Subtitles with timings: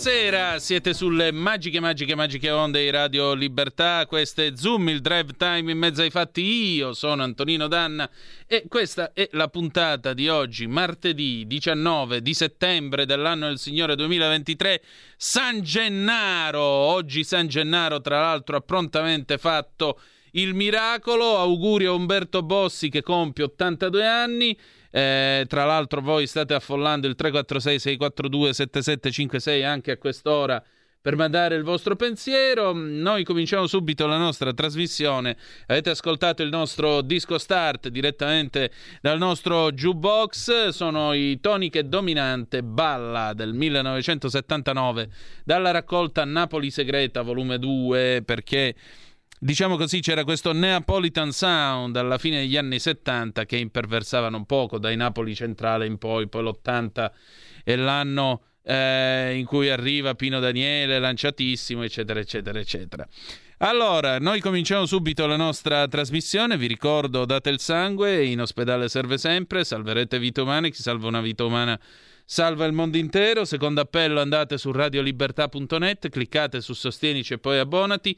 [0.00, 5.32] Buonasera, siete sulle magiche, magiche, magiche onde di Radio Libertà, questo è Zoom, il drive
[5.36, 8.08] time in mezzo ai fatti, io sono Antonino Danna
[8.46, 14.82] e questa è la puntata di oggi, martedì 19 di settembre dell'anno del Signore 2023,
[15.16, 19.98] San Gennaro, oggi San Gennaro tra l'altro ha prontamente fatto
[20.32, 24.56] il miracolo, auguri a Umberto Bossi che compie 82 anni,
[24.90, 30.62] eh, tra l'altro voi state affollando il 346 642 7756 anche a quest'ora
[31.00, 32.72] per mandare il vostro pensiero.
[32.72, 35.36] Noi cominciamo subito la nostra trasmissione.
[35.66, 40.68] Avete ascoltato il nostro disco start direttamente dal nostro jukebox.
[40.68, 45.08] Sono i Toniche Dominante Balla del 1979
[45.44, 48.74] dalla raccolta Napoli Segreta volume 2 perché
[49.40, 54.78] Diciamo così, c'era questo Neapolitan Sound alla fine degli anni 70 che imperversavano un poco
[54.78, 57.10] dai Napoli centrale in poi, poi l'80
[57.62, 63.06] è l'anno eh, in cui arriva Pino Daniele, lanciatissimo, eccetera, eccetera, eccetera.
[63.58, 66.56] Allora, noi cominciamo subito la nostra trasmissione.
[66.56, 71.20] Vi ricordo, date il sangue, in ospedale serve sempre, salverete vite umane, chi salva una
[71.20, 71.78] vita umana
[72.24, 73.44] salva il mondo intero.
[73.44, 78.16] Secondo appello andate su radiolibertà.net, cliccate su Sostienici e poi abbonati.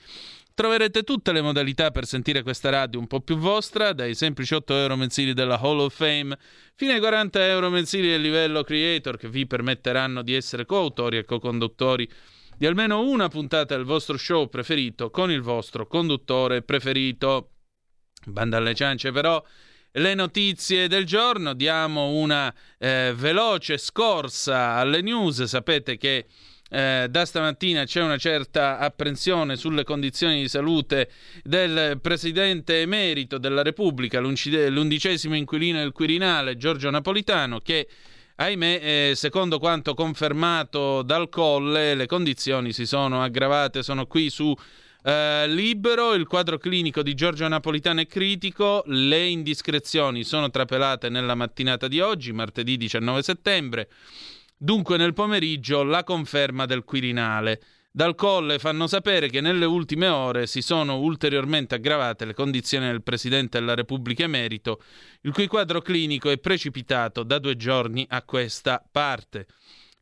[0.61, 4.75] Troverete tutte le modalità per sentire questa radio un po' più vostra, dai semplici 8
[4.75, 6.37] euro mensili della Hall of Fame
[6.75, 11.25] fino ai 40 euro mensili del livello creator che vi permetteranno di essere coautori e
[11.25, 12.07] co-conduttori
[12.59, 17.53] di almeno una puntata del vostro show preferito con il vostro conduttore preferito.
[18.27, 19.43] Banda alle ciance però
[19.93, 26.27] le notizie del giorno, diamo una eh, veloce scorsa alle news, sapete che
[26.71, 31.11] eh, da stamattina c'è una certa apprensione sulle condizioni di salute
[31.43, 37.89] del presidente emerito della Repubblica, l'undicesimo inquilino del Quirinale, Giorgio Napolitano, che
[38.37, 44.55] ahimè, eh, secondo quanto confermato dal Colle, le condizioni si sono aggravate, sono qui su
[45.03, 51.35] Uh, libero, il quadro clinico di Giorgio Napolitano è critico, le indiscrezioni sono trapelate nella
[51.35, 53.89] mattinata di oggi, martedì 19 settembre.
[54.63, 57.63] Dunque nel pomeriggio la conferma del Quirinale.
[57.91, 63.03] dal Colle fanno sapere che nelle ultime ore si sono ulteriormente aggravate le condizioni del
[63.03, 64.83] Presidente della Repubblica emerito,
[65.23, 69.47] il cui quadro clinico è precipitato da due giorni a questa parte.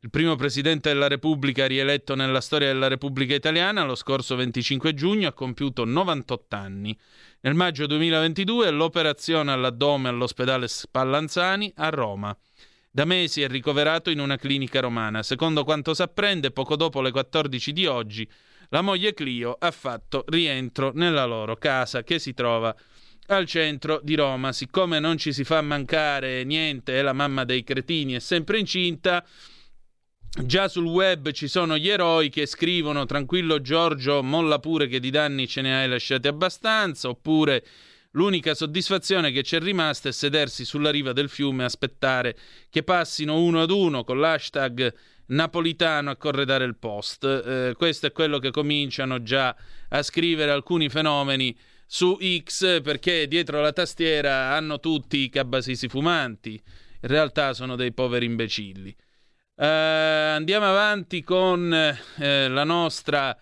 [0.01, 5.29] Il primo Presidente della Repubblica rieletto nella storia della Repubblica Italiana lo scorso 25 giugno
[5.29, 6.99] ha compiuto 98 anni.
[7.39, 12.37] Nel maggio 2022 l'operazione all'addome all'ospedale Spallanzani a Roma.
[12.91, 15.21] Da mesi è ricoverato in una clinica romana.
[15.21, 18.27] Secondo quanto si apprende, poco dopo le 14 di oggi,
[18.69, 22.75] la moglie Clio ha fatto rientro nella loro casa che si trova
[23.27, 24.51] al centro di Roma.
[24.51, 29.23] Siccome non ci si fa mancare niente, è la mamma dei cretini, è sempre incinta.
[30.43, 35.11] Già sul web ci sono gli eroi che scrivono tranquillo Giorgio, molla pure che di
[35.11, 37.63] danni ce ne hai lasciati abbastanza, oppure
[38.13, 42.35] L'unica soddisfazione che c'è rimasta è sedersi sulla riva del fiume e aspettare
[42.69, 44.91] che passino uno ad uno con l'hashtag
[45.27, 47.23] napolitano a corredare il post.
[47.23, 49.55] Eh, questo è quello che cominciano già
[49.89, 56.53] a scrivere alcuni fenomeni su X perché dietro la tastiera hanno tutti i cabasisi fumanti.
[57.01, 58.95] In realtà sono dei poveri imbecilli.
[59.55, 63.37] Eh, andiamo avanti con eh, la nostra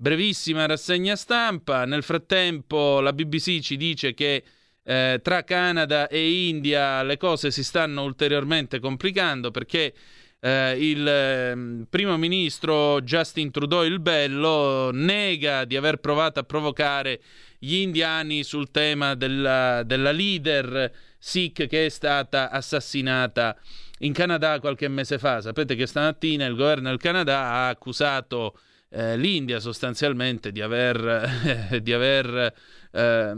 [0.00, 1.84] brevissima rassegna stampa.
[1.84, 4.42] Nel frattempo la BBC ci dice che
[4.82, 9.92] eh, tra Canada e India le cose si stanno ulteriormente complicando perché
[10.40, 17.20] eh, il eh, primo ministro Justin Trudeau il Bello nega di aver provato a provocare
[17.58, 23.54] gli indiani sul tema della, della leader Sikh che è stata assassinata
[23.98, 25.42] in Canada qualche mese fa.
[25.42, 28.58] Sapete che stamattina il governo del Canada ha accusato
[28.90, 32.54] eh, l'India sostanzialmente di aver, di aver
[32.92, 33.36] eh,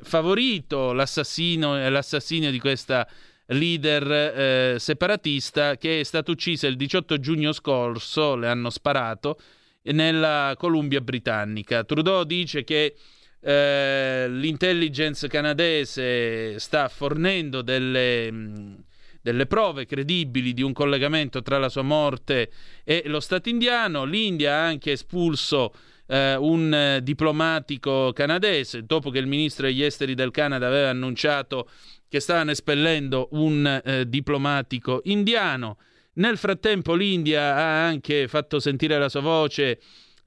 [0.00, 3.08] favorito l'assassinio di questa
[3.46, 9.38] leader eh, separatista che è stata uccisa il 18 giugno scorso, le hanno sparato,
[9.84, 11.84] nella Columbia britannica.
[11.84, 12.94] Trudeau dice che
[13.40, 18.86] eh, l'intelligence canadese sta fornendo delle...
[19.28, 22.50] Delle prove credibili di un collegamento tra la sua morte
[22.82, 24.04] e lo Stato indiano.
[24.04, 25.74] L'India ha anche espulso
[26.06, 31.68] eh, un eh, diplomatico canadese dopo che il ministro degli esteri del Canada aveva annunciato
[32.08, 35.76] che stavano espellendo un eh, diplomatico indiano.
[36.14, 39.78] Nel frattempo l'India ha anche fatto sentire la sua voce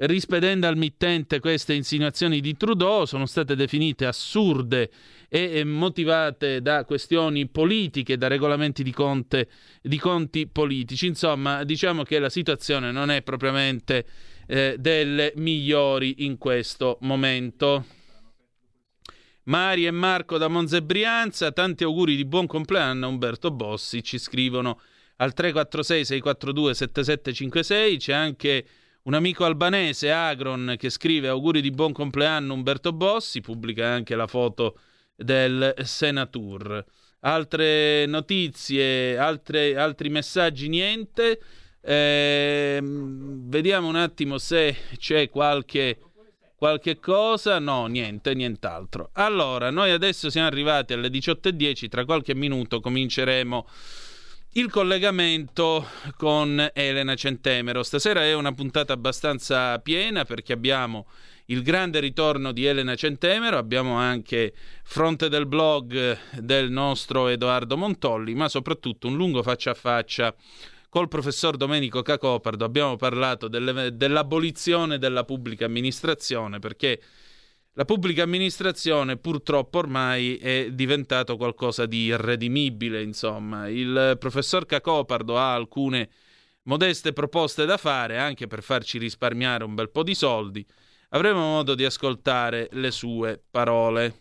[0.01, 4.89] rispedendo al mittente queste insinuazioni di Trudeau, sono state definite assurde
[5.27, 9.47] e motivate da questioni politiche, da regolamenti di, conte,
[9.81, 11.07] di conti politici.
[11.07, 14.05] Insomma, diciamo che la situazione non è propriamente
[14.47, 17.85] eh, delle migliori in questo momento.
[19.43, 24.17] Mari e Marco da Monza Brianza, tanti auguri di buon compleanno a Umberto Bossi, ci
[24.17, 24.79] scrivono
[25.17, 28.65] al 346 642 7756, c'è anche
[29.03, 34.27] un amico albanese, Agron, che scrive auguri di buon compleanno Umberto Bossi, pubblica anche la
[34.27, 34.77] foto
[35.15, 36.85] del Senatur.
[37.21, 41.39] Altre notizie, altre, altri messaggi, niente.
[41.81, 45.99] Eh, vediamo un attimo se c'è qualche,
[46.55, 47.57] qualche cosa.
[47.57, 49.09] No, niente, nient'altro.
[49.13, 53.67] Allora, noi adesso siamo arrivati alle 18.10, tra qualche minuto cominceremo
[54.53, 55.87] il collegamento
[56.17, 57.83] con Elena Centemero.
[57.83, 61.07] Stasera è una puntata abbastanza piena perché abbiamo
[61.45, 68.33] il grande ritorno di Elena Centemero, abbiamo anche fronte del blog del nostro Edoardo Montolli,
[68.33, 70.35] ma soprattutto un lungo faccia a faccia
[70.89, 72.65] col professor Domenico Cacopardo.
[72.65, 76.99] Abbiamo parlato delle, dell'abolizione della pubblica amministrazione perché
[77.73, 83.67] la pubblica amministrazione purtroppo ormai è diventato qualcosa di irredimibile, insomma.
[83.67, 86.09] Il professor Cacopardo ha alcune
[86.63, 90.65] modeste proposte da fare anche per farci risparmiare un bel po' di soldi
[91.13, 94.19] avremo modo di ascoltare le sue parole.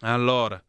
[0.00, 0.62] Allora,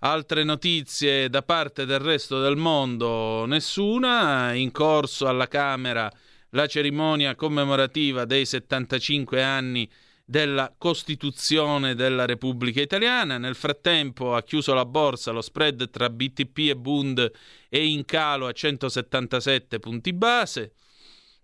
[0.00, 4.52] altre notizie da parte del resto del mondo, nessuna.
[4.54, 6.10] In corso alla Camera
[6.50, 9.90] la cerimonia commemorativa dei 75 anni
[10.24, 13.36] della Costituzione della Repubblica Italiana.
[13.36, 17.30] Nel frattempo ha chiuso la borsa, lo spread tra BTP e Bund
[17.68, 20.72] è in calo a 177 punti base.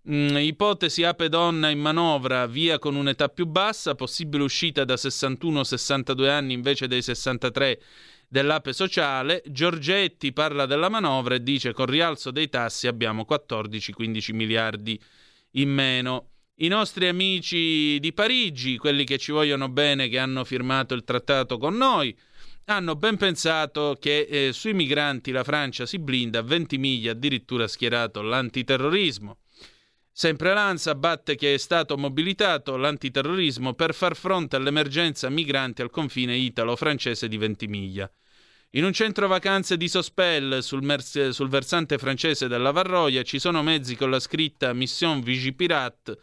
[0.08, 6.28] Mm, ipotesi ape donna in manovra, via con un'età più bassa, possibile uscita da 61-62
[6.28, 7.82] anni invece dei 63
[8.26, 9.42] dell'ape sociale.
[9.46, 14.98] Giorgetti parla della manovra e dice con rialzo dei tassi abbiamo 14-15 miliardi
[15.52, 16.29] in meno.
[16.62, 21.56] I nostri amici di Parigi, quelli che ci vogliono bene, che hanno firmato il trattato
[21.56, 22.14] con noi,
[22.66, 27.64] hanno ben pensato che eh, sui migranti la Francia si blinda a 20 miglia, addirittura
[27.64, 29.38] ha schierato l'antiterrorismo.
[30.12, 36.36] Sempre l'ANSA batte che è stato mobilitato l'antiterrorismo per far fronte all'emergenza migranti al confine
[36.36, 38.10] italo-francese di Ventimiglia.
[38.74, 43.64] In un centro vacanze di Sospel, sul, mer- sul versante francese della Varroia, ci sono
[43.64, 46.16] mezzi con la scritta Mission Vigipirat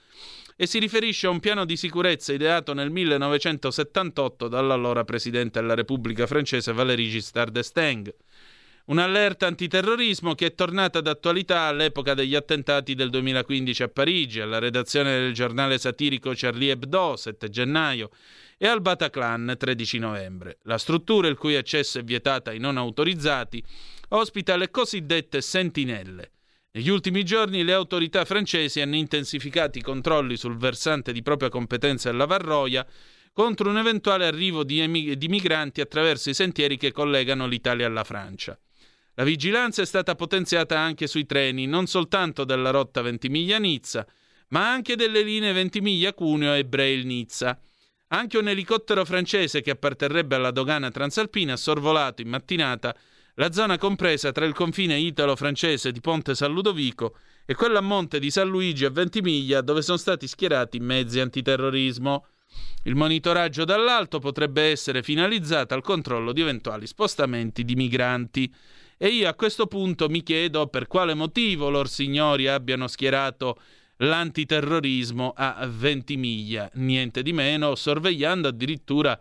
[0.55, 6.25] e si riferisce a un piano di sicurezza ideato nel 1978 dall'allora presidente della Repubblica
[6.25, 8.15] francese Valéry Giscard d'Estaing.
[8.85, 15.19] Un'allerta antiterrorismo che è tornata d'attualità all'epoca degli attentati del 2015 a Parigi, alla redazione
[15.19, 18.09] del giornale satirico Charlie Hebdo, 7 gennaio,
[18.57, 20.57] e al Bataclan, 13 novembre.
[20.63, 23.63] La struttura, il cui accesso è vietato ai non autorizzati,
[24.09, 26.31] ospita le cosiddette sentinelle.
[26.71, 32.11] Negli ultimi giorni le autorità francesi hanno intensificato i controlli sul versante di propria competenza
[32.11, 32.85] della Varroia
[33.33, 38.03] contro un eventuale arrivo di, emig- di migranti attraverso i sentieri che collegano l'Italia alla
[38.03, 38.59] Francia.
[39.13, 44.05] La vigilanza è stata potenziata anche sui treni, non soltanto della rotta Ventimiglia-Nizza,
[44.49, 47.59] ma anche delle linee Ventimiglia-Cuneo e Braille-Nizza.
[48.09, 52.95] Anche un elicottero francese che apparterrebbe alla dogana transalpina ha sorvolato in mattinata
[53.33, 58.19] la zona compresa tra il confine italo-francese di Ponte San Ludovico e quella a monte
[58.19, 62.25] di San Luigi a Ventimiglia dove sono stati schierati mezzi antiterrorismo.
[62.83, 68.51] Il monitoraggio dall'alto potrebbe essere finalizzato al controllo di eventuali spostamenti di migranti.
[68.97, 73.59] E io a questo punto mi chiedo per quale motivo lor signori abbiano schierato
[73.97, 79.19] l'antiterrorismo a Ventimiglia, niente di meno, sorvegliando addirittura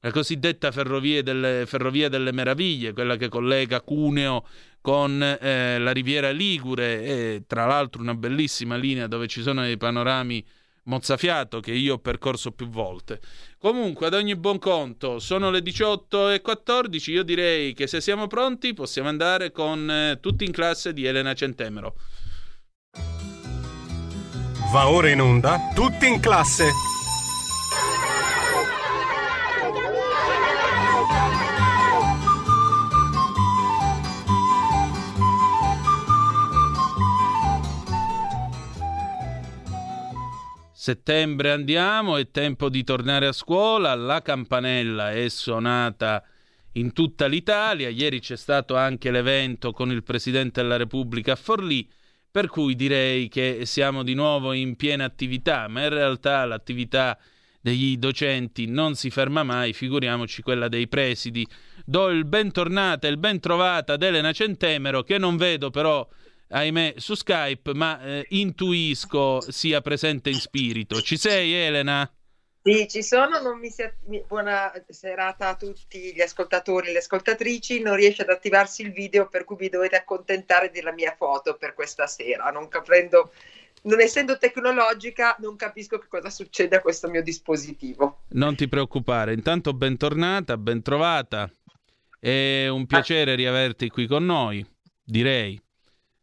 [0.00, 4.46] la cosiddetta ferrovia delle, ferrovia delle meraviglie, quella che collega Cuneo
[4.80, 9.76] con eh, la riviera Ligure e tra l'altro una bellissima linea dove ci sono dei
[9.76, 10.44] panorami
[10.84, 13.20] mozzafiato che io ho percorso più volte.
[13.58, 17.10] Comunque, ad ogni buon conto, sono le 18.14.
[17.10, 21.34] Io direi che se siamo pronti possiamo andare con eh, tutti in classe di Elena
[21.34, 21.94] Centemero.
[24.70, 26.70] Va ora in onda, tutti in classe.
[40.70, 46.22] Settembre andiamo, è tempo di tornare a scuola, la campanella è suonata
[46.72, 51.88] in tutta l'Italia, ieri c'è stato anche l'evento con il Presidente della Repubblica a Forlì,
[52.38, 57.18] per cui direi che siamo di nuovo in piena attività, ma in realtà l'attività
[57.60, 61.44] degli docenti non si ferma mai, figuriamoci quella dei presidi.
[61.84, 66.08] Do il bentornata e il bentrovata ad Elena Centemero, che non vedo però
[66.50, 71.00] ahimè, su Skype, ma eh, intuisco sia presente in spirito.
[71.00, 72.08] Ci sei, Elena?
[72.62, 73.88] Sì, ci sono, non mi si
[74.26, 79.28] buona serata a tutti gli ascoltatori e le ascoltatrici, non riesce ad attivarsi il video
[79.28, 83.32] per cui vi dovete accontentare della mia foto per questa sera, non capendo,
[83.82, 88.24] non essendo tecnologica non capisco che cosa succede a questo mio dispositivo.
[88.30, 91.50] Non ti preoccupare, intanto bentornata, bentrovata,
[92.18, 93.36] è un piacere ah.
[93.36, 94.66] riaverti qui con noi,
[95.02, 95.60] direi.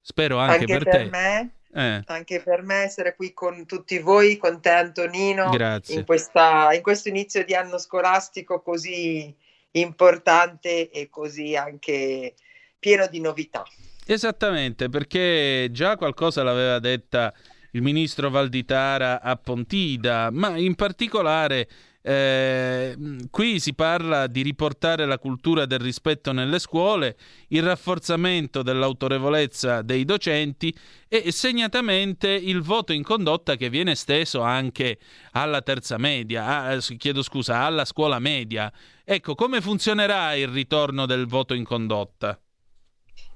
[0.01, 1.09] Spero anche, anche per, per, te.
[1.09, 2.01] Me, eh.
[2.05, 5.51] Anche per me essere qui con tutti voi, con te Antonino.
[5.87, 9.35] In, questa, in questo inizio di anno scolastico così
[9.71, 12.33] importante e così anche
[12.79, 13.63] pieno di novità.
[14.05, 17.33] Esattamente, perché già qualcosa l'aveva detta
[17.71, 21.67] il ministro Valditara a Pontida, ma in particolare
[22.07, 22.95] eh,
[23.31, 30.05] qui si parla di riportare la cultura del rispetto nelle scuole, il rafforzamento dell'autorevolezza dei
[30.05, 30.71] docenti
[31.07, 34.99] e segnatamente il voto in condotta che viene esteso anche
[35.31, 38.71] alla terza media, a, chiedo scusa, alla scuola media.
[39.03, 42.39] Ecco, come funzionerà il ritorno del voto in condotta?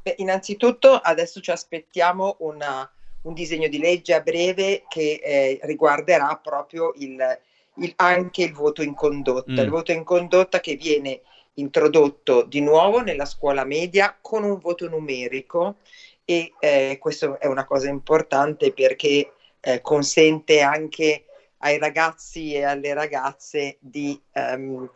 [0.04, 2.88] Beh, innanzitutto adesso ci aspettiamo una,
[3.24, 7.18] un disegno di legge a breve che eh, riguarderà proprio il
[7.80, 9.58] il, anche il voto in condotta, mm.
[9.58, 11.22] il voto in condotta che viene
[11.56, 15.78] introdotto di nuovo nella scuola media con un voto numerico
[16.24, 21.26] e eh, questo è una cosa importante perché eh, consente anche
[21.58, 24.90] ai ragazzi e alle ragazze di um,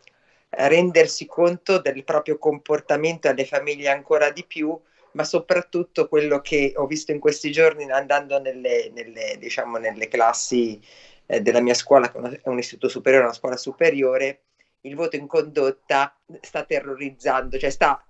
[0.50, 4.78] rendersi conto del proprio comportamento alle famiglie ancora di più,
[5.12, 10.80] ma soprattutto quello che ho visto in questi giorni andando nelle, nelle, diciamo, nelle classi
[11.26, 14.42] eh, della mia scuola, che è un istituto superiore, una scuola superiore,
[14.82, 18.04] il voto in condotta sta terrorizzando, cioè sta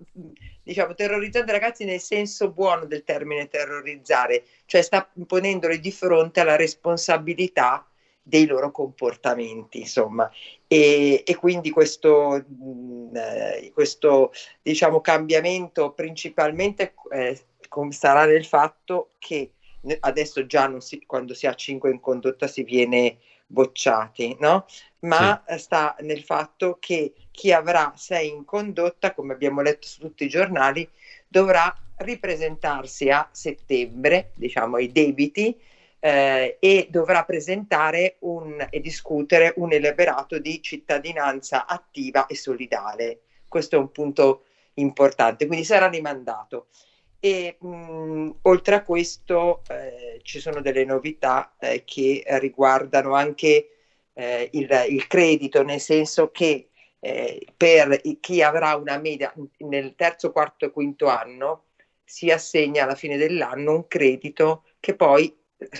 [0.62, 6.40] diciamo terrorizzando i ragazzi nel senso buono del termine terrorizzare, cioè sta ponendoli di fronte
[6.40, 7.86] alla responsabilità
[8.26, 10.28] dei loro comportamenti, insomma.
[10.66, 17.38] E, e quindi questo, mm, eh, questo diciamo, cambiamento principalmente eh,
[17.90, 19.53] sarà nel fatto che
[20.00, 24.66] adesso già si, quando si ha 5 in condotta si viene bocciati, no?
[25.00, 25.58] Ma sì.
[25.58, 30.28] sta nel fatto che chi avrà 6 in condotta, come abbiamo letto su tutti i
[30.28, 30.88] giornali,
[31.28, 35.56] dovrà ripresentarsi a settembre, diciamo, i debiti
[36.00, 43.20] eh, e dovrà presentare un, e discutere un elaberato di cittadinanza attiva e solidale.
[43.48, 46.66] Questo è un punto importante, quindi sarà rimandato.
[47.24, 53.68] E mh, oltre a questo eh, ci sono delle novità eh, che riguardano anche
[54.12, 56.68] eh, il, il, credito, nel senso che
[57.00, 61.68] eh, per chi avrà una media nel terzo, quarto e quinto anno
[62.04, 65.34] si assegna alla fine dell'anno un credito che poi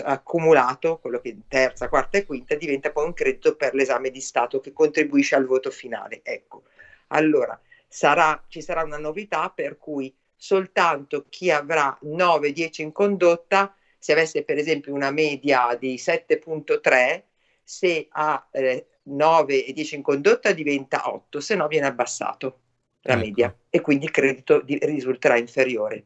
[0.05, 4.21] accumulato, quello che in terza, quarta e quinta diventa poi un credito per l'esame di
[4.23, 6.21] Stato che contribuisce al voto finale.
[6.23, 6.63] Ecco,
[7.09, 14.13] allora sarà, ci sarà una novità per cui soltanto chi avrà 9-10 in condotta, se
[14.13, 17.23] avesse per esempio una media di 7.3,
[17.63, 22.61] se ha eh, 9 e 10 in condotta diventa 8, se no viene abbassato
[23.01, 23.25] la ecco.
[23.25, 26.05] media e quindi il credito di, risulterà inferiore.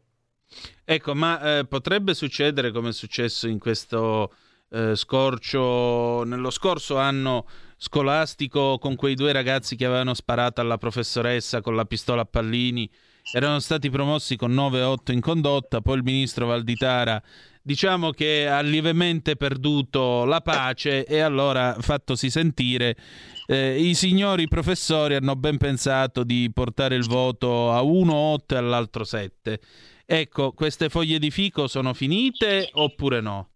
[0.85, 4.33] Ecco, ma eh, potrebbe succedere come è successo in questo
[4.71, 7.45] eh, scorcio, nello scorso anno
[7.77, 12.89] scolastico con quei due ragazzi che avevano sparato alla professoressa con la pistola a pallini
[13.33, 17.23] erano stati promossi con 9-8 in condotta, poi il ministro Valditara
[17.69, 22.97] diciamo che ha lievemente perduto la pace e allora fattosi sentire
[23.47, 28.57] eh, i signori professori hanno ben pensato di portare il voto a uno 8 e
[28.59, 29.61] all'altro 7.
[30.07, 33.51] Ecco, queste foglie di fico sono finite oppure no?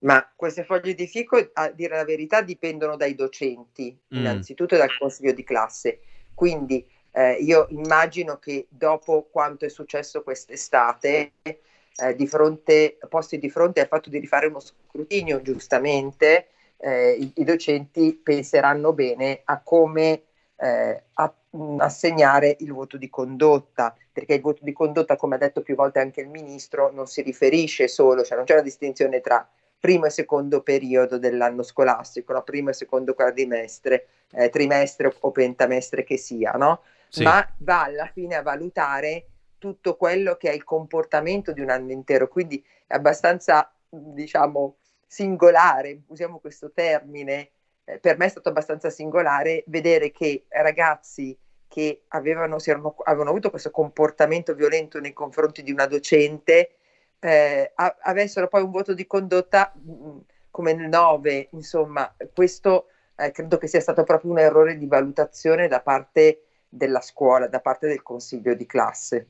[0.00, 4.18] Ma queste foglie di fico, a dire la verità, dipendono dai docenti, mm.
[4.18, 6.00] innanzitutto dal consiglio di classe.
[6.34, 13.50] Quindi eh, io immagino che dopo quanto è successo quest'estate, eh, di fronte, posti di
[13.50, 16.48] fronte al fatto di rifare uno scrutinio, giustamente,
[16.78, 20.22] eh, i, i, docenti penseranno bene a come
[20.56, 21.34] eh, a,
[21.78, 25.98] assegnare il voto di condotta, perché il voto di condotta, come ha detto più volte
[25.98, 29.46] anche il ministro, non si riferisce solo, cioè non c'è una distinzione tra
[29.78, 32.42] primo e secondo periodo dell'anno scolastico, no?
[32.42, 36.82] primo e secondo quadrimestre, eh, trimestre o pentamestre che sia, no?
[37.10, 37.22] Sì.
[37.22, 39.26] ma va alla fine a valutare
[39.58, 46.02] tutto quello che è il comportamento di un anno intero, quindi è abbastanza, diciamo, singolare,
[46.06, 47.50] usiamo questo termine,
[47.84, 51.36] eh, per me è stato abbastanza singolare vedere che ragazzi
[51.68, 56.76] che avevano, erano, avevano avuto questo comportamento violento nei confronti di una docente
[57.20, 60.18] eh, avessero poi un voto di condotta mh, mm,
[60.50, 65.68] come nel 9, insomma, questo eh, credo che sia stato proprio un errore di valutazione
[65.68, 69.26] da parte della scuola, da parte del consiglio di classe.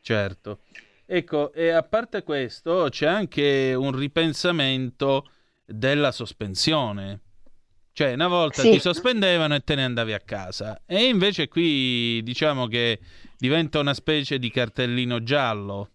[0.00, 0.60] Certo.
[1.06, 5.30] Ecco, e a parte questo c'è anche un ripensamento
[5.64, 7.20] della sospensione.
[7.92, 8.72] Cioè, una volta sì.
[8.72, 10.82] ti sospendevano e te ne andavi a casa.
[10.84, 12.98] E invece qui diciamo che
[13.38, 15.90] diventa una specie di cartellino giallo.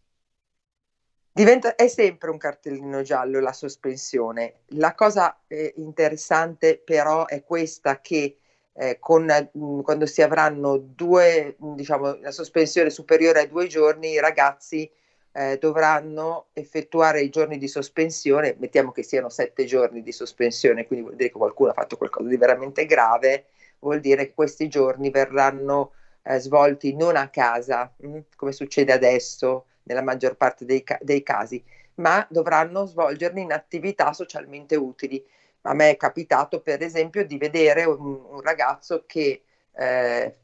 [1.34, 4.62] Diventa, è sempre un cartellino giallo la sospensione.
[4.70, 8.41] La cosa eh, interessante però è questa che
[8.74, 13.68] eh, con, mh, mm, quando si avranno due, mm, diciamo, la sospensione superiore ai due
[13.68, 14.90] giorni, i ragazzi
[15.34, 21.06] eh, dovranno effettuare i giorni di sospensione, mettiamo che siano sette giorni di sospensione, quindi
[21.06, 23.46] vuol dire che qualcuno ha fatto qualcosa di veramente grave,
[23.80, 28.94] vuol dire che questi giorni verranno eh, svolti non a casa, mh, mm, come succede
[28.94, 31.64] adesso nella maggior parte dei, ca- dei casi,
[31.96, 35.24] ma dovranno svolgerli in attività socialmente utili
[35.62, 39.44] a me è capitato per esempio di vedere un, un ragazzo che
[39.74, 40.36] eh,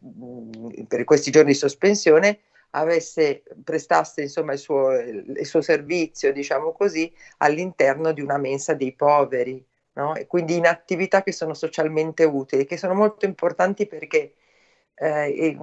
[0.87, 2.39] per questi giorni di sospensione
[2.71, 8.93] avesse, prestasse insomma il suo, il suo servizio, diciamo così, all'interno di una mensa dei
[8.93, 10.15] poveri, no?
[10.15, 14.33] e quindi in attività che sono socialmente utili, che sono molto importanti perché
[14.95, 15.57] eh, i,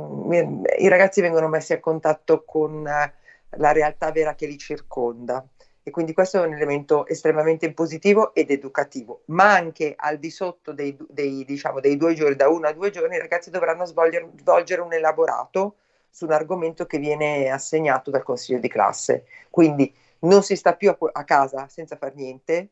[0.78, 3.12] i, ragazzi vengono messi a contatto con eh,
[3.56, 5.46] la realtà vera che li circonda
[5.86, 10.72] e quindi questo è un elemento estremamente positivo ed educativo, ma anche al di sotto
[10.72, 14.30] dei, dei, diciamo, dei due giorni, da uno a due giorni, i ragazzi dovranno svolgere,
[14.38, 15.76] svolgere un elaborato
[16.08, 19.26] su un argomento che viene assegnato dal consiglio di classe.
[19.50, 22.68] Quindi non si sta più a, a casa senza fare niente,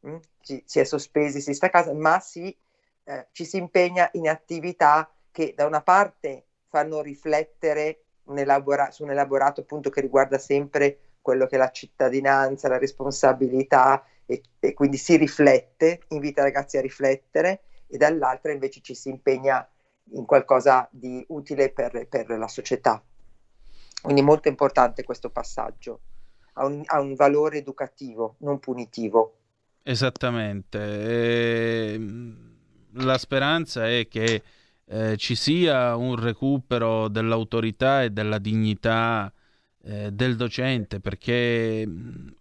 [0.00, 0.10] mh?
[0.10, 2.56] Mm, ci, si è sospesi, si sta a casa, ma si,
[3.04, 9.02] eh, ci si impegna in attività che da una parte fanno riflettere un elabora- su
[9.02, 14.74] un elaborato appunto che riguarda sempre quello che è la cittadinanza, la responsabilità e, e
[14.74, 19.66] quindi si riflette, invita i ragazzi a riflettere e dall'altra invece ci si impegna
[20.14, 23.02] in qualcosa di utile per, per la società.
[24.02, 26.00] Quindi molto importante questo passaggio.
[26.54, 29.36] ha un, ha un valore educativo, non punitivo.
[29.82, 30.78] Esattamente.
[30.78, 32.56] E ehm,
[32.94, 34.42] la speranza è che
[34.84, 39.32] eh, ci sia un recupero dell'autorità e della dignità
[39.84, 41.84] eh, del docente, perché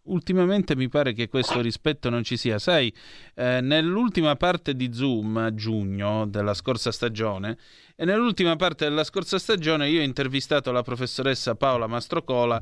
[0.04, 2.60] ultimamente mi pare che questo rispetto non ci sia.
[2.60, 2.94] Sai,
[3.36, 7.58] eh, nell'ultima parte di Zoom a giugno della scorsa stagione,
[7.96, 12.62] e nell'ultima parte della scorsa stagione io ho intervistato la professoressa Paola Mastrocola,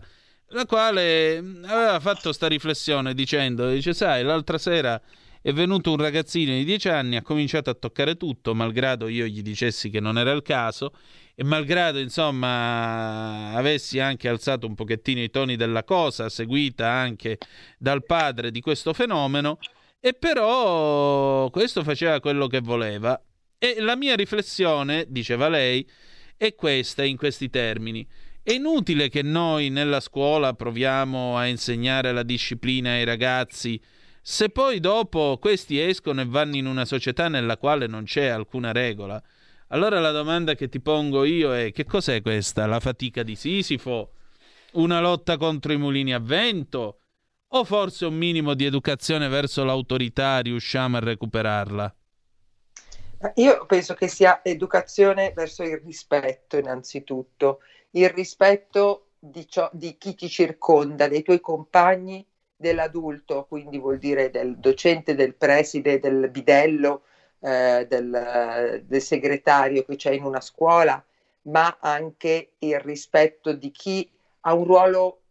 [0.52, 5.00] la quale aveva fatto questa riflessione dicendo, dice, sai, l'altra sera
[5.42, 9.42] è venuto un ragazzino di 10 anni, ha cominciato a toccare tutto, malgrado io gli
[9.42, 10.94] dicessi che non era il caso,
[11.40, 17.38] e malgrado insomma avessi anche alzato un pochettino i toni della cosa, seguita anche
[17.78, 19.58] dal padre di questo fenomeno,
[20.02, 23.18] e però questo faceva quello che voleva.
[23.58, 25.90] E la mia riflessione, diceva lei,
[26.36, 28.06] è questa in questi termini.
[28.44, 33.82] È inutile che noi nella scuola proviamo a insegnare la disciplina ai ragazzi
[34.22, 38.74] se poi dopo questi escono e vanno in una società nella quale non c'è alcuna
[38.74, 39.24] regola,
[39.70, 42.66] allora la domanda che ti pongo io è che cos'è questa?
[42.66, 44.12] La fatica di Sisifo?
[44.74, 47.00] Una lotta contro i mulini a vento?
[47.50, 51.96] O forse un minimo di educazione verso l'autorità riusciamo a recuperarla?
[53.36, 57.60] Io penso che sia educazione verso il rispetto innanzitutto,
[57.92, 64.30] il rispetto di, ciò, di chi ti circonda, dei tuoi compagni, dell'adulto, quindi vuol dire
[64.30, 67.04] del docente, del preside, del bidello,
[67.40, 71.04] eh, del, del, segretario che c'è in una scuola,
[71.44, 74.10] ma anche il rispetto di chi
[74.42, 75.22] ha un ruolo,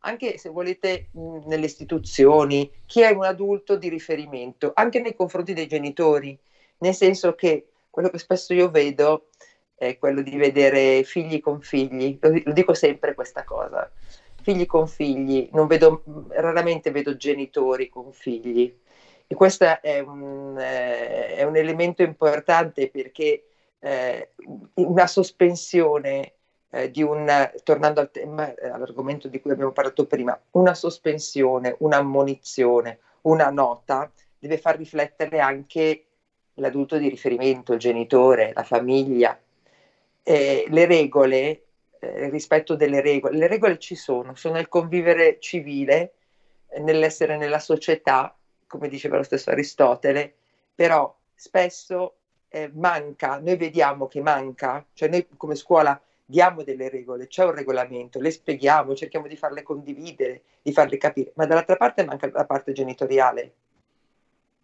[0.00, 5.66] anche se volete, nelle istituzioni, chi è un adulto di riferimento, anche nei confronti dei
[5.66, 6.38] genitori,
[6.78, 9.28] nel senso che quello che spesso io vedo
[9.76, 13.90] è quello di vedere figli con figli, lo, lo dico sempre questa cosa.
[14.42, 18.76] Figli con figli, vedo, raramente vedo genitori con figli.
[19.26, 23.44] E questo è un, eh, è un elemento importante perché
[23.80, 24.30] eh,
[24.74, 26.32] una sospensione
[26.70, 31.74] eh, di un, tornando al tema, eh, all'argomento di cui abbiamo parlato prima, una sospensione,
[31.78, 36.04] un'ammonizione, una nota deve far riflettere anche
[36.54, 39.38] l'adulto di riferimento, il genitore, la famiglia.
[40.22, 41.64] le regole
[42.04, 43.36] eh, il rispetto delle regole.
[43.36, 46.14] Le regole ci sono, sono nel convivere civile,
[46.80, 48.36] nell'essere nella società,
[48.74, 50.34] come diceva lo stesso Aristotele,
[50.74, 52.16] però spesso
[52.48, 57.54] eh, manca, noi vediamo che manca, cioè noi come scuola diamo delle regole, c'è un
[57.54, 62.46] regolamento, le spieghiamo, cerchiamo di farle condividere, di farle capire, ma dall'altra parte manca la
[62.46, 63.52] parte genitoriale,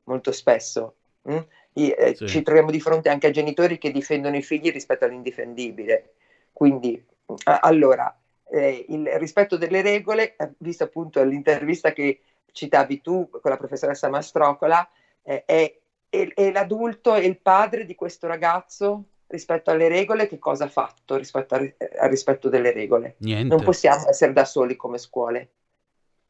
[0.05, 0.95] molto spesso.
[1.31, 1.39] Mm?
[1.75, 2.27] I, eh, sì.
[2.27, 6.15] Ci troviamo di fronte anche a genitori che difendono i figli rispetto all'indifendibile.
[6.53, 7.01] Quindi
[7.45, 8.13] allora,
[8.51, 12.21] eh, il rispetto delle regole, eh, visto appunto l'intervista che
[12.53, 14.89] citavi tu con la professoressa Mastrocola,
[15.23, 20.39] eh, è, è, è, l'adulto e il padre di questo ragazzo rispetto alle regole, che
[20.39, 23.15] cosa ha fatto rispetto al, al rispetto delle regole?
[23.19, 23.55] Niente.
[23.55, 25.51] Non possiamo essere da soli come scuole.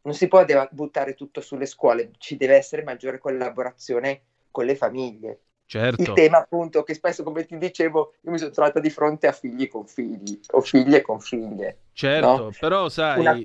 [0.02, 5.40] Non si può buttare tutto sulle scuole, ci deve essere maggiore collaborazione con le famiglie.
[5.70, 6.02] Certo.
[6.02, 9.32] Il tema appunto che spesso, come ti dicevo, io mi sono trovata di fronte a
[9.32, 11.82] figli con figli o figlie con figlie.
[11.92, 12.50] Certo, no?
[12.58, 13.40] però sai, Una...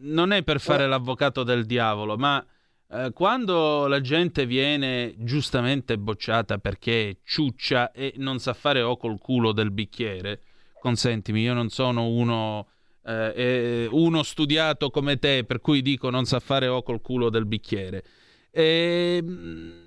[0.00, 2.44] non è per fare l'avvocato del diavolo, ma
[2.90, 9.18] eh, quando la gente viene giustamente bocciata perché ciuccia e non sa fare o col
[9.18, 10.40] culo del bicchiere,
[10.80, 12.68] consentimi, io non sono uno...
[13.08, 17.46] Eh, uno studiato come te, per cui dico non sa fare o col culo del
[17.46, 18.02] bicchiere.
[18.50, 19.86] E, ehm,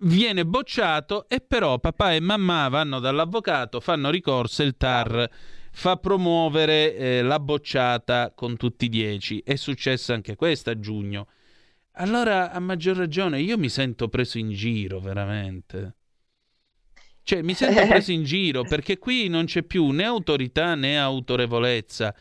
[0.00, 5.30] viene bocciato e però papà e mamma vanno dall'avvocato, fanno ricorso e il TAR
[5.76, 9.42] fa promuovere eh, la bocciata con tutti i dieci.
[9.44, 11.28] È successo anche questo a giugno.
[11.98, 15.96] Allora, a maggior ragione, io mi sento preso in giro, veramente.
[17.22, 22.14] Cioè, mi sento preso in giro perché qui non c'è più né autorità né autorevolezza.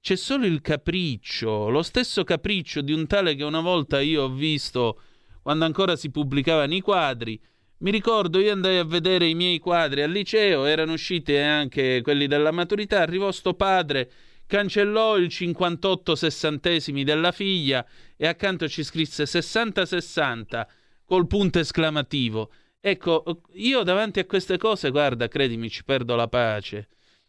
[0.00, 4.30] C'è solo il capriccio, lo stesso capriccio di un tale che una volta io ho
[4.30, 5.02] visto
[5.42, 7.38] quando ancora si pubblicavano i quadri.
[7.82, 12.28] Mi ricordo, io andai a vedere i miei quadri al liceo, erano usciti anche quelli
[12.28, 14.08] della maturità, arrivò sto padre,
[14.46, 17.84] cancellò il 58 sessantesimi della figlia
[18.16, 20.64] e accanto ci scrisse 60-60
[21.04, 22.52] col punto esclamativo.
[22.78, 26.86] Ecco, io davanti a queste cose, guarda, credimi, ci perdo la pace.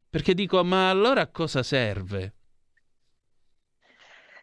[0.07, 2.33] Perché dico, ma allora a cosa serve?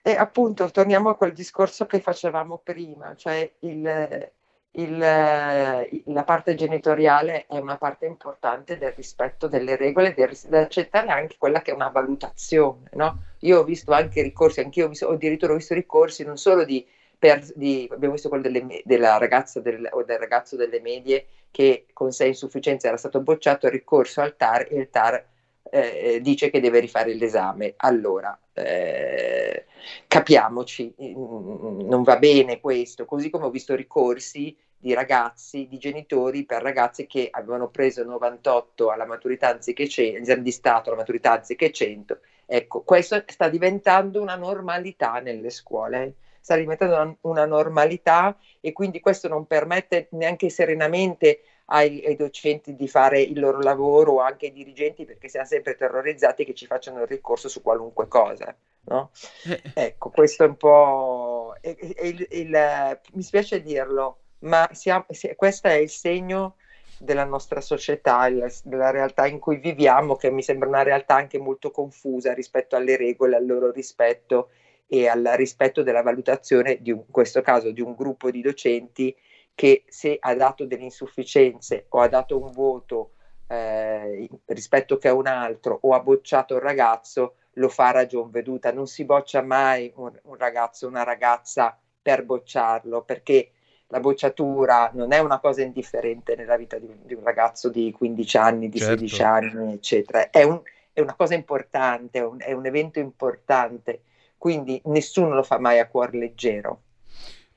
[0.03, 4.33] E appunto torniamo a quel discorso che facevamo prima, cioè il,
[4.73, 11.37] il, la parte genitoriale è una parte importante del rispetto delle regole, del, accettare anche
[11.39, 12.91] quella che è una valutazione.
[12.93, 13.23] No?
[13.41, 16.87] Io ho visto anche ricorsi, anch'io ho, visto, ho addirittura visto ricorsi non solo di,
[17.19, 21.87] per, di abbiamo visto quello delle, della ragazza del, o del ragazzo delle medie che
[21.93, 25.27] con sei insufficienze era stato bocciato, ricorso al TAR e il TAR
[25.71, 27.75] eh, dice che deve rifare l'esame.
[27.79, 29.64] Allora, eh,
[30.07, 36.44] capiamoci, mm, non va bene questo, così come ho visto ricorsi di ragazzi, di genitori
[36.44, 41.33] per ragazzi che avevano preso 98 alla maturità anziché 100, esame di Stato alla maturità
[41.33, 42.18] anziché 100.
[42.46, 49.29] Ecco, questo sta diventando una normalità nelle scuole, sta diventando una normalità e quindi questo
[49.29, 51.40] non permette neanche serenamente
[51.73, 55.77] ai, ai, docenti di fare il loro lavoro o anche ai dirigenti perché siamo sempre
[55.77, 58.55] terrorizzati che ci facciano il ricorso su qualunque cosa.
[58.85, 59.11] No?
[59.45, 59.63] Eh.
[59.75, 61.57] Ecco, questo è un po'...
[61.61, 65.07] È, è il, il, mi spiace dirlo, ma siamo,
[65.37, 66.57] questo è il segno
[66.99, 68.29] della nostra società,
[68.65, 72.97] della realtà in cui viviamo, che mi sembra una realtà anche molto confusa rispetto alle
[72.97, 74.51] regole, al loro rispetto
[74.87, 79.17] e al rispetto della valutazione, di un, in questo caso, di un gruppo di docenti
[79.61, 83.11] che se ha dato delle insufficienze o ha dato un voto
[83.46, 88.31] eh, rispetto che a un altro o ha bocciato un ragazzo, lo fa a ragion
[88.31, 88.73] veduta.
[88.73, 93.51] Non si boccia mai un, un ragazzo o una ragazza per bocciarlo, perché
[93.88, 97.92] la bocciatura non è una cosa indifferente nella vita di un, di un ragazzo di
[97.92, 98.94] 15 anni, di certo.
[98.94, 100.31] 16 anni, eccetera.
[100.31, 104.05] È, un, è, una cosa importante, è un, è un evento importante,
[104.38, 106.85] quindi nessuno lo fa mai a cuor leggero.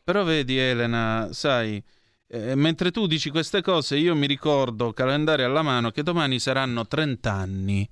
[0.03, 1.81] Però vedi Elena, sai,
[2.27, 6.85] eh, mentre tu dici queste cose, io mi ricordo, calendario alla mano, che domani saranno
[6.85, 7.89] 30 anni.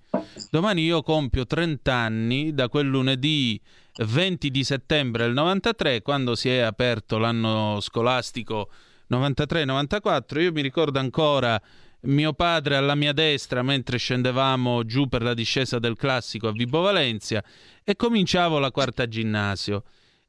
[0.50, 3.58] Domani io compio 30 anni da quel lunedì
[3.96, 8.70] 20 di settembre del 93, quando si è aperto l'anno scolastico
[9.10, 10.42] 93-94.
[10.42, 11.62] Io mi ricordo ancora
[12.02, 16.82] mio padre alla mia destra mentre scendevamo giù per la discesa del classico a Vibo
[16.82, 17.42] Valencia
[17.86, 19.84] e cominciavo la quarta ginnasio.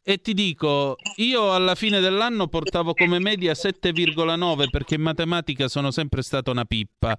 [0.04, 5.92] E ti dico, io alla fine dell'anno portavo come media 7,9 perché in matematica sono
[5.92, 7.16] sempre stata una pippa.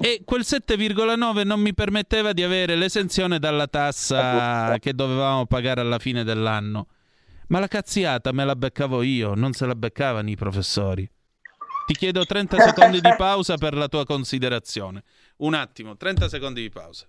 [0.00, 5.98] E quel 7,9 non mi permetteva di avere l'esenzione dalla tassa che dovevamo pagare alla
[5.98, 6.86] fine dell'anno.
[7.48, 11.10] Ma la cazziata me la beccavo io, non se la beccavano i professori.
[11.86, 15.02] Ti chiedo 30 secondi di pausa per la tua considerazione.
[15.38, 17.08] Un attimo, 30 secondi di pausa.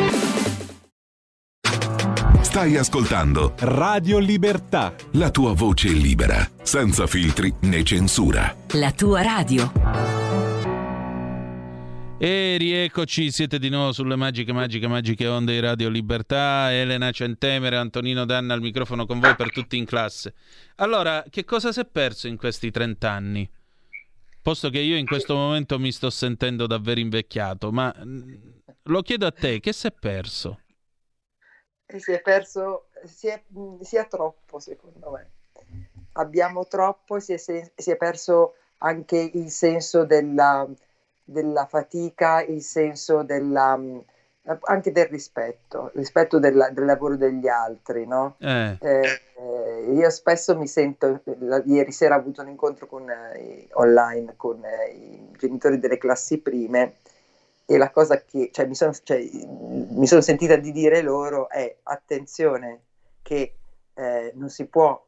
[2.51, 4.93] Stai ascoltando Radio Libertà.
[5.11, 8.53] La tua voce libera, senza filtri né censura.
[8.73, 9.71] La tua radio.
[12.19, 16.73] E rieccoci, siete di nuovo sulle magiche, magiche, magiche onde di Radio Libertà.
[16.73, 20.33] Elena Centemere, Antonino Danna al microfono con voi per tutti in classe.
[20.75, 23.49] Allora, che cosa si è perso in questi 30 anni?
[24.41, 28.33] Posto che io in questo momento mi sto sentendo davvero invecchiato, ma mm,
[28.83, 30.59] lo chiedo a te, che si è perso?
[31.99, 33.41] Si è perso, si è,
[33.81, 35.29] si è troppo secondo me.
[36.13, 40.67] Abbiamo troppo, si è, si è perso anche il senso della,
[41.23, 43.79] della fatica, il senso della,
[44.61, 48.35] anche del rispetto, rispetto della, del lavoro degli altri, no?
[48.39, 48.77] Eh.
[48.79, 54.33] Eh, io spesso mi sento, la, ieri sera ho avuto un incontro con, eh, online
[54.35, 56.95] con eh, i genitori delle classi prime
[57.65, 61.77] e la cosa che cioè, mi, sono, cioè, mi, sono, sentita di dire loro è
[61.83, 62.81] attenzione
[63.21, 63.55] che
[63.93, 65.01] eh, non si può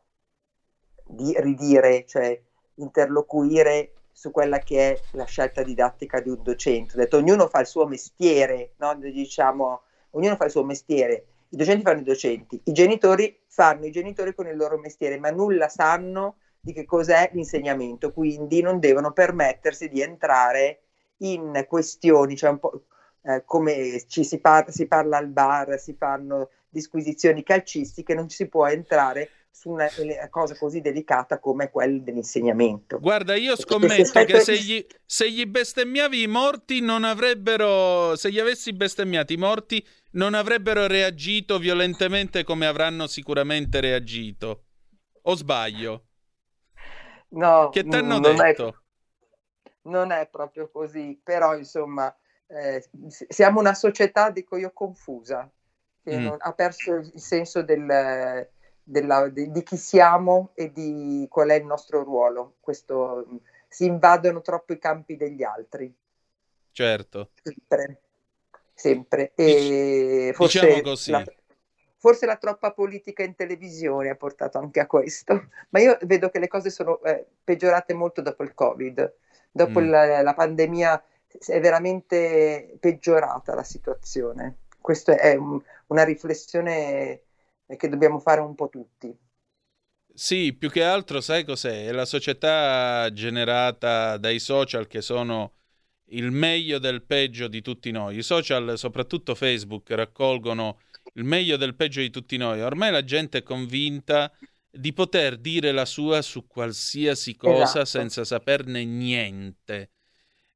[1.04, 2.40] di, ridire, cioè
[2.76, 6.94] interloquire su quella che è la scelta didattica di un docente.
[6.96, 8.96] Ho detto ognuno fa il suo mestiere, no?
[8.96, 13.92] diciamo, ognuno fa il suo mestiere, i docenti fanno i docenti, i genitori fanno i
[13.92, 19.12] genitori con il loro mestiere, ma nulla sanno di che cos'è l'insegnamento, quindi non devono
[19.12, 20.83] permettersi di entrare
[21.24, 22.84] in questioni, cioè un po'
[23.24, 28.36] eh, come ci si, par- si parla al bar, si fanno disquisizioni calcistiche, non ci
[28.36, 33.00] si può entrare su una, una cosa così delicata come quella dell'insegnamento.
[33.00, 38.40] Guarda, io scommetto che se gli, se gli bestemmiavi i morti non avrebbero, se gli
[38.40, 44.64] avessi bestemmiati i morti non avrebbero reagito violentemente come avranno sicuramente reagito.
[45.26, 46.08] O sbaglio?
[47.30, 48.68] No, che ti hanno detto?
[48.68, 48.83] È
[49.84, 52.16] non è proprio così, però insomma
[52.48, 55.50] eh, siamo una società, dico io, confusa,
[56.04, 56.34] che mm.
[56.38, 58.48] ha perso il senso del,
[58.84, 62.56] della, di, di, chi siamo e di qual è il nostro ruolo.
[62.60, 65.94] Questo, si invadono troppo i campi degli altri.
[66.72, 67.30] Certo.
[67.42, 68.02] Sempre.
[68.74, 69.32] Sempre.
[69.36, 71.12] E forse diciamo così.
[71.12, 71.24] La,
[71.98, 76.40] forse la troppa politica in televisione ha portato anche a questo, ma io vedo che
[76.40, 79.14] le cose sono eh, peggiorate molto dopo il Covid,
[79.54, 79.90] dopo mm.
[79.90, 81.02] la, la, pandemia
[81.46, 84.58] è veramente peggiorata la situazione.
[84.82, 87.22] Questa è un, una riflessione
[87.78, 89.16] che dobbiamo fare un po' tutti.
[90.16, 91.88] Sì, più che altro sai cos'è?
[91.88, 95.54] È la società generata dai social che sono
[96.08, 98.18] il meglio del peggio di tutti noi.
[98.18, 100.80] I social, soprattutto Facebook, raccolgono
[101.14, 102.62] il meglio del peggio di tutti noi.
[102.62, 104.32] Ormai la gente è convinta
[104.76, 107.86] di poter dire la sua su qualsiasi cosa esatto.
[107.86, 109.92] senza saperne niente.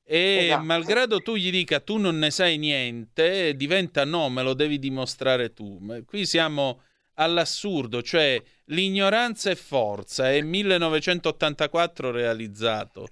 [0.03, 0.63] E esatto.
[0.63, 5.53] malgrado tu gli dica tu non ne sai niente, diventa no, me lo devi dimostrare
[5.53, 5.80] tu.
[6.06, 6.82] Qui siamo
[7.15, 13.08] all'assurdo, cioè l'ignoranza è forza, è 1984 realizzato.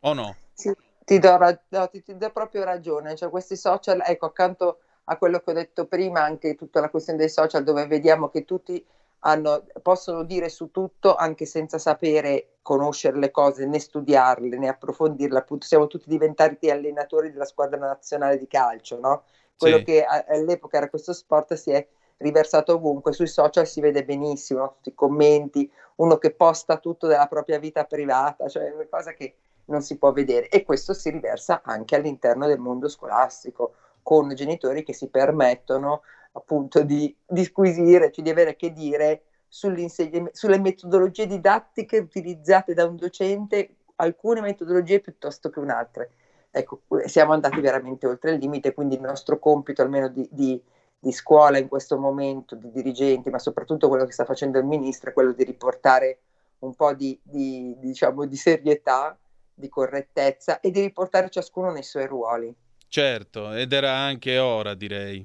[0.00, 0.36] O no?
[0.52, 0.72] Sì,
[1.04, 5.40] ti do, no, ti, ti do proprio ragione, cioè questi social, ecco, accanto a quello
[5.40, 8.84] che ho detto prima, anche tutta la questione dei social, dove vediamo che tutti
[9.20, 15.38] hanno, possono dire su tutto anche senza sapere conoscere le cose, né studiarle, né approfondirle.
[15.38, 19.24] Appunto, siamo tutti diventati allenatori della squadra nazionale di calcio, no?
[19.56, 19.84] Quello sì.
[19.84, 21.86] che all'epoca era questo sport si è
[22.18, 27.26] riversato ovunque, sui social si vede benissimo, tutti i commenti, uno che posta tutto della
[27.26, 29.34] propria vita privata, cioè è una cosa che
[29.66, 34.82] non si può vedere e questo si riversa anche all'interno del mondo scolastico, con genitori
[34.84, 36.02] che si permettono
[36.38, 43.76] appunto di disquisire, cioè di avere che dire sulle metodologie didattiche utilizzate da un docente,
[43.96, 46.06] alcune metodologie piuttosto che un'altra.
[46.50, 50.60] Ecco, siamo andati veramente oltre il limite, quindi il nostro compito almeno di, di
[50.98, 55.10] di scuola in questo momento, di dirigenti, ma soprattutto quello che sta facendo il ministro
[55.10, 56.18] è quello di riportare
[56.60, 59.16] un po' di, di, diciamo, di serietà,
[59.54, 62.52] di correttezza e di riportare ciascuno nei suoi ruoli.
[62.88, 65.24] Certo, ed era anche ora, direi.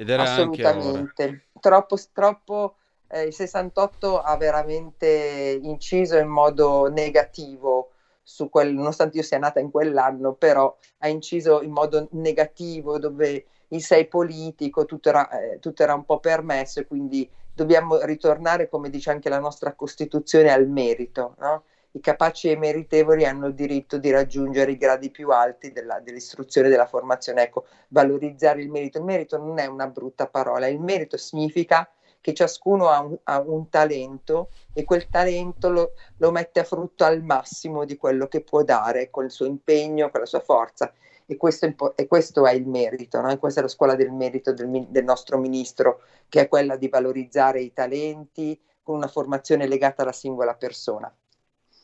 [0.00, 1.48] Ed era Assolutamente.
[1.60, 2.76] Troppo, troppo
[3.08, 7.90] eh, il 68 ha veramente inciso in modo negativo
[8.22, 13.44] su quel, nonostante io sia nata in quell'anno, però ha inciso in modo negativo dove
[13.68, 18.70] il sei politico, tutto era, eh, tutto era un po' permesso e quindi dobbiamo ritornare,
[18.70, 21.34] come dice anche la nostra Costituzione, al merito.
[21.40, 21.64] No?
[21.92, 26.68] I capaci e meritevoli hanno il diritto di raggiungere i gradi più alti della, dell'istruzione
[26.68, 27.42] e della formazione.
[27.42, 28.98] Ecco, valorizzare il merito.
[28.98, 31.88] Il merito non è una brutta parola, il merito significa
[32.20, 37.04] che ciascuno ha un, ha un talento e quel talento lo, lo, mette a frutto
[37.04, 40.92] al massimo di quello che può dare con il suo impegno, con la sua forza
[41.30, 43.38] e questo, e questo è il merito, no?
[43.38, 47.60] questa è la scuola del merito del, del, nostro ministro, che è quella di valorizzare
[47.60, 51.12] i talenti con una formazione legata alla singola persona.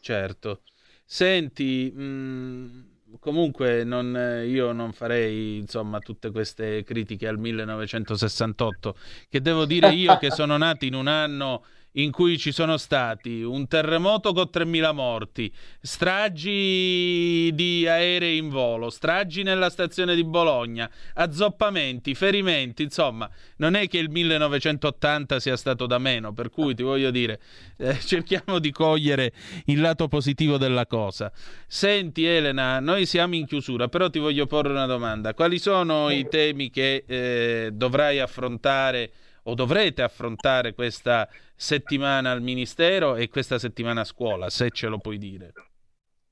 [0.06, 0.60] Certo.
[1.04, 2.80] Senti, mh, mm,
[3.18, 8.96] comunque non, io non farei insomma tutte queste critiche al 1968,
[9.28, 11.64] che devo dire io che sono nato in un anno
[11.96, 18.90] in cui ci sono stati un terremoto con 3.000 morti, stragi di aerei in volo,
[18.90, 25.86] stragi nella stazione di Bologna, azzoppamenti, ferimenti, insomma, non è che il 1980 sia stato
[25.86, 27.40] da meno, per cui ti voglio dire,
[27.78, 29.32] eh, cerchiamo di cogliere
[29.66, 31.32] il lato positivo della cosa.
[31.66, 35.34] Senti Elena, noi siamo in chiusura, però ti voglio porre una domanda.
[35.34, 39.10] Quali sono i temi che eh, dovrai affrontare?
[39.48, 44.98] O dovrete affrontare questa settimana al Ministero e questa settimana a scuola, se ce lo
[44.98, 45.52] puoi dire?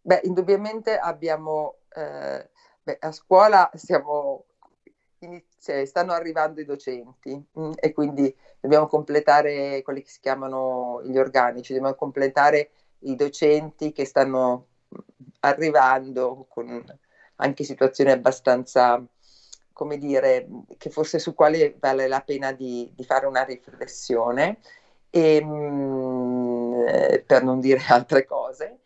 [0.01, 2.51] Beh, indubbiamente abbiamo, eh,
[2.83, 4.47] beh, a scuola stiamo,
[5.61, 11.01] cioè, stanno arrivando i docenti mh, mm, e quindi dobbiamo completare quelli che si chiamano
[11.05, 14.67] gli organici, dobbiamo completare i docenti che stanno
[15.41, 16.85] arrivando con
[17.37, 19.03] anche situazioni abbastanza
[19.75, 24.61] come dire, che forse su quale vale la pena di, di fare una riflessione,
[25.11, 26.85] e, mh, mm,
[27.27, 28.79] per non dire altre cose.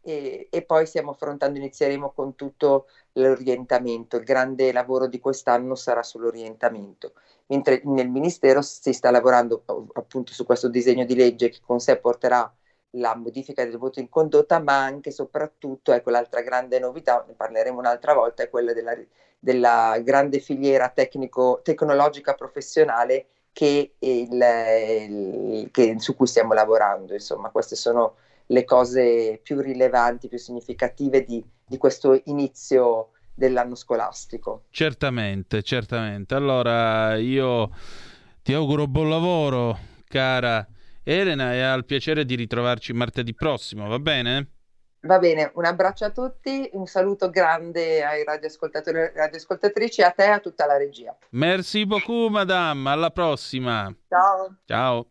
[0.00, 4.16] E, e, poi stiamo affrontando, inizieremo con tutto l'orientamento.
[4.16, 7.12] Il grande lavoro di quest'anno sarà sull'orientamento,
[7.46, 11.96] mentre nel Ministero si sta lavorando appunto su questo disegno di legge che con sé
[11.98, 12.52] porterà
[12.98, 17.34] la modifica del voto in condotta, ma anche e soprattutto, ecco l'altra grande novità, ne
[17.34, 18.94] parleremo un'altra volta, è quella della
[19.38, 24.42] della grande filiera tecnico, tecnologica professionale che il,
[25.08, 27.12] il, che, su cui stiamo lavorando.
[27.12, 28.16] Insomma, queste sono
[28.46, 34.64] le cose più rilevanti, più significative di, di questo inizio dell'anno scolastico.
[34.70, 36.34] Certamente, certamente.
[36.34, 37.70] Allora io
[38.42, 39.78] ti auguro buon lavoro,
[40.08, 40.66] cara
[41.08, 44.50] Elena, e al piacere di ritrovarci martedì prossimo, va bene?
[45.02, 50.24] Va bene, un abbraccio a tutti, un saluto grande ai radioascoltatori e radioascoltatrici, a te
[50.24, 51.16] e a tutta la regia.
[51.30, 53.94] Merci beaucoup, madame, alla prossima.
[54.08, 54.56] Ciao.
[54.64, 55.06] Ciao.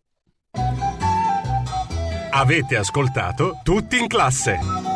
[2.31, 4.94] Avete ascoltato Tutti in classe.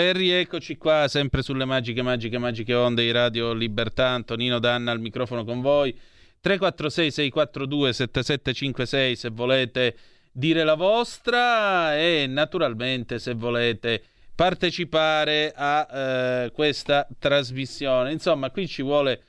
[0.00, 4.08] E rieccoci qua, sempre sulle magiche, magiche, magiche onde di Radio Libertà.
[4.08, 5.96] Antonino Danna al microfono con voi.
[6.42, 9.94] 346-642-7756 se volete
[10.32, 14.02] dire la vostra e naturalmente se volete
[14.34, 18.12] partecipare a eh, questa trasmissione.
[18.12, 19.24] Insomma, qui ci vuole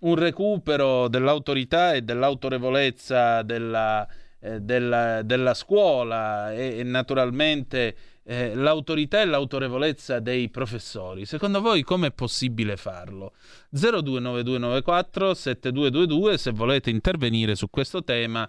[0.00, 4.06] un recupero dell'autorità e dell'autorevolezza della,
[4.40, 7.96] eh, della, della scuola e, e naturalmente
[8.28, 11.24] eh, l'autorità e l'autorevolezza dei professori.
[11.24, 13.34] Secondo voi com'è possibile farlo?
[13.70, 18.48] 029294 7222 se volete intervenire su questo tema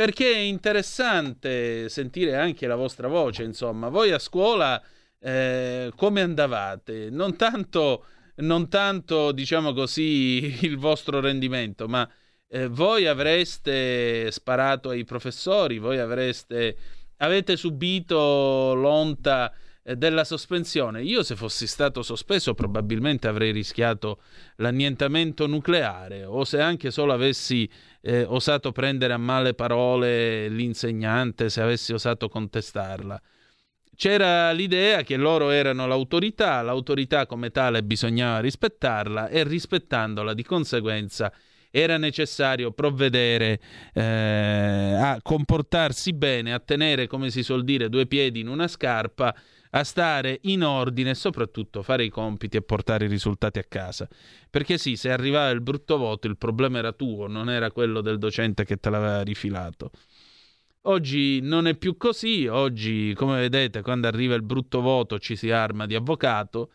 [0.00, 4.82] perché è interessante sentire anche la vostra voce, insomma, voi a scuola
[5.18, 7.10] eh, come andavate?
[7.10, 8.06] Non tanto,
[8.36, 12.08] non tanto, diciamo così, il vostro rendimento, ma
[12.48, 16.76] eh, voi avreste sparato ai professori, voi avreste
[17.20, 19.52] avete subito l'onta
[19.82, 21.02] eh, della sospensione.
[21.02, 24.20] Io se fossi stato sospeso probabilmente avrei rischiato
[24.56, 27.68] l'annientamento nucleare o se anche solo avessi
[28.02, 33.20] eh, osato prendere a male parole l'insegnante, se avessi osato contestarla.
[33.94, 41.30] C'era l'idea che loro erano l'autorità, l'autorità come tale bisognava rispettarla e rispettandola di conseguenza
[41.70, 43.60] era necessario provvedere
[43.92, 49.34] eh, a comportarsi bene, a tenere, come si suol dire, due piedi in una scarpa,
[49.72, 54.08] a stare in ordine e soprattutto fare i compiti e portare i risultati a casa.
[54.50, 58.18] Perché sì, se arrivava il brutto voto, il problema era tuo, non era quello del
[58.18, 59.90] docente che te l'aveva rifilato.
[60.84, 65.50] Oggi non è più così, oggi, come vedete, quando arriva il brutto voto ci si
[65.50, 66.70] arma di avvocato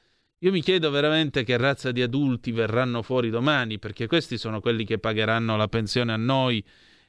[0.45, 4.85] io mi chiedo veramente che razza di adulti verranno fuori domani, perché questi sono quelli
[4.85, 6.63] che pagheranno la pensione a noi,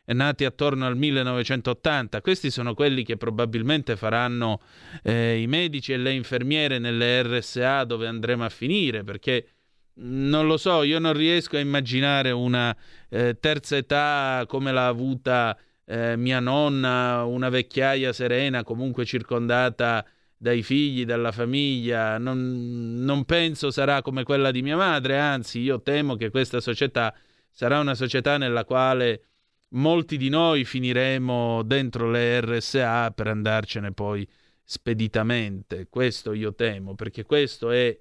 [0.06, 2.22] nati attorno al 1980.
[2.22, 4.62] Questi sono quelli che probabilmente faranno
[5.02, 9.48] eh, i medici e le infermiere nelle RSA dove andremo a finire, perché
[9.96, 12.74] non lo so, io non riesco a immaginare una
[13.10, 20.06] eh, terza età come l'ha avuta eh, mia nonna, una vecchiaia serena, comunque circondata
[20.38, 25.80] dai figli, dalla famiglia, non, non, penso sarà come quella di mia madre, anzi io
[25.80, 27.14] temo che questa società
[27.50, 29.22] sarà una società nella quale
[29.70, 34.28] molti di noi finiremo dentro le RSA per andarcene poi
[34.62, 35.86] speditamente.
[35.88, 37.98] Questo io temo, perché questo è,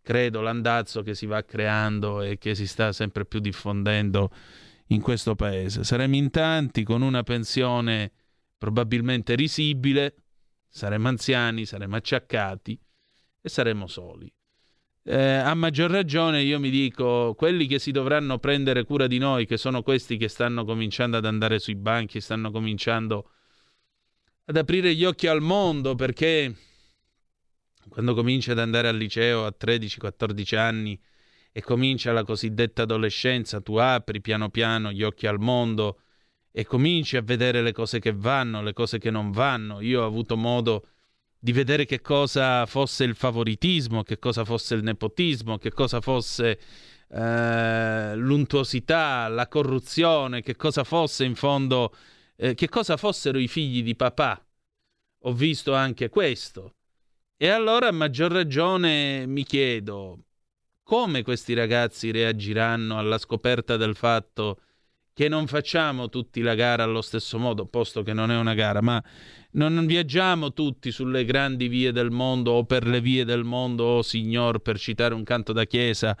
[0.00, 4.30] credo, l'andazzo che si va creando e che si sta sempre più diffondendo
[4.88, 5.82] in questo paese.
[5.82, 8.12] Saremo in tanti con una pensione
[8.56, 10.14] probabilmente risibile
[10.68, 12.78] saremo anziani, saremo acciaccati
[13.40, 14.32] e saremo soli.
[15.02, 19.46] Eh, a maggior ragione io mi dico, quelli che si dovranno prendere cura di noi,
[19.46, 23.30] che sono questi che stanno cominciando ad andare sui banchi, stanno cominciando
[24.44, 26.54] ad aprire gli occhi al mondo, perché
[27.88, 31.00] quando cominci ad andare al liceo a 13-14 anni
[31.52, 36.00] e comincia la cosiddetta adolescenza, tu apri piano piano gli occhi al mondo
[36.58, 39.80] e cominci a vedere le cose che vanno, le cose che non vanno.
[39.80, 40.88] Io ho avuto modo
[41.38, 46.58] di vedere che cosa fosse il favoritismo, che cosa fosse il nepotismo, che cosa fosse
[47.10, 51.94] eh, l'untuosità, la corruzione, che cosa fosse in fondo,
[52.34, 54.44] eh, che cosa fossero i figli di papà.
[55.26, 56.74] Ho visto anche questo.
[57.36, 60.24] E allora a maggior ragione mi chiedo
[60.82, 64.58] come questi ragazzi reagiranno alla scoperta del fatto
[65.18, 68.80] che non facciamo tutti la gara allo stesso modo, posto che non è una gara,
[68.80, 69.02] ma
[69.54, 74.02] non viaggiamo tutti sulle grandi vie del mondo o per le vie del mondo, oh
[74.02, 76.16] signor, per citare un canto da chiesa.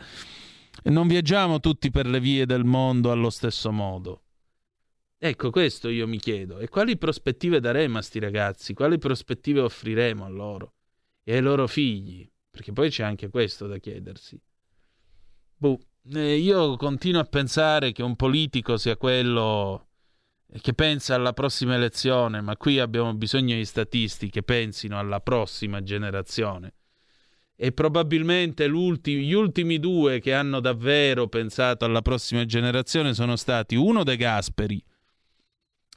[0.86, 4.22] Non viaggiamo tutti per le vie del mondo allo stesso modo.
[5.16, 6.58] Ecco, questo io mi chiedo.
[6.58, 8.74] E quali prospettive daremo a sti ragazzi?
[8.74, 10.74] Quali prospettive offriremo a loro
[11.22, 12.28] e ai loro figli?
[12.50, 14.36] Perché poi c'è anche questo da chiedersi.
[15.56, 19.86] Boh, io continuo a pensare che un politico sia quello
[20.60, 25.82] che pensa alla prossima elezione, ma qui abbiamo bisogno di statisti che pensino alla prossima
[25.82, 26.72] generazione.
[27.60, 34.04] E probabilmente gli ultimi due che hanno davvero pensato alla prossima generazione sono stati uno
[34.04, 34.80] De Gasperi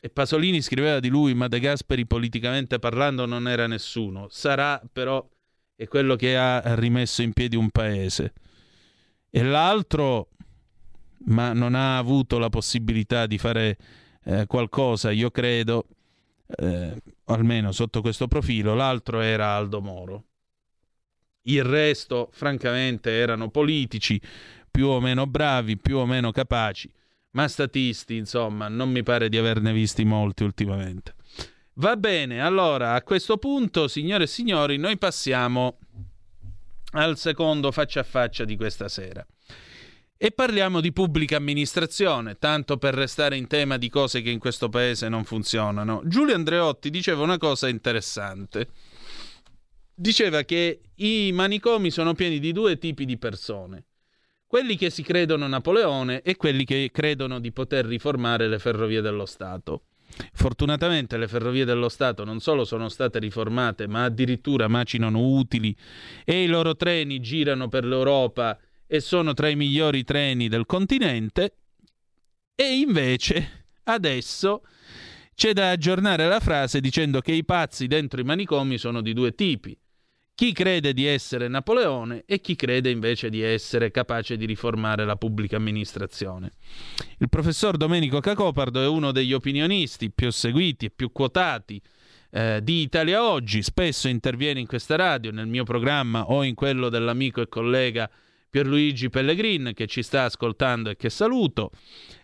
[0.04, 4.28] E Pasolini scriveva di lui, ma De Gasperi politicamente parlando non era nessuno.
[4.30, 5.24] Sarà però
[5.76, 8.34] è quello che ha rimesso in piedi un paese.
[9.34, 10.28] E l'altro,
[11.28, 13.78] ma non ha avuto la possibilità di fare
[14.26, 15.88] eh, qualcosa, io credo,
[16.58, 20.24] eh, almeno sotto questo profilo, l'altro era Aldo Moro.
[21.44, 24.22] Il resto, francamente, erano politici
[24.70, 26.92] più o meno bravi, più o meno capaci,
[27.32, 31.16] ma statisti, insomma, non mi pare di averne visti molti ultimamente.
[31.76, 35.78] Va bene, allora a questo punto, signore e signori, noi passiamo
[36.92, 39.26] al secondo faccia a faccia di questa sera.
[40.18, 44.70] E parliamo di pubblica amministrazione, tanto per restare in tema di cose che in questo
[44.70, 46.04] paese non funzionano.
[46.06, 48.68] Giulio Andreotti diceva una cosa interessante.
[49.94, 53.86] Diceva che i manicomi sono pieni di due tipi di persone.
[54.46, 59.26] Quelli che si credono Napoleone e quelli che credono di poter riformare le ferrovie dello
[59.26, 59.86] Stato.
[60.34, 65.76] Fortunatamente le ferrovie dello Stato non solo sono state riformate, ma addirittura macinano utili
[66.26, 71.56] e i loro treni girano per l'Europa e sono tra i migliori treni del continente.
[72.56, 74.64] E invece adesso
[75.34, 79.34] c'è da aggiornare la frase dicendo che i pazzi dentro i manicomi sono di due
[79.34, 79.78] tipi.
[80.42, 85.16] Chi crede di essere Napoleone e chi crede invece di essere capace di riformare la
[85.16, 86.54] pubblica amministrazione.
[87.20, 91.80] Il professor Domenico Cacopardo è uno degli opinionisti più seguiti e più quotati
[92.32, 96.90] eh, di Italia Oggi, spesso interviene in questa radio, nel mio programma o in quello
[96.90, 98.10] dell'amico e collega
[98.50, 101.70] Pierluigi Pellegrin che ci sta ascoltando e che saluto.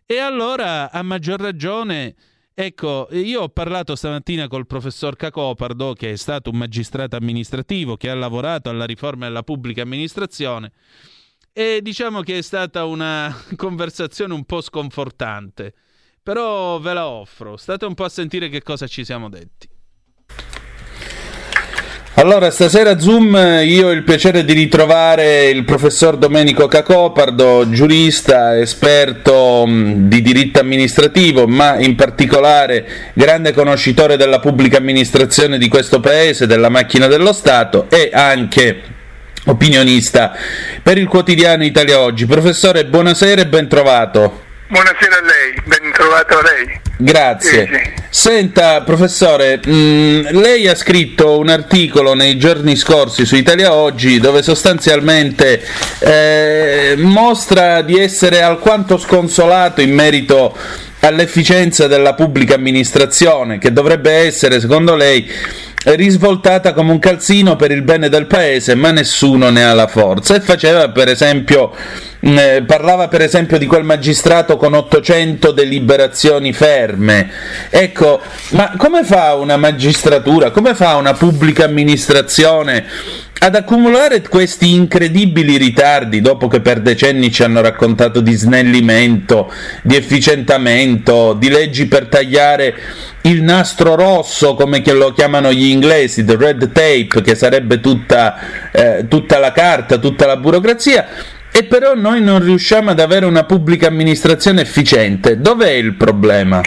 [0.08, 2.16] E allora, a maggior ragione,
[2.60, 8.10] ecco, io ho parlato stamattina col professor Cacopardo, che è stato un magistrato amministrativo, che
[8.10, 10.72] ha lavorato alla riforma della pubblica amministrazione,
[11.54, 15.76] e diciamo che è stata una conversazione un po' sconfortante.
[16.24, 19.70] Però ve la offro, state un po' a sentire che cosa ci siamo detti.
[22.20, 29.64] Allora, stasera Zoom io ho il piacere di ritrovare il professor Domenico Cacopardo, giurista, esperto
[29.68, 36.48] mh, di diritto amministrativo, ma in particolare grande conoscitore della pubblica amministrazione di questo paese,
[36.48, 38.82] della macchina dello Stato e anche
[39.46, 40.34] opinionista
[40.82, 42.26] per il quotidiano Italia Oggi.
[42.26, 44.46] Professore, buonasera e ben trovato.
[44.70, 46.80] Buonasera a lei, ben trovato a lei.
[46.98, 47.68] Grazie.
[47.68, 48.04] Sì, sì.
[48.10, 54.44] Senta, professore, mh, lei ha scritto un articolo nei giorni scorsi su Italia Oggi dove
[54.44, 55.66] sostanzialmente
[56.00, 60.58] eh, mostra di essere alquanto sconsolato in merito
[61.02, 65.30] all'efficienza della pubblica amministrazione, che dovrebbe essere, secondo lei,
[65.84, 70.36] risvoltata come un calzino per il bene del paese, ma nessuno ne ha la forza.
[70.36, 71.74] E faceva, per esempio,
[72.20, 77.30] eh, parlava per esempio di quel magistrato con 800 deliberazioni ferme.
[77.70, 78.20] Ecco,
[78.50, 82.86] ma come fa una magistratura, come fa una pubblica amministrazione
[83.40, 89.52] ad accumulare questi incredibili ritardi dopo che per decenni ci hanno raccontato di snellimento,
[89.84, 92.76] di efficientamento, di leggi per tagliare
[93.22, 99.06] il nastro rosso, come lo chiamano gli inglesi, the red tape, che sarebbe tutta, eh,
[99.08, 101.08] tutta la carta, tutta la burocrazia,
[101.52, 105.40] e però noi non riusciamo ad avere una pubblica amministrazione efficiente.
[105.40, 106.62] Dov'è il problema?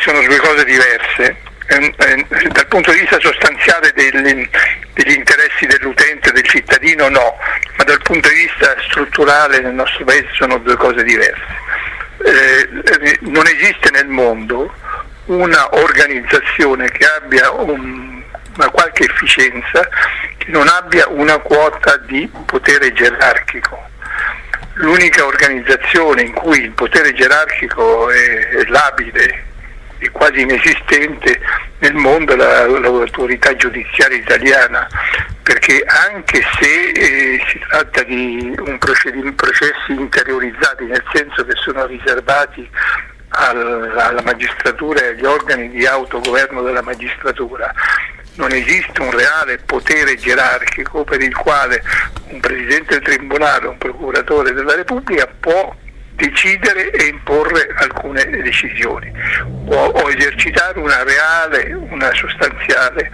[0.00, 1.36] Sono due cose diverse.
[1.68, 4.48] Eh, eh, dal punto di vista sostanziale degli,
[4.92, 7.36] degli interessi dell'utente, del cittadino no,
[7.76, 11.64] ma dal punto di vista strutturale nel nostro paese sono due cose diverse.
[12.24, 14.72] Eh, non esiste nel mondo
[15.26, 18.22] una organizzazione che abbia un,
[18.54, 19.88] una qualche efficienza
[20.36, 23.90] che non abbia una quota di potere gerarchico.
[24.74, 29.54] L'unica organizzazione in cui il potere gerarchico è labile
[29.98, 31.40] e quasi inesistente
[31.78, 34.86] nel mondo è la, l'autorità giudiziaria italiana,
[35.42, 42.68] perché anche se eh, si tratta di un processi interiorizzati, nel senso che sono riservati
[43.28, 47.72] alla magistratura e agli organi di autogoverno della magistratura,
[48.36, 51.82] non esiste un reale potere gerarchico per il quale
[52.28, 55.74] un presidente del tribunale un procuratore della Repubblica può
[56.16, 59.12] decidere e imporre alcune decisioni
[59.44, 63.10] o, o esercitare una reale, una sostanziale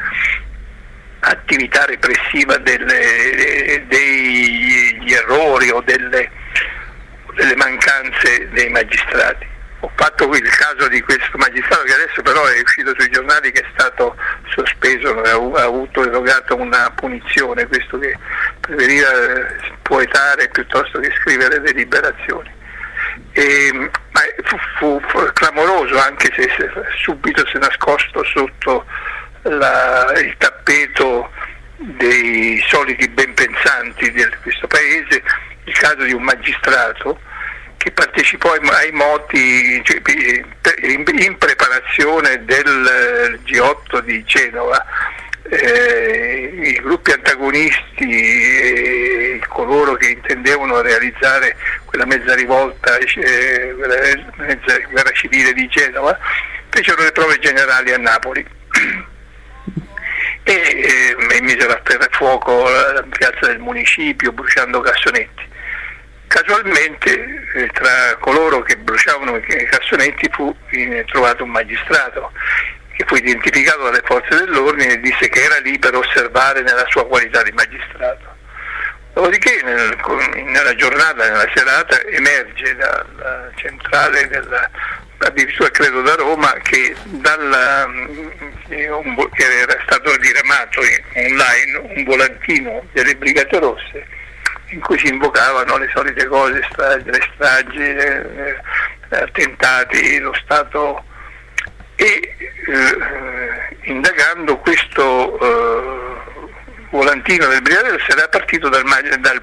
[1.21, 6.31] attività repressiva delle, degli errori o delle,
[7.35, 9.51] delle mancanze dei magistrati
[9.85, 13.63] ho fatto il caso di questo magistrato che adesso però è uscito sui giornali che
[13.63, 14.17] è stato
[14.55, 18.17] sospeso, ha avuto erogato una punizione, questo che
[18.61, 19.09] preferiva
[19.83, 22.49] poetare piuttosto che scrivere deliberazioni.
[23.33, 26.49] E, ma fu, fu, fu clamoroso, anche se
[27.03, 28.85] subito si è nascosto sotto
[29.43, 31.31] la, il tappeto
[31.77, 35.23] dei soliti ben pensanti di questo paese,
[35.65, 37.19] il caso di un magistrato
[37.83, 40.01] che partecipò ai, moti cioè,
[40.83, 44.85] in, preparazione del G8 di Genova.
[45.45, 53.97] Eh, I gruppi antagonisti e coloro che intendevano realizzare quella mezza rivolta, eh, quella
[54.36, 56.18] mezza guerra civile di Genova,
[56.68, 58.47] fecero le prove generali a Napoli.
[60.45, 65.51] E eh, misero a fuoco la piazza del municipio bruciando cassonetti.
[66.26, 72.32] Casualmente eh, tra coloro che bruciavano i cassonetti fu eh, trovato un magistrato
[73.03, 77.07] che fu identificato dalle forze dell'ordine e disse che era lì per osservare nella sua
[77.07, 78.31] qualità di magistrato.
[79.13, 79.97] Dopodiché nel,
[80.47, 84.71] nella giornata, nella serata, emerge dalla centrale della,
[85.19, 87.87] addirittura credo da Roma che, dalla,
[88.69, 88.91] eh,
[89.35, 90.81] che era stato diramato
[91.15, 94.07] online un volantino delle Brigate Rosse
[94.69, 98.57] in cui si invocavano le solite cose, stragi, le stragi, eh,
[99.11, 101.05] attentati, lo Stato
[101.97, 102.36] e
[102.66, 106.12] eh, indagando questo eh,
[106.90, 108.84] volantino del brigadiero era partito dal,
[109.18, 109.43] dal,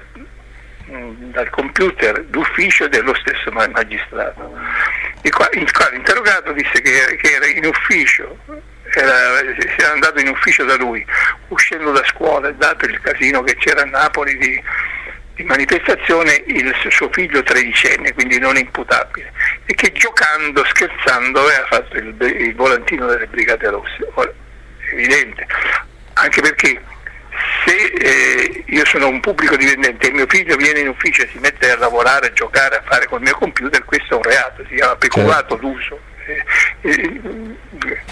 [0.86, 4.52] dal, computer d'ufficio dello stesso magistrato,
[5.22, 8.36] il quale, il quale interrogato disse che, che era in ufficio
[8.92, 9.40] era,
[9.76, 11.04] era andato in ufficio da lui,
[11.48, 14.62] uscendo da scuola, dato il casino che c'era a Napoli di
[15.40, 19.32] di manifestazione il suo figlio tredicenne, quindi non imputabile,
[19.64, 24.06] e che giocando, scherzando, aveva fatto il, il volantino delle Brigate Rosse.
[24.14, 24.32] Ora,
[24.92, 25.46] evidente,
[26.14, 26.82] anche perché
[27.64, 31.38] se eh, io sono un pubblico dipendente e mio figlio viene in ufficio e si
[31.38, 34.74] mette a lavorare, a giocare, a fare col mio computer, questo è un reato, si
[34.74, 35.56] chiama peculato certo.
[35.56, 36.00] d'uso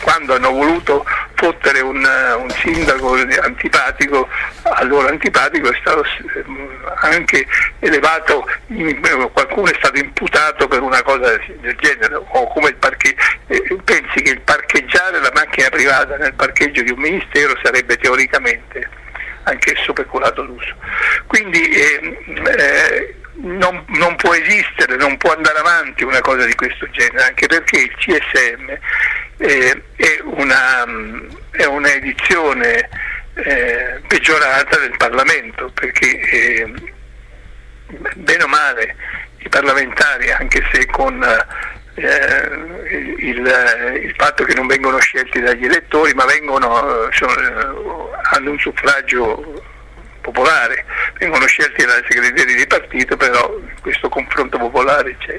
[0.00, 1.04] quando hanno voluto
[1.34, 4.28] fottere un, un, sindaco antipatico,
[4.62, 6.04] allora antipatico è stato
[7.00, 7.46] anche
[7.80, 8.46] elevato,
[9.32, 13.14] qualcuno è stato imputato per una cosa del genere, o come il parche,
[13.84, 18.88] pensi che il parcheggiare la macchina privata nel parcheggio di un ministero sarebbe teoricamente
[19.44, 20.74] anch'esso peculato d'uso.
[21.26, 22.18] Quindi eh,
[22.58, 27.46] eh, non, non, può esistere, non può andare avanti una cosa di questo genere, anche
[27.46, 28.76] perché il CSM
[29.38, 30.84] eh, è, una,
[31.50, 32.88] è un'edizione
[33.34, 36.72] eh, peggiorata del Parlamento, perché eh,
[38.14, 38.96] bene o male
[39.38, 41.22] i parlamentari, anche se con
[41.94, 42.50] eh,
[43.18, 49.62] il, il, fatto che non vengono scelti dagli elettori, ma vengono, sono, hanno un suffragio
[50.30, 50.84] popolare,
[51.18, 55.38] vengono scelti dai segretari di partito, però questo confronto popolare c'è.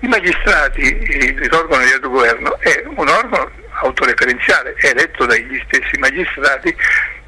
[0.00, 3.50] I magistrati, l'organo di autogoverno, è un organo
[3.82, 6.74] autoreferenziale, è eletto dagli stessi magistrati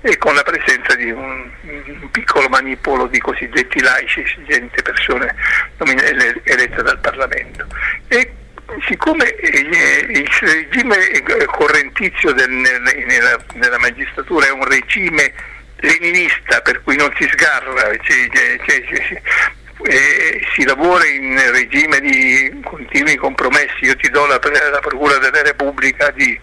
[0.03, 5.35] e con la presenza di un, un piccolo manipolo di cosiddetti laici, gente, persone
[5.79, 7.67] elette dal Parlamento.
[8.09, 8.35] E
[8.87, 10.97] siccome il regime
[11.47, 15.33] correntizio del, nella, nella magistratura è un regime
[15.83, 19.23] leninista per cui non si sgarra, cioè, cioè, cioè,
[19.85, 24.39] eh, si lavora in regime di continui compromessi, io ti do la,
[24.71, 26.39] la Procura della Repubblica di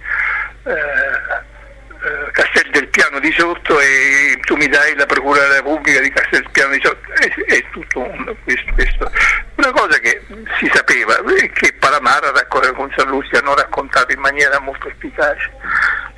[0.63, 6.01] eh, eh, Castel del Piano di sotto e tu mi dai la Procura della Repubblica
[6.01, 9.11] di Castel del Piano di sotto, è, è tutto un, questo, questo.
[9.59, 10.21] Una cosa che
[10.57, 15.51] si sapeva e che Palamara con Sallusti hanno raccontato in maniera molto efficace.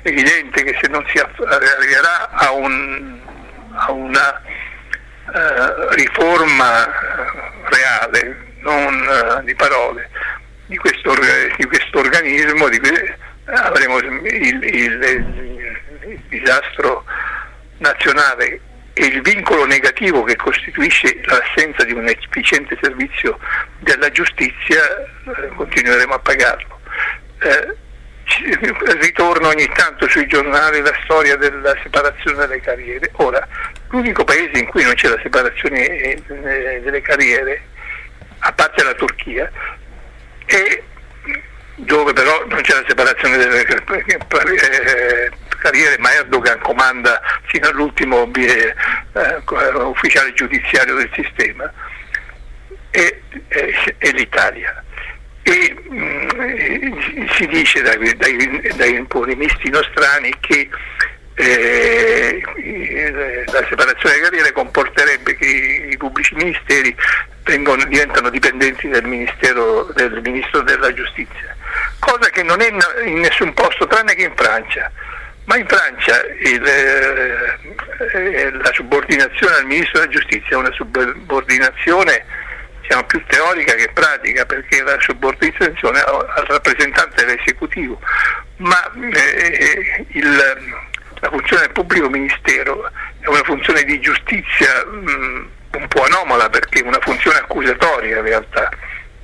[0.02, 3.20] Evidente che se non si arriverà a, un,
[3.74, 4.42] a una
[5.26, 6.88] uh, riforma
[7.64, 10.08] reale, non uh, di parole,
[10.66, 11.14] di questo,
[11.56, 12.80] di questo organismo, di
[13.46, 15.04] avremo il, il, il,
[16.06, 17.04] il disastro
[17.78, 18.60] nazionale
[18.94, 23.38] e il vincolo negativo che costituisce l'assenza di un efficiente servizio
[23.78, 26.80] della giustizia eh, continueremo a pagarlo.
[27.38, 27.76] Eh,
[29.00, 33.10] ritorna ogni tanto sui giornali la storia della separazione delle carriere.
[33.14, 33.46] Ora,
[33.88, 37.62] l'unico paese in cui non c'è la separazione eh, delle carriere,
[38.38, 39.50] a parte la Turchia,
[40.44, 40.82] è
[41.74, 45.30] dove però non c'è la separazione delle eh,
[45.62, 48.74] carriere, ma Erdogan comanda fino all'ultimo eh,
[49.84, 51.72] ufficiale giudiziario del sistema,
[52.90, 54.84] è, è, è l'Italia
[55.42, 60.68] e mh, mm, si dice dai, dai, dai polemisti nostrani che
[61.34, 62.42] eh,
[63.46, 66.94] la separazione delle carriere comporterebbe che i pubblici ministeri
[67.44, 71.56] vengono, diventano dipendenti del, del Ministro della Giustizia.
[71.98, 72.70] cosa che non è
[73.04, 74.90] in nessun posto tranne che in Francia.
[75.44, 82.24] Ma in Francia il, eh, la subordinazione al ministro della giustizia è una subordinazione
[82.80, 87.98] diciamo, più teorica che pratica perché la subordinazione al rappresentante dell'esecutivo,
[88.58, 90.36] ma eh, il,
[91.20, 92.90] la funzione del pubblico ministero
[93.20, 98.24] è una funzione di giustizia mh, un po' anomala perché è una funzione accusatoria in
[98.24, 98.70] realtà.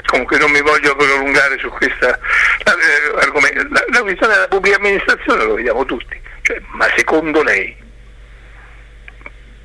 [0.09, 3.67] Comunque non mi voglio prolungare su questa eh, argomento.
[3.69, 7.77] La, la questione della pubblica amministrazione lo vediamo tutti, cioè, ma secondo lei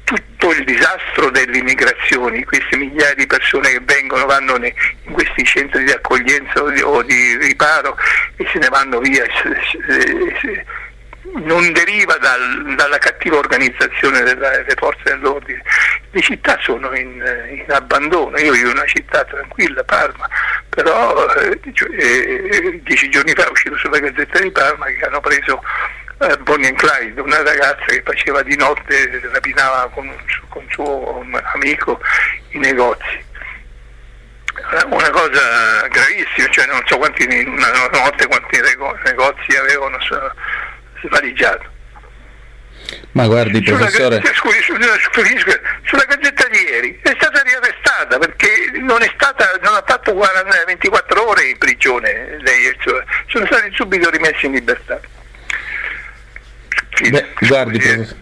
[0.04, 5.86] tutto il disastro delle immigrazioni, queste migliaia di persone che vengono, vanno in questi centri
[5.86, 7.98] di accoglienza o di, o di riparo
[8.36, 9.24] e se ne vanno via,
[11.32, 15.62] non deriva dal, dalla cattiva organizzazione delle forze dell'ordine.
[16.12, 20.28] Le città sono in, in, abbandono, io vivo in una città tranquilla, Parma,
[20.70, 25.22] però eh, cioè, eh, dieci giorni fa è uscito sulla Gazzetta di Parma che hanno
[25.22, 25.62] preso
[26.20, 30.14] eh, Bonnie and Clyde, una ragazza che faceva di notte, rapinava con,
[30.50, 32.00] con suo amico
[32.50, 33.32] i negozi.
[34.86, 38.62] Una cosa gravissima, cioè non so quanti in una notte quanti
[39.04, 40.00] negozi avevano
[41.08, 41.72] svaligiato.
[43.12, 44.22] Ma guardi professore...
[44.22, 45.38] Sulla, scusi, scusi,
[45.84, 50.14] sulla gazzetta di ieri è stata riarrestata perché non, è stata, non ha fatto
[50.66, 55.00] 24 ore in prigione, lei, cioè, sono stati subito rimessi in libertà.
[57.10, 58.22] Beh, guardi, professore,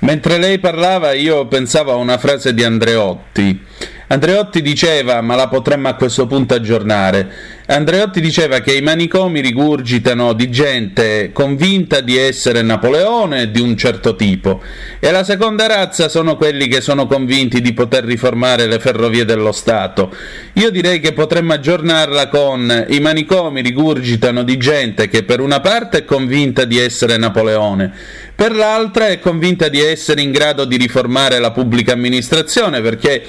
[0.00, 3.66] mentre lei parlava io pensavo a una frase di Andreotti.
[4.08, 10.32] Andreotti diceva, ma la potremmo a questo punto aggiornare, Andreotti diceva che i manicomi rigurgitano
[10.32, 14.60] di gente convinta di essere Napoleone di un certo tipo
[14.98, 19.52] e la seconda razza sono quelli che sono convinti di poter riformare le ferrovie dello
[19.52, 20.12] Stato.
[20.54, 25.98] Io direi che potremmo aggiornarla con i manicomi rigurgitano di gente che per una parte
[25.98, 27.92] è convinta di essere Napoleone,
[28.34, 33.22] per l'altra è convinta di essere in grado di riformare la pubblica amministrazione perché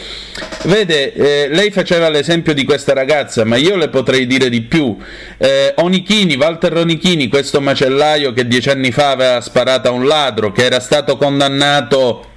[0.64, 4.96] vede eh, lei faceva l'esempio di questa ragazza ma io le potrei dire di più.
[5.38, 10.52] Eh, Onichini, Walter Onichini, questo macellaio che dieci anni fa aveva sparato a un ladro,
[10.52, 12.28] che era stato condannato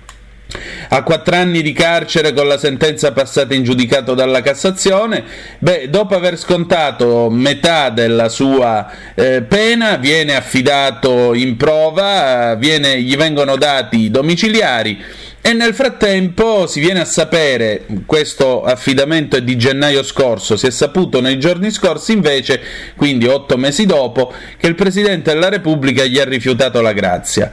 [0.89, 5.25] a quattro anni di carcere con la sentenza passata in giudicato dalla Cassazione,
[5.59, 13.17] beh, dopo aver scontato metà della sua eh, pena viene affidato in prova, viene, gli
[13.17, 15.03] vengono dati i domiciliari
[15.47, 20.71] e nel frattempo si viene a sapere, questo affidamento è di gennaio scorso, si è
[20.71, 22.59] saputo nei giorni scorsi invece,
[22.97, 27.53] quindi otto mesi dopo, che il Presidente della Repubblica gli ha rifiutato la grazia.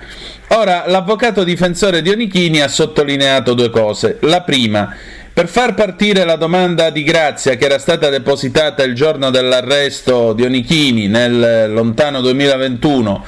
[0.52, 4.20] Ora, l'avvocato difensore di Onichini ha sottolineato due cose.
[4.22, 4.96] La prima,
[5.34, 10.44] per far partire la domanda di grazia che era stata depositata il giorno dell'arresto di
[10.44, 13.26] Onichini nel lontano 2021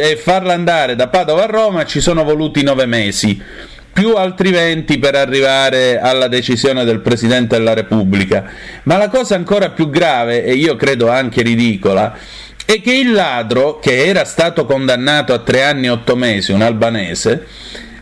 [0.00, 4.98] e farla andare da Padova a Roma ci sono voluti nove mesi più altri venti
[4.98, 8.44] per arrivare alla decisione del Presidente della Repubblica.
[8.84, 12.16] Ma la cosa ancora più grave, e io credo anche ridicola,
[12.64, 16.62] è che il ladro, che era stato condannato a tre anni e otto mesi, un
[16.62, 17.46] albanese,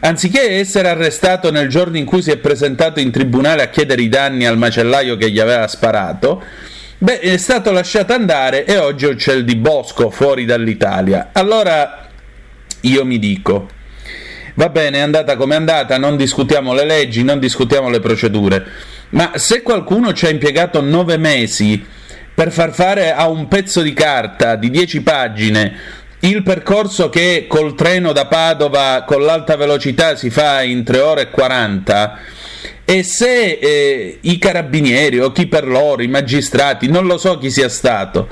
[0.01, 4.09] anziché essere arrestato nel giorno in cui si è presentato in tribunale a chiedere i
[4.09, 6.43] danni al macellaio che gli aveva sparato,
[6.99, 11.30] beh, è stato lasciato andare e oggi è il di bosco fuori dall'Italia.
[11.32, 12.07] Allora
[12.82, 13.68] io mi dico,
[14.59, 18.66] Va bene, è andata come è andata, non discutiamo le leggi, non discutiamo le procedure.
[19.11, 21.80] Ma se qualcuno ci ha impiegato nove mesi
[22.34, 25.76] per far fare a un pezzo di carta di dieci pagine
[26.20, 31.20] il percorso che col treno da Padova con l'alta velocità si fa in 3 ore
[31.22, 32.18] e 40
[32.84, 37.48] e se eh, i carabinieri o chi per loro, i magistrati, non lo so chi
[37.48, 38.28] sia stato,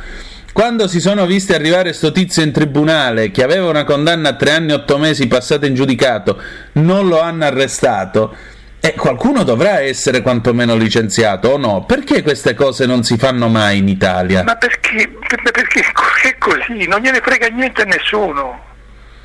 [0.56, 4.52] quando si sono visti arrivare sto tizio in tribunale che aveva una condanna a tre
[4.52, 6.42] anni e otto mesi passata in giudicato,
[6.72, 8.34] non lo hanno arrestato.
[8.80, 11.84] E qualcuno dovrà essere quantomeno licenziato o no?
[11.84, 14.44] Perché queste cose non si fanno mai in Italia?
[14.44, 15.92] Ma perché, perché
[16.22, 18.64] è così, non gliene frega niente a nessuno.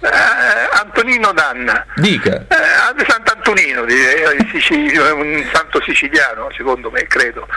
[0.02, 1.86] Eh, Antonino Danna.
[1.96, 2.46] Dica.
[2.50, 7.48] Eh, Sant'Antonino, un santo siciliano, secondo me, credo.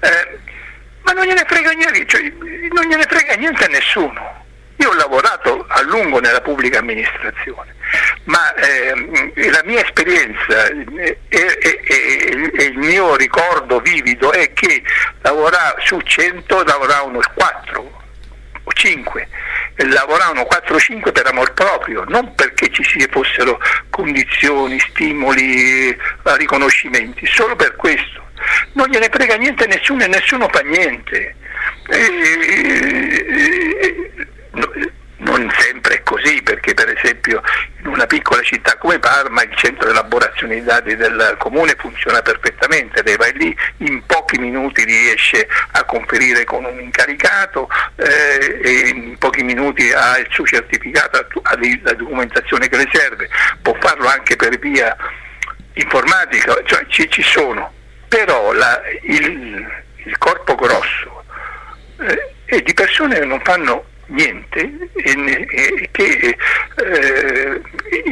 [0.00, 0.50] Eh,
[1.02, 2.22] ma non gliene frega niente, cioè,
[2.72, 4.40] non gliene frega niente a nessuno.
[4.76, 7.74] Io ho lavorato a lungo nella pubblica amministrazione,
[8.24, 8.94] ma eh,
[9.50, 11.80] la mia esperienza e, e,
[12.58, 14.82] e, il mio ricordo vivido è che
[15.20, 18.02] lavorare su 100 lavoravano 4
[18.64, 19.28] o 5,
[19.76, 27.54] lavoravano 4 o 5 per amor proprio, non perché ci fossero condizioni, stimoli, riconoscimenti, solo
[27.54, 28.30] per questo
[28.72, 31.36] non gliene frega niente nessuno e nessuno fa niente.
[31.88, 33.32] E, e,
[33.80, 34.12] e,
[35.22, 37.42] non sempre è così, perché per esempio
[37.80, 42.20] in una piccola città come Parma il centro di elaborazione dei dati del comune funziona
[42.22, 49.16] perfettamente, lei vai lì, in pochi minuti riesce a conferire con un incaricato, eh, in
[49.18, 53.28] pochi minuti ha il suo certificato, ha la documentazione che le serve,
[53.62, 54.94] può farlo anche per via
[55.74, 57.80] informatica, cioè ci, ci sono
[58.12, 59.66] però la, il,
[60.04, 61.24] il, corpo grosso
[62.00, 64.60] eh, è di persone che non fanno niente
[64.92, 66.36] e, e, che,
[66.76, 67.62] eh,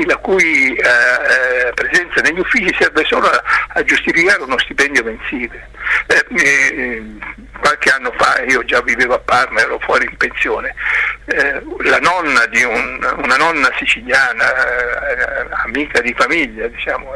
[0.07, 3.43] la cui eh, presenza negli uffici serve solo a,
[3.75, 5.69] a giustificare uno stipendio mensile.
[6.07, 7.03] Eh, eh,
[7.61, 10.75] qualche anno fa io già vivevo a Parma, ero fuori in pensione,
[11.27, 17.13] eh, la nonna di un, una nonna siciliana, eh, amica di famiglia, diciamo,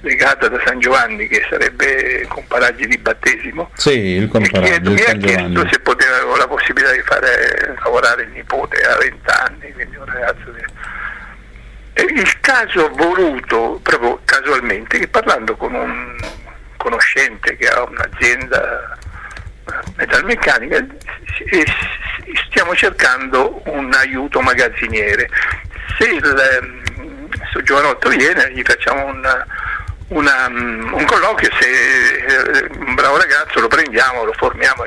[0.00, 5.80] legata da San Giovanni, che sarebbe comparaggi di battesimo, sì, comparaggio, mi, ha chiesto se
[6.08, 10.62] avevo la possibilità di fare lavorare il nipote a 20 anni, quindi un ragazzo di...
[11.96, 16.16] Il caso voluto proprio casualmente, che parlando con un
[16.84, 18.98] conoscente che ha un'azienda
[19.96, 20.84] metalmeccanica
[22.48, 25.28] stiamo cercando un aiuto magazziniere.
[25.98, 29.46] Se il, questo giovanotto viene, gli facciamo una,
[30.08, 34.84] una, un colloquio, se è un bravo ragazzo lo prendiamo, lo formiamo.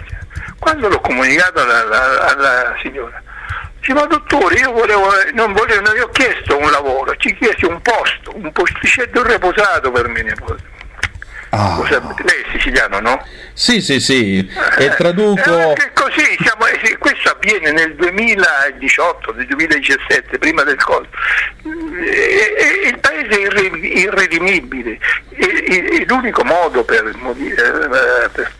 [0.59, 3.21] Quando l'ho comunicato alla, alla, alla signora,
[3.79, 7.65] dice ma dottore io volevo, non volevo, non gli ho chiesto un lavoro, ci chiesi
[7.65, 10.75] un posto, un posticetto reposato per mio nipote
[11.49, 11.81] Ah.
[11.81, 13.25] Lei è siciliano, no?
[13.53, 14.37] Sì, sì, sì,
[14.77, 15.73] e eh, traduco...
[15.73, 21.09] Eh, così, siamo, eh, questo avviene nel 2018, nel 2017, prima del Covid.
[21.63, 27.03] Eh, il paese è irredimibile e, l'unico modo per,
[28.33, 28.51] per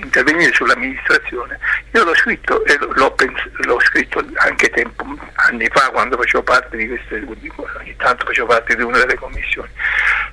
[0.00, 1.58] intervenire sull'amministrazione,
[1.92, 5.04] io l'ho scritto e l'ho, pens- l'ho scritto anche tempo,
[5.48, 9.70] anni fa quando facevo parte di queste, ogni tanto facevo parte di una delle commissioni,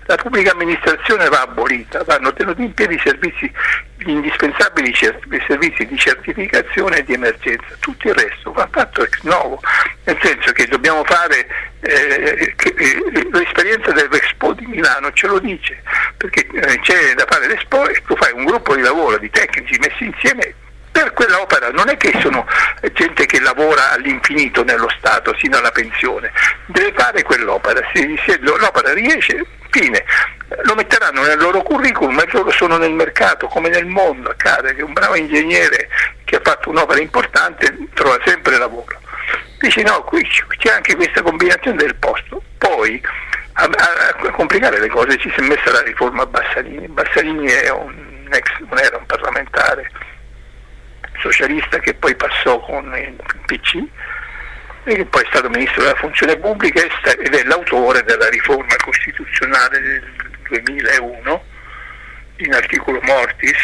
[0.07, 3.51] la pubblica amministrazione va abolita, vanno tenuti in piedi servizi
[4.05, 9.59] indispensabili servizi di certificazione e di emergenza, tutto il resto va fatto ex novo,
[10.03, 11.47] nel senso che dobbiamo fare
[11.79, 15.81] eh, che, eh, l'esperienza dell'Expo di Milano ce lo dice,
[16.17, 19.79] perché eh, c'è da fare l'Expo e tu fai un gruppo di lavoro di tecnici
[19.79, 20.53] messi insieme
[20.91, 22.47] per quell'opera non è che sono
[22.93, 26.31] gente che lavora all'infinito nello Stato sino alla pensione,
[26.67, 29.45] deve fare quell'opera, se, se l'opera riesce,
[29.75, 30.05] fine,
[30.63, 34.81] lo metteranno nel loro curriculum e loro sono nel mercato come nel mondo, accade che
[34.81, 35.89] un bravo ingegnere
[36.23, 39.01] che ha fatto un'opera importante trova sempre lavoro.
[39.59, 40.25] Dice no, qui
[40.57, 43.01] c'è anche questa combinazione del posto, poi
[43.53, 48.27] a, a, a complicare le cose ci si è messa la riforma Bassanini, Bassanini un
[48.31, 49.91] ex, non era un parlamentare
[51.19, 53.15] socialista che poi passò con il
[53.45, 53.83] PC
[54.93, 60.03] che poi è stato ministro della funzione pubblica ed è l'autore della riforma costituzionale del
[60.49, 61.43] 2001
[62.37, 63.57] in articolo mortis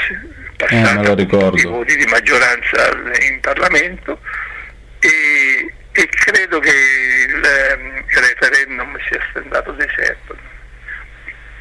[0.58, 2.92] passato eh, i voti di maggioranza
[3.22, 4.20] in Parlamento
[5.00, 10.38] e, e credo che il, ehm, il, referendum sia stato deserto.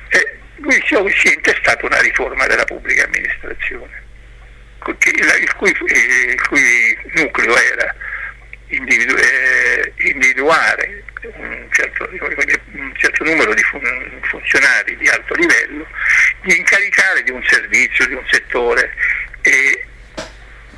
[0.09, 4.09] E lui si è intestato una riforma della pubblica amministrazione
[4.87, 7.95] il cui, il cui nucleo era
[8.71, 15.87] individu- eh, individuare un certo, un certo, numero di fun- funzionari di alto livello,
[16.43, 18.95] di incaricare di un servizio, di un settore
[19.43, 19.85] e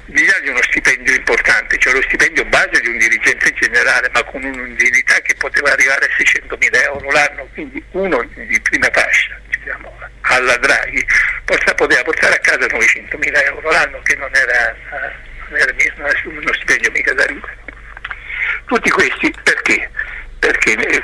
[0.06, 4.42] di dargli uno stipendio importante, cioè lo stipendio base di un dirigente generale, ma con
[4.42, 10.56] un'indennità che poteva arrivare a 600.000 euro l'anno, quindi uno di prima fascia, diciamo, alla
[10.56, 11.06] Draghi,
[11.76, 14.76] poteva portare a casa 900.000 euro l'anno, che non era,
[15.48, 15.74] non era
[16.24, 17.61] uno stipendio mica da ridere.
[18.66, 19.90] Tutti questi perché?
[20.38, 21.02] Perché eh,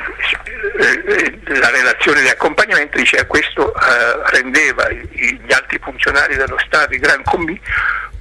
[0.79, 6.95] eh, la relazione di accompagnamento dice che questo eh, rendeva gli altri funzionari dello Stato,
[6.95, 7.61] i gran combi,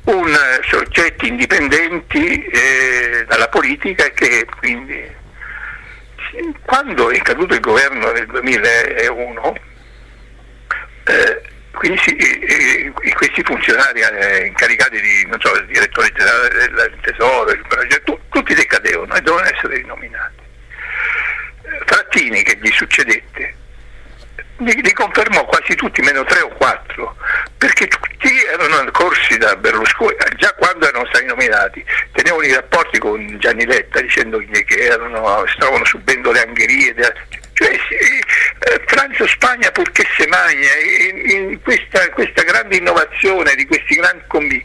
[0.05, 0.37] un
[0.69, 5.15] soggetti indipendenti eh, dalla politica che quindi
[6.61, 9.55] quando è caduto il governo nel 2001
[11.05, 11.41] eh,
[11.71, 18.01] quindi sì, e, questi funzionari eh, incaricati di, so, il direttore generale del tesoro, il,
[18.03, 20.45] tu, tutti decadevano e dovevano essere rinominati.
[21.85, 23.55] Frattini che gli succedette
[24.57, 27.15] li, li, confermò quasi tutti, meno tre o quattro,
[27.57, 33.37] perché tutti erano corsi da Berlusconi, già quando erano stati nominati, tenevano i rapporti con
[33.39, 36.93] Gianni Letta dicendo che erano, stavano subendo le angherie,
[37.57, 40.69] cioè eh, Francia-Spagna purché se magna,
[41.09, 44.63] in, in questa, questa, grande innovazione di questi grandi combi,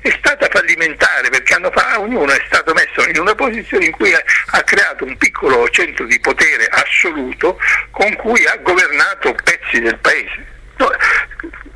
[0.00, 4.20] è stata fallimentare perché hanno ognuno è stato messo in una posizione in cui ha,
[4.46, 7.58] ha creato un piccolo centro di potere assoluto
[7.92, 10.50] con cui ha governato pezzi del paese.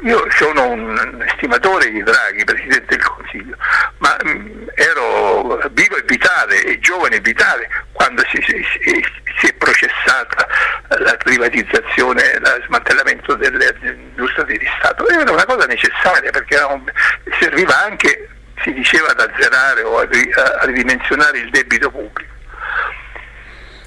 [0.02, 3.56] Io sono un estimatore di Draghi, Presidente del Consiglio,
[3.98, 9.04] ma mh, ero vivo e vitale e giovane e vitale quando si, si, si,
[9.38, 10.46] si è processata
[10.98, 15.08] la privatizzazione, lo smantellamento delle industrie di Stato.
[15.08, 16.84] Era una cosa necessaria perché un,
[17.40, 18.28] serviva anche,
[18.62, 20.08] si diceva, ad azzerare o a,
[20.60, 22.34] a ridimensionare il debito pubblico.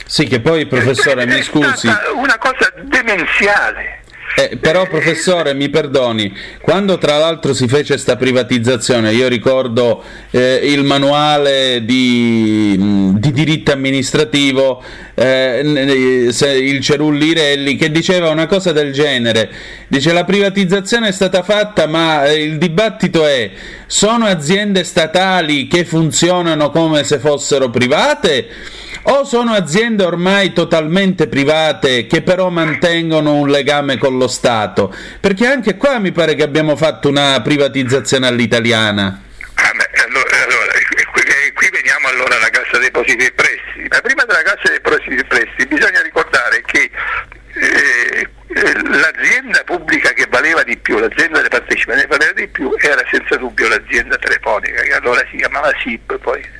[0.05, 1.87] Sì, che poi professore, è, mi scusi.
[1.87, 3.98] È una cosa demenziale.
[4.39, 10.61] Eh, però professore mi perdoni, quando tra l'altro si fece questa privatizzazione, io ricordo eh,
[10.63, 12.77] il manuale di,
[13.17, 14.81] di diritto amministrativo,
[15.13, 19.49] eh, il Cerulli Relli, che diceva una cosa del genere,
[19.89, 23.51] dice la privatizzazione è stata fatta ma eh, il dibattito è
[23.91, 28.47] sono aziende statali che funzionano come se fossero private?
[29.03, 34.93] o sono aziende ormai totalmente private che però mantengono un legame con lo Stato?
[35.19, 39.23] Perché anche qua mi pare che abbiamo fatto una privatizzazione all'italiana.
[39.55, 39.71] Ah,
[40.05, 40.29] allora,
[41.11, 43.87] qui, qui, veniamo allora alla Cassa depositi e prestiti.
[43.89, 45.98] Ma prima della Cassa depositi e prestiti bisogna
[48.61, 53.35] l'azienda pubblica che valeva di più, l'azienda delle partecipazioni che valeva di più era senza
[53.37, 56.57] dubbio l'azienda telefonica, che allora si chiamava SIP poi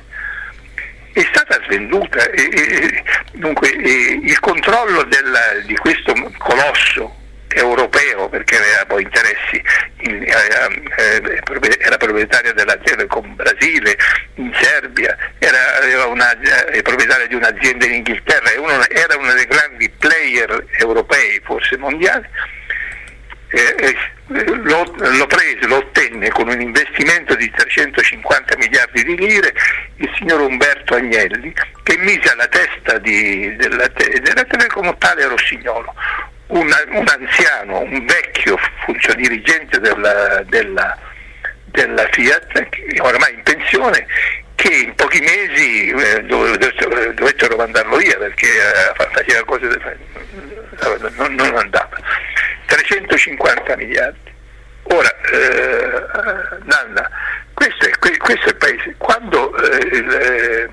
[1.12, 2.30] è stata svenduta.
[2.30, 7.16] E, e, dunque e, il controllo della, di questo colosso
[7.54, 9.62] europeo perché aveva poi interessi
[10.02, 10.32] in, eh,
[10.96, 13.96] eh, era proprietaria dell'azienda con Brasile,
[14.34, 16.38] in Serbia, era, una,
[16.68, 18.50] eh, proprietaria di un'azienda in Inghilterra,
[18.88, 22.26] era uno dei grandi player europei, forse mondiali,
[23.52, 23.96] eh, eh,
[24.28, 29.52] lo, lo, prese, lo ottenne con un investimento di 350 miliardi di lire
[29.96, 35.92] il signor Umberto Agnelli che mise alla testa di, della, della Telecom tale Rossignolo,
[36.50, 40.98] un, un, anziano, un vecchio funzio dirigente della, della,
[41.66, 42.68] della Fiat,
[43.00, 44.06] ormai in pensione,
[44.54, 49.98] che in pochi mesi eh, dovettero, dovettero mandarlo via perché eh, faceva cose,
[51.16, 51.98] non, non andava.
[52.66, 54.30] 350 miliardi.
[54.82, 56.06] Ora, eh,
[56.64, 57.08] Nanna,
[57.54, 58.94] questo è, questo è, il paese.
[58.98, 60.68] Quando eh, il, eh,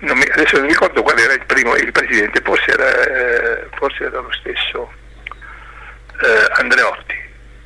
[0.00, 4.04] non mi, adesso non ricordo qual era il primo, il presidente, forse era, eh, forse
[4.04, 4.92] era lo stesso
[6.22, 7.14] eh, Andreotti,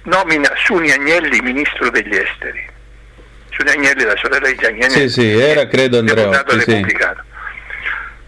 [0.05, 2.69] nomina Suni Agnelli ministro degli esteri.
[3.51, 6.61] Suni Agnelli, la sorella di Gianni Sì, sì, era credo Andreotti.
[6.61, 6.87] Sì.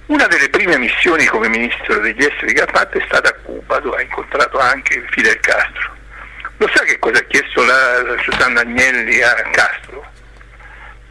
[0.07, 3.79] Una delle prime missioni come ministro degli esteri che ha fatto è stata a Cuba,
[3.79, 5.91] dove ha incontrato anche Fidel Castro.
[6.59, 10.12] Lo sa che cosa ha chiesto la, la Susanna Agnelli a Castro?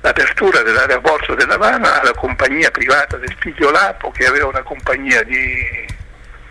[0.01, 5.85] L'apertura dell'aeroporto della Havana alla compagnia privata del figlio Lapo, che aveva una compagnia di,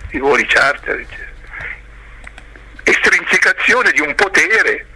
[0.08, 1.28] di voli charter, eccetera.
[2.84, 4.86] Estrinsecazione di un potere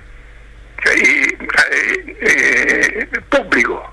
[0.76, 3.92] cioè, eh, eh, pubblico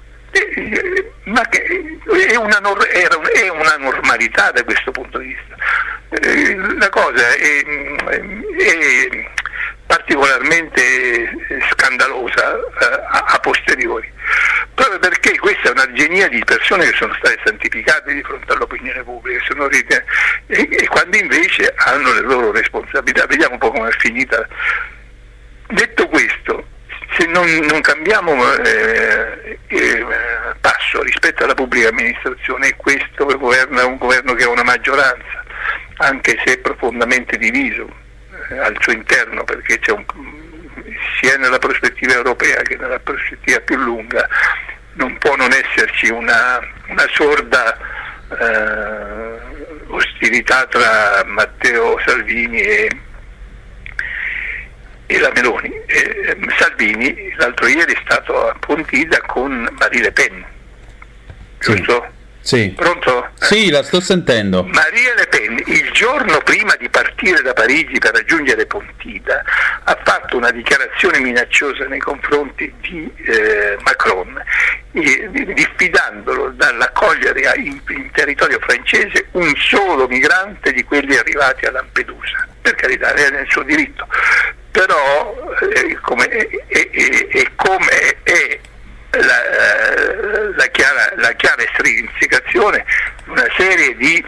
[1.25, 5.55] ma che è una, è una, normalità da questo punto di vista.
[6.09, 9.31] Eh, la cosa è, è
[9.91, 11.35] particolarmente
[11.71, 14.09] scandalosa eh, a posteriori,
[14.73, 19.03] proprio perché questa è una genia di persone che sono state santificate di fronte all'opinione
[19.03, 19.43] pubblica
[20.47, 23.25] e, e quando invece hanno le loro responsabilità.
[23.25, 24.47] Vediamo un po' come è finita.
[25.67, 26.67] Detto questo,
[27.17, 30.05] se non, non cambiamo eh, eh,
[30.61, 35.43] passo rispetto alla pubblica amministrazione questo governo è un governo che ha una maggioranza,
[35.97, 38.00] anche se profondamente diviso eh,
[38.59, 40.05] al suo interno, perché un,
[41.19, 44.27] sia nella prospettiva europea che nella prospettiva più lunga
[44.93, 47.77] non può non esserci una, una sorda
[48.39, 49.39] eh,
[49.87, 52.89] ostilità tra Matteo Salvini e
[55.11, 55.69] e la Meloni.
[55.87, 60.45] Eh, Salvini l'altro ieri è stato a Pontida con Marie Le Pen,
[61.59, 62.07] giusto?
[62.07, 62.20] Sì.
[62.75, 63.29] Pronto?
[63.35, 64.63] Sì, la sto sentendo.
[64.63, 69.43] Maria Le Pen, il giorno prima di partire da Parigi per raggiungere Pontida,
[69.83, 74.41] ha fatto una dichiarazione minacciosa nei confronti di eh, Macron,
[74.93, 82.47] eh, diffidandolo dall'accogliere in, in, territorio francese un solo migrante di quelli arrivati a Lampedusa.
[82.61, 84.07] Per carità, è nel suo diritto
[84.71, 88.59] però eh, come, è, è, come è
[89.11, 92.85] la, la, chiara, la chiara estrinsecazione
[93.23, 94.25] di una serie di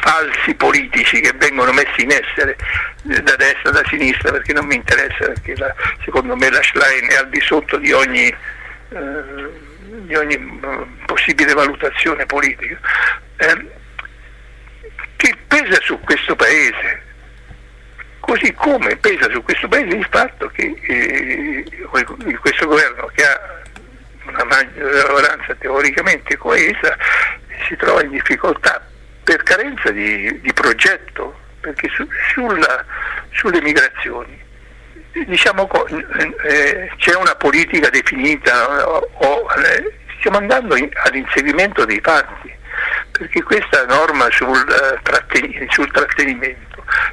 [0.00, 2.56] falsi politici che vengono messi in essere
[3.02, 7.16] da destra, da sinistra, perché non mi interessa, perché la, secondo me la Schlein è
[7.16, 9.48] al di sotto di ogni, eh,
[9.78, 12.78] di ogni eh, possibile valutazione politica,
[13.36, 13.66] eh,
[15.16, 17.08] che pesa su questo Paese.
[18.30, 21.64] Così come pesa su questo Paese il fatto che eh,
[22.38, 23.60] questo governo che ha
[24.26, 26.96] una maggioranza teoricamente coesa
[27.66, 28.86] si trova in difficoltà
[29.24, 32.84] per carenza di, di progetto, perché su, sulla,
[33.32, 34.40] sulle migrazioni
[35.26, 42.54] diciamo, eh, c'è una politica definita o, o eh, stiamo andando in, all'inseguimento dei fatti,
[43.10, 46.69] perché questa norma sul, uh, tratten- sul trattenimento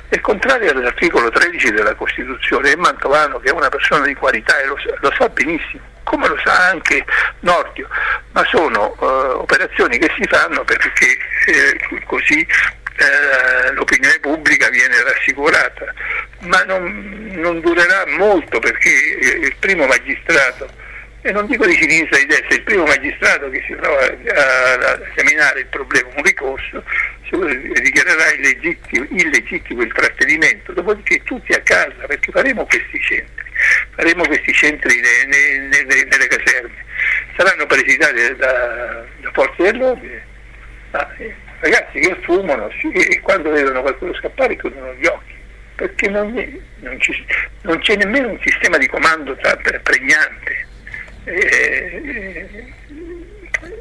[0.10, 4.66] è contraria all'articolo 13 della Costituzione e Mantovano, che è una persona di qualità e
[4.66, 7.06] lo, lo sa benissimo, come lo sa anche
[7.42, 7.88] Nordio,
[8.32, 9.06] ma sono uh,
[9.40, 15.94] operazioni che si fanno perché eh, così eh, l'opinione pubblica viene rassicurata,
[16.40, 20.86] ma non, non durerà molto perché il primo magistrato
[21.28, 25.00] e non dico di sinistra o di destra, il primo magistrato che si trova a,
[25.14, 26.82] esaminare il problema, un ricorso,
[27.30, 33.52] dichiarerà illegittimo, illegittimo, il trattenimento, dopodiché tutti a casa, perché faremo questi centri,
[33.96, 36.86] faremo questi centri ne, ne, ne, nelle caserme,
[37.36, 40.26] saranno presidati da, da forze dell'ordine,
[40.92, 45.36] ah, eh, ragazzi che fumano sì, e quando vedono qualcuno scappare chiudono gli occhi,
[45.76, 46.34] perché non,
[46.80, 47.26] non, ci,
[47.64, 49.36] non c'è nemmeno un sistema di comando
[49.84, 50.67] pregnante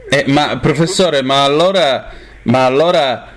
[0.09, 3.35] eh, ma professore, ma allora, ma allora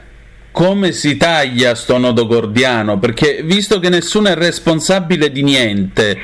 [0.52, 2.98] come si taglia sto nodo gordiano?
[2.98, 6.20] Perché visto che nessuno è responsabile di niente,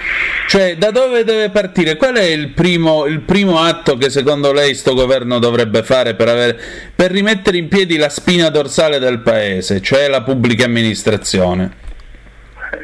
[0.48, 1.96] cioè da dove deve partire?
[1.96, 6.28] Qual è il primo, il primo atto che secondo lei sto governo dovrebbe fare per,
[6.28, 6.60] avere,
[6.96, 11.84] per rimettere in piedi la spina dorsale del paese, cioè la pubblica amministrazione?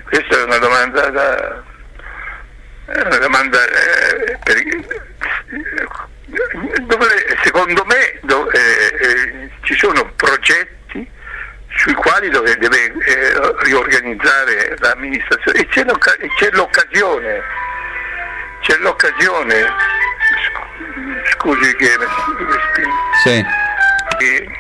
[0.08, 1.64] Questa è una domanda da,
[2.96, 4.58] una domanda eh, per,
[6.82, 11.10] dove, secondo me dove, eh, ci sono progetti
[11.76, 15.60] sui quali dove deve eh, riorganizzare l'amministrazione.
[15.60, 15.86] E c'è,
[16.38, 17.42] c'è l'occasione,
[18.62, 19.66] c'è l'occasione,
[21.32, 21.98] scusi che...
[23.24, 23.70] Sì.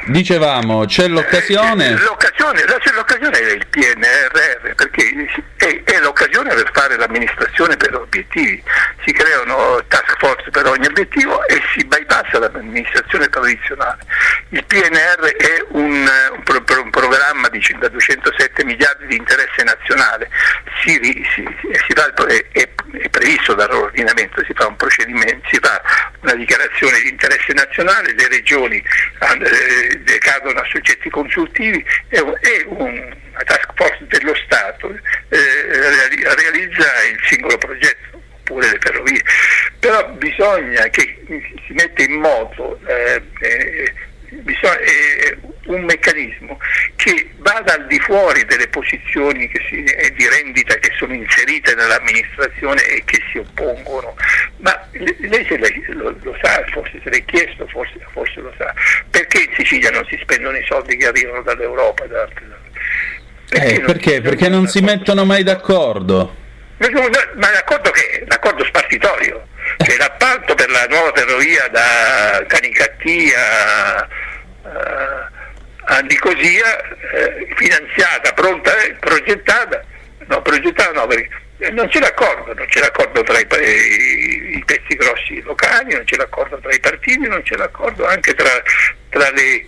[0.05, 1.89] Dicevamo, c'è l'occasione.
[1.89, 8.61] Eh, l'occasione, l'occasione è il PNRR, perché è, è, l'occasione per fare l'amministrazione per obiettivi.
[9.05, 13.99] Si creano task force per ogni obiettivo e si bypassa l'amministrazione tradizionale.
[14.49, 20.29] Il PNR è un, un, pro, un programma di, da 207 miliardi di interesse nazionale,
[20.83, 20.99] si,
[21.33, 25.81] si, si fa, è, è, è, previsto dall'ordinamento, si fa un procedimento, si fa
[26.21, 32.19] una dichiarazione di interesse nazionale, le regioni eh, decadono a soggetti consultivi e
[32.67, 34.89] una task force dello Stato
[35.29, 35.39] eh,
[36.35, 39.21] realizza il singolo progetto oppure le ferrovie.
[39.79, 41.23] Però bisogna che
[41.65, 43.93] si metta in moto eh, eh,
[44.39, 46.57] bisogna, eh, un meccanismo
[46.95, 52.83] che vada al di fuori delle posizioni si, eh, di rendita che sono inserite nell'amministrazione
[52.85, 54.15] e che si oppongono.
[54.57, 58.73] Ma lei se lei lo, lo, sa, forse se l'è chiesto, forse, forse, lo sa,
[59.09, 62.05] perché in Sicilia non si spendono i soldi che arrivano dall'Europa?
[62.05, 62.27] Da
[63.49, 63.75] perché?
[63.75, 64.21] Eh, perché?
[64.21, 66.40] Perché non si mettono mai d'accordo.
[66.81, 69.47] Ma d'accordo che l'accordo spartitorio,
[69.83, 74.07] cioè l'appalto per la nuova ferrovia da Canicattia
[75.83, 76.81] a Nicosia,
[77.13, 79.83] eh, finanziata, pronta, eh, progettata,
[80.27, 81.29] no, progettata no, perché
[81.71, 86.15] non c'è l'accordo, non c'è l'accordo tra i, i, i, pezzi grossi locali, non c'è
[86.15, 88.49] l'accordo tra i partiti, non c'è l'accordo anche tra,
[89.09, 89.65] tra le,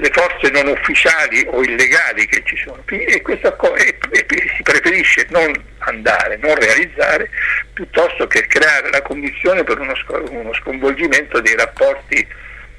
[0.00, 2.82] le, forze non ufficiali o illegali che ci sono.
[2.86, 7.30] E, questo, e, e si preferisce non andare, non realizzare,
[7.72, 9.94] piuttosto che creare la condizione per uno,
[10.30, 12.26] uno sconvolgimento dei rapporti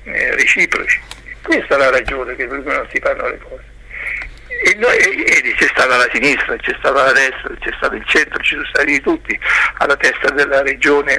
[0.03, 0.99] eh, reciproci.
[1.41, 3.69] Questa è la ragione per cui non si fanno le cose.
[4.63, 8.43] E, noi, e, c'è stata la sinistra, c'è stata la destra, c'è stato il centro,
[8.43, 9.39] ci sono stati tutti
[9.77, 11.17] alla testa della regione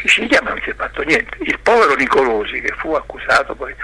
[0.00, 1.36] Sicilia ma non si è fatto niente.
[1.40, 3.74] Il povero Nicolosi che fu accusato poi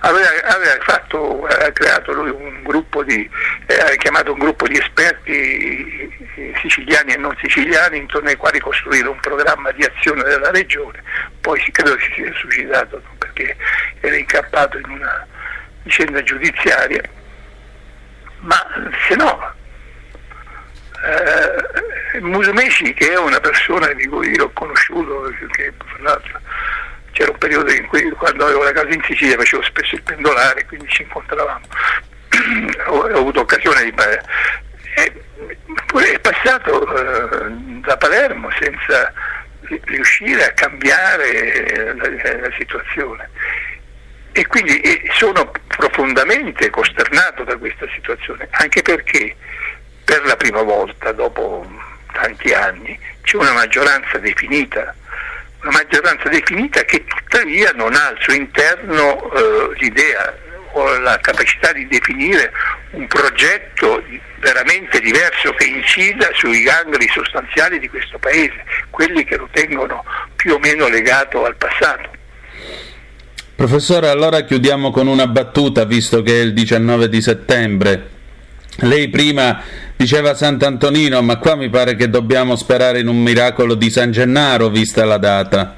[0.00, 3.28] aveva, aveva, fatto, aveva creato lui un gruppo di,
[3.66, 6.16] aveva chiamato un gruppo di esperti
[6.60, 11.02] siciliani e non siciliani intorno ai quali costruire un programma di azione della regione,
[11.40, 13.56] poi credo si sia suicidato perché
[14.00, 15.26] era incappato in una
[15.82, 17.02] vicenda giudiziaria,
[18.40, 18.66] ma
[19.06, 19.54] se no
[21.04, 25.72] eh, Musumeci che è una persona di cui io ho conosciuto, che
[27.12, 30.64] c'era un periodo in cui quando avevo la casa in Sicilia facevo spesso il pendolare,
[30.66, 31.66] quindi ci incontravamo.
[32.86, 34.24] ho, ho avuto occasione di parlare.
[34.94, 37.50] È passato eh,
[37.80, 39.12] da Palermo senza
[39.84, 43.28] riuscire a cambiare la, la situazione.
[44.32, 44.80] E quindi
[45.14, 49.36] sono profondamente costernato da questa situazione, anche perché
[50.08, 51.66] per la prima volta dopo
[52.12, 54.94] tanti anni c'è una maggioranza definita,
[55.60, 60.34] una maggioranza definita che tuttavia non ha al suo interno eh, l'idea
[60.72, 62.50] o la capacità di definire
[62.92, 64.02] un progetto
[64.38, 70.02] veramente diverso che incida sui gangli sostanziali di questo Paese, quelli che lo tengono
[70.36, 72.08] più o meno legato al passato.
[73.54, 78.16] Professore, allora chiudiamo con una battuta, visto che è il 19 di settembre.
[78.82, 79.60] Lei prima
[79.98, 84.68] diceva Sant'Antonino, ma qua mi pare che dobbiamo sperare in un miracolo di San Gennaro,
[84.68, 85.76] vista la data.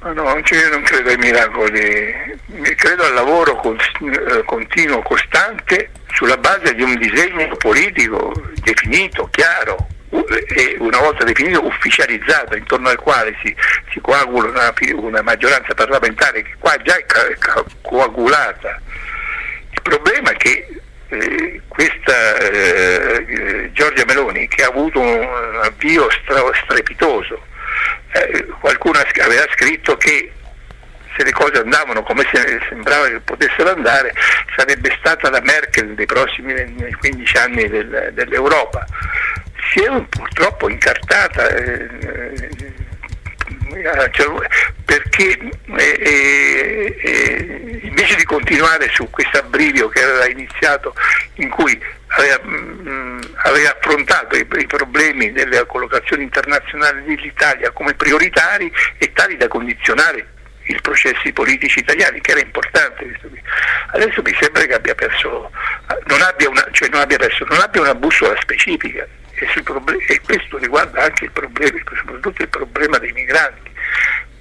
[0.00, 2.36] Ma no, io non credo ai miracoli,
[2.76, 10.76] credo al lavoro eh, continuo, costante, sulla base di un disegno politico definito, chiaro, e
[10.78, 13.54] una volta definito ufficializzato, intorno al quale si,
[13.92, 17.06] si coagula una, una, maggioranza parlamentare che qua già è
[17.80, 18.78] coagulata.
[19.70, 20.66] Il problema è che
[21.08, 26.08] eh, questa eh, Giorgia Meloni, che ha avuto un avvio
[26.64, 27.46] strepitoso,
[28.12, 30.32] eh, qualcuno aveva scritto che
[31.16, 32.24] se le cose andavano come
[32.68, 34.14] sembrava che potessero andare,
[34.56, 36.54] sarebbe stata la Merkel dei prossimi
[37.00, 38.86] 15 anni del, dell'Europa.
[39.72, 42.50] Si è purtroppo incartata eh, eh,
[44.84, 45.38] perché
[45.76, 50.94] eh, eh, invece di continuare su questo abbrivio che aveva iniziato
[51.34, 51.78] in cui
[52.08, 59.12] aveva, mh, mm, aveva affrontato i, i, problemi delle collocazioni internazionali dell'Italia come prioritari e
[59.12, 60.26] tali da condizionare
[60.64, 63.18] i processi politici italiani, che era importante.
[63.92, 65.50] Adesso mi sembra che abbia perso,
[66.06, 69.06] non abbia una, cioè non abbia perso, non abbia una bussola specifica
[69.38, 73.70] e, problem- e questo riguarda anche il problema, soprattutto il problema dei migranti,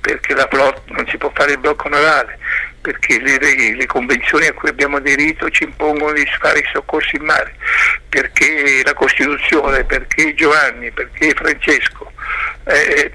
[0.02, 2.38] perché la flot non si può fare il blocco navale,
[2.82, 7.18] perché le, le, le, convenzioni a cui abbiamo aderito ci impongono di fare i soccorsi
[7.18, 7.56] in mare,
[8.08, 12.12] perché la Costituzione, perché Giovanni, perché Francesco.
[12.64, 13.12] Eh,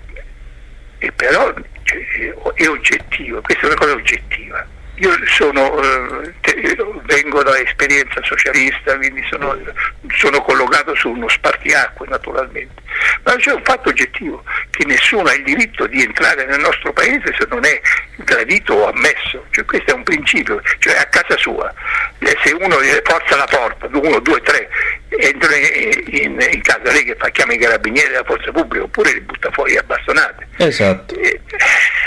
[0.98, 1.52] e però
[1.82, 4.66] cioè, è oggettivo, questa è una cosa oggettiva.
[4.96, 6.34] Io sono, eh,
[7.04, 9.58] vengo da esperienza socialista, quindi sono,
[10.16, 12.82] sono, collocato su uno spartiacque naturalmente,
[13.24, 17.34] ma c'è un fatto oggettivo, che nessuno ha il diritto di entrare nel nostro paese
[17.38, 17.80] se non è
[18.16, 21.72] gradito o ammesso, cioè, questo è un principio, cioè a casa sua,
[22.18, 24.68] eh, se uno forza la porta, uno, due, tre,
[25.08, 29.12] entra in, in, in casa, lei che fa, chiama i carabinieri della forza pubblica oppure
[29.12, 30.48] li butta fuori a bastonate.
[30.58, 31.14] Esatto.
[31.14, 31.40] Eh,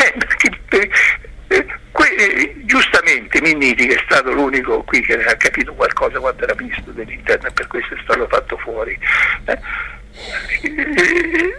[0.06, 0.90] eh perché,
[1.48, 1.66] eh,
[1.96, 6.92] Que- giustamente Minniti, che è stato l'unico qui che ha capito qualcosa quando era ministro
[6.92, 9.00] dell'interno e per questo è stato fatto fuori,
[9.46, 9.58] eh,
[10.62, 11.56] eh,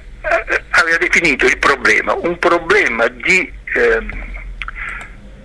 [0.73, 4.25] aveva definito il problema un problema di, ehm,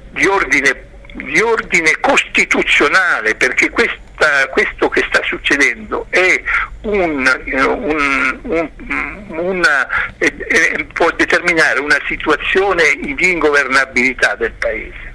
[0.10, 6.42] di, ordine, di ordine costituzionale, perché questo questa, questo che sta succedendo è
[6.82, 8.70] un, un, un,
[9.28, 9.88] una,
[10.20, 15.11] eh, eh, può determinare una situazione di ingovernabilità del Paese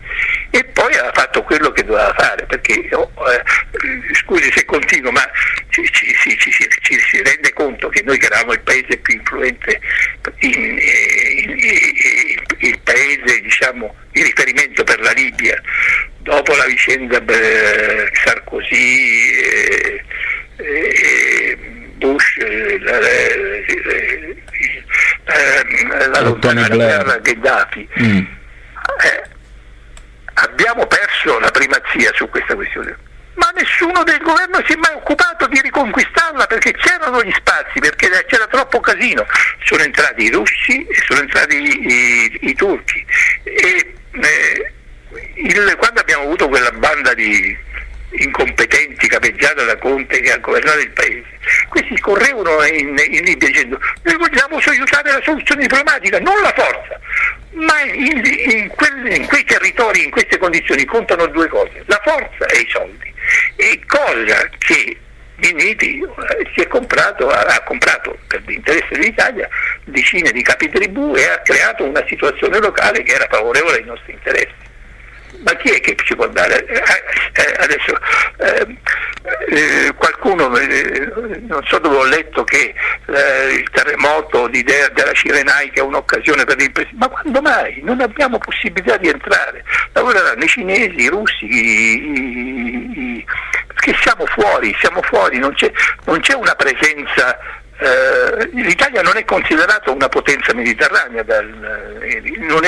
[0.56, 5.28] e poi ha fatto quello che doveva fare, perché oh, eh, scusi se continuo, ma
[5.68, 9.78] ci, ci, ci, ci, si rende conto che noi che eravamo il paese più influente,
[10.38, 15.60] in, in, in, il paese diciamo, di riferimento per la Libia,
[16.20, 20.04] dopo la vicenda beh, Sarkozy, eh,
[20.56, 21.58] eh,
[21.96, 22.98] Bush, eh, la,
[25.98, 28.24] la, la, lontana guerra Gheddafi, mm.
[29.02, 29.34] Eh,
[30.36, 32.96] abbiamo perso la primazia su questa questione.
[33.34, 38.08] Ma nessuno del governo si è mai occupato di riconquistarla perché c'erano gli spazi, perché
[38.26, 39.26] c'era troppo casino.
[39.62, 43.04] Sono entrati i russi e sono entrati i, i, i turchi.
[43.42, 44.72] E, eh,
[45.34, 47.56] il, quando abbiamo avuto quella banda di
[48.18, 51.24] incompetenti capeggiata da Conte che ha governato il paese,
[51.68, 57.00] questi correvano in, in Libia dicendo noi vogliamo aiutare la soluzione diplomatica, non la forza,
[57.52, 62.46] ma in, in, quel, in, quei territori, in queste condizioni contano due cose, la forza
[62.46, 63.14] e i soldi.
[63.56, 64.98] E cosa che
[65.36, 69.48] Minniti eh, si è comprato, ha, comprato per l'interesse dell'Italia
[69.84, 74.12] decine di capi tribù e ha creato una situazione locale che era favorevole ai nostri
[74.12, 74.65] interessi
[75.44, 76.64] ma chi è che ci può dare?
[76.66, 76.82] Eh,
[77.32, 77.98] eh, adesso,
[78.38, 78.78] eh,
[79.48, 81.10] eh, qualcuno, eh,
[81.46, 82.74] non so dove ho letto che
[83.06, 87.80] eh, il terremoto di De- della Cirenaica è un'occasione per l'impresa, ma quando mai?
[87.82, 93.26] Non abbiamo possibilità di entrare, lavoreranno i cinesi, i russi, i, i, i,
[93.66, 95.70] perché siamo fuori, siamo fuori, non c'è,
[96.04, 97.38] non c'è una presenza
[97.78, 102.22] eh, l'Italia non è considerata una potenza mediterranea, dal, eh,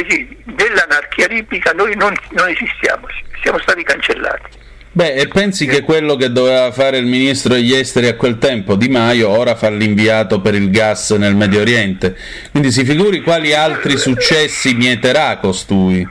[0.05, 3.07] esiste, nell'anarchia libica noi non, non, esistiamo,
[3.43, 4.57] siamo stati cancellati.
[4.91, 8.75] Beh, e pensi che quello che doveva fare il ministro degli esteri a quel tempo,
[8.75, 12.17] Di Maio, ora fa l'inviato per il gas nel Medio Oriente?
[12.51, 16.07] Quindi si figuri quali altri successi mieterà costui.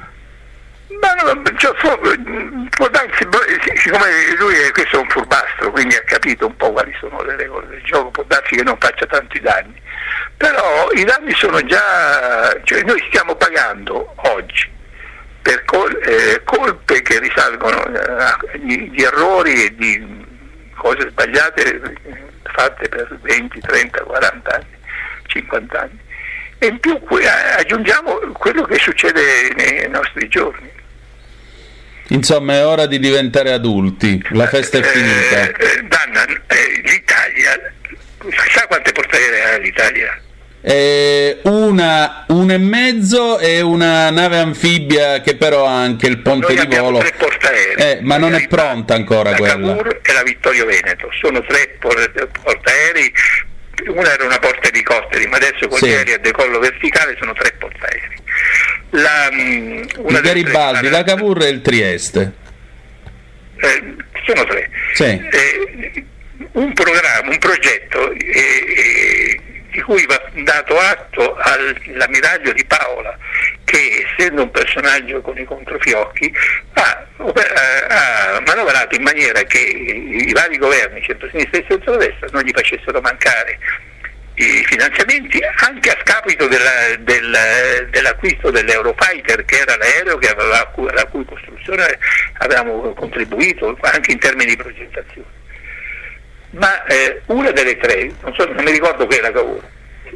[1.01, 1.73] Ma no, cioè,
[2.69, 3.27] può darsi,
[3.75, 7.35] siccome lui è, questo è un furbastro, quindi ha capito un po' quali sono le
[7.35, 9.81] regole del gioco, può darsi che non faccia tanti danni.
[10.37, 14.75] Però i danni sono già, cioè noi stiamo pagando oggi
[15.47, 20.25] per col, eh, colpe che risalgono eh, errori e di
[20.75, 21.95] cose sbagliate
[22.43, 24.77] fatte per 20, 30, 40 anni,
[25.27, 25.99] 50 anni.
[26.59, 27.27] E in più eh,
[27.59, 30.69] aggiungiamo quello che succede nei nostri giorni.
[32.09, 35.41] Insomma, è ora di diventare adulti, la festa è finita.
[35.41, 37.73] Eh, eh, Danna, eh, l'Italia,
[38.53, 40.21] sa quante portaerei ha l'Italia?
[40.61, 46.53] Eh, una, una e mezzo e una nave anfibia che però ha anche il ponte
[46.53, 46.97] Noi di volo.
[46.99, 47.91] Tre portaerei.
[47.91, 49.75] Eh, ma non è pronta ancora la quella.
[49.75, 53.13] Cavour e la Vittorio Veneto, sono tre portaerei,
[53.87, 55.87] una era una porta elicotteri, ma adesso con sì.
[55.87, 58.25] gli aerei a decollo verticale sono tre portaerei
[58.91, 62.33] la, mm, il Garibaldi, la Cavour e il Trieste.
[63.57, 63.95] Eh,
[64.25, 64.69] sono tre.
[64.93, 65.03] Sì.
[65.03, 66.05] Eh,
[66.53, 69.41] un programma, un progetto eh, eh
[69.77, 73.15] di cui va dato atto all'ammiraglio di Paola,
[73.63, 76.33] che essendo un personaggio con i controfiocchi
[76.73, 82.99] ha, ha manovrato in maniera che i vari governi, centro-sinistra e centro-destra, non gli facessero
[83.01, 83.59] mancare
[84.33, 91.23] i finanziamenti anche a scapito della, del, dell'acquisto dell'Eurofighter che era l'aereo aveva, alla cui
[91.23, 91.99] costruzione
[92.39, 95.36] avevamo contribuito anche in termini di progettazione.
[96.51, 99.63] Ma eh, una delle tre, non, so, non mi ricordo che era Cavour,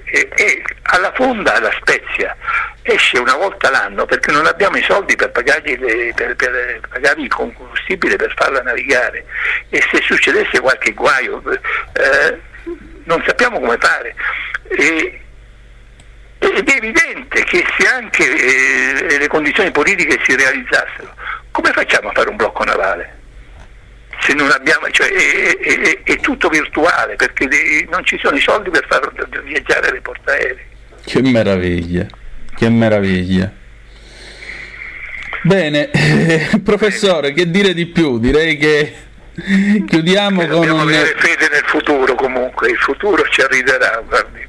[0.06, 2.36] e, e alla fonda la Spezia
[2.84, 7.24] esce una volta l'anno perché non abbiamo i soldi per pagargli, le, per, per pagargli
[7.24, 9.26] il combustibile per farla navigare
[9.70, 11.42] e se succedesse qualche guaio
[11.94, 12.40] eh,
[13.04, 14.16] non sappiamo come fare.
[14.70, 15.22] E,
[16.40, 21.14] ed è evidente che se anche eh, le condizioni politiche si realizzassero,
[21.52, 23.20] come facciamo a fare un blocco navale?
[24.22, 27.48] Se non abbiamo, cioè, è, è, è, tutto virtuale perché
[27.90, 29.12] non ci sono i soldi per far
[29.44, 30.66] viaggiare le portaerei.
[31.04, 32.06] Che meraviglia,
[32.56, 33.52] che meraviglia.
[35.44, 35.90] Bene,
[36.64, 38.20] professore, che dire di più?
[38.20, 38.96] Direi che
[39.88, 40.80] Chiudiamo con un...
[40.82, 44.46] avere fede nel futuro comunque, il futuro ci arriverà, guardi.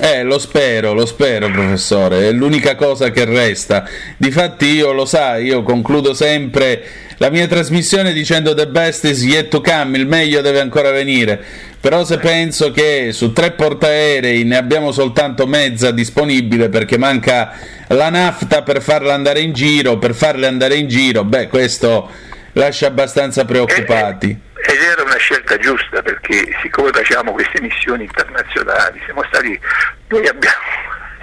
[0.00, 3.86] Eh, lo spero, lo spero, professore, è l'unica cosa che resta.
[4.16, 6.82] Difatti io lo sai, io concludo sempre
[7.18, 11.40] la mia trasmissione dicendo the best is yet to come, il meglio deve ancora venire.
[11.78, 17.52] Però se penso che su tre portaerei ne abbiamo soltanto mezza disponibile perché manca
[17.88, 22.08] la nafta per farla andare in giro, per farle andare in giro, beh, questo
[22.52, 24.50] lascia abbastanza preoccupati.
[24.64, 29.58] Ed era una scelta giusta perché siccome facciamo queste missioni internazionali, siamo stati,
[30.06, 30.62] noi abbiamo,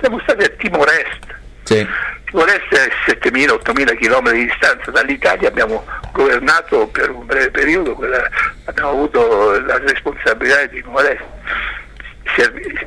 [0.02, 1.38] siamo stati a Timor-Est.
[1.64, 1.88] Sì.
[2.26, 8.30] Timor-Est è 7.000-8.000 km di distanza dall'Italia, abbiamo governato per un breve periodo, quella,
[8.66, 11.24] abbiamo avuto la responsabilità di Timor-Est.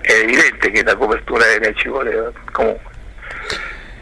[0.03, 2.91] È evidente che la copertura aerea ci voleva comunque.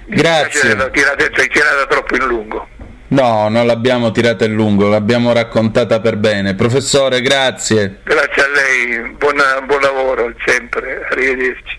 [0.07, 0.91] Grazie.
[0.91, 2.69] Tirata, tirata troppo in lungo.
[3.11, 6.55] No, non l'abbiamo tirata in lungo, l'abbiamo raccontata per bene.
[6.55, 8.01] Professore, grazie.
[8.05, 11.79] Grazie a lei, buona, buon lavoro sempre, arrivederci.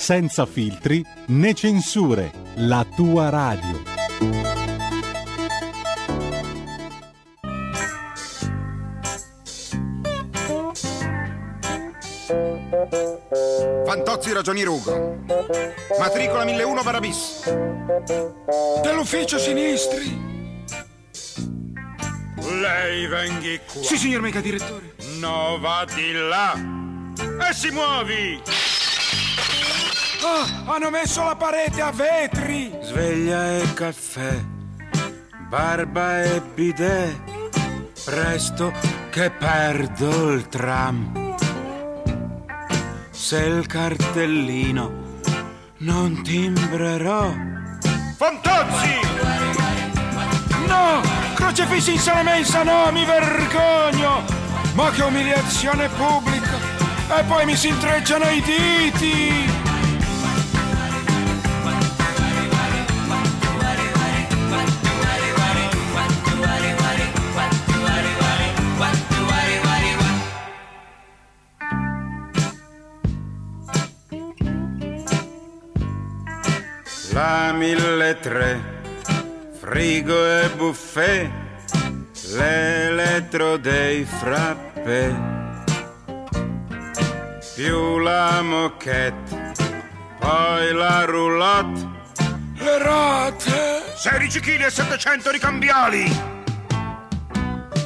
[0.00, 3.82] senza filtri né censure, la tua radio.
[13.84, 15.18] Fantozzi ragioni Rugo.
[15.98, 17.50] Matricola 1001 Barabis.
[18.82, 20.18] Dell'ufficio sinistri.
[22.58, 23.82] Lei venghi qua.
[23.82, 24.94] Sì, signor mega direttore.
[25.18, 26.54] No, va di là.
[27.50, 28.69] E si muovi.
[30.22, 32.70] Ah, hanno messo la parete a vetri.
[32.82, 34.38] Sveglia e caffè.
[35.48, 37.18] Barba e bidet.
[38.04, 38.72] Presto
[39.10, 41.36] che perdo il tram.
[43.10, 44.92] Se il cartellino
[45.78, 47.32] non timbrerò.
[48.16, 48.98] Fantozzi!
[50.66, 51.00] No!
[51.34, 54.22] Crocefissi in sala mensa, no, mi vergogno!
[54.74, 56.56] Ma che umiliazione pubblica!
[57.18, 59.59] E poi mi si intrecciano i diti!
[77.12, 78.60] La mille tre,
[79.58, 81.28] frigo e buffet,
[82.32, 85.12] l'elettro dei frappè,
[87.56, 89.52] più la moquette,
[90.20, 91.88] poi la roulotte,
[92.54, 96.04] le rate, 16 kg e 700 ricambiali.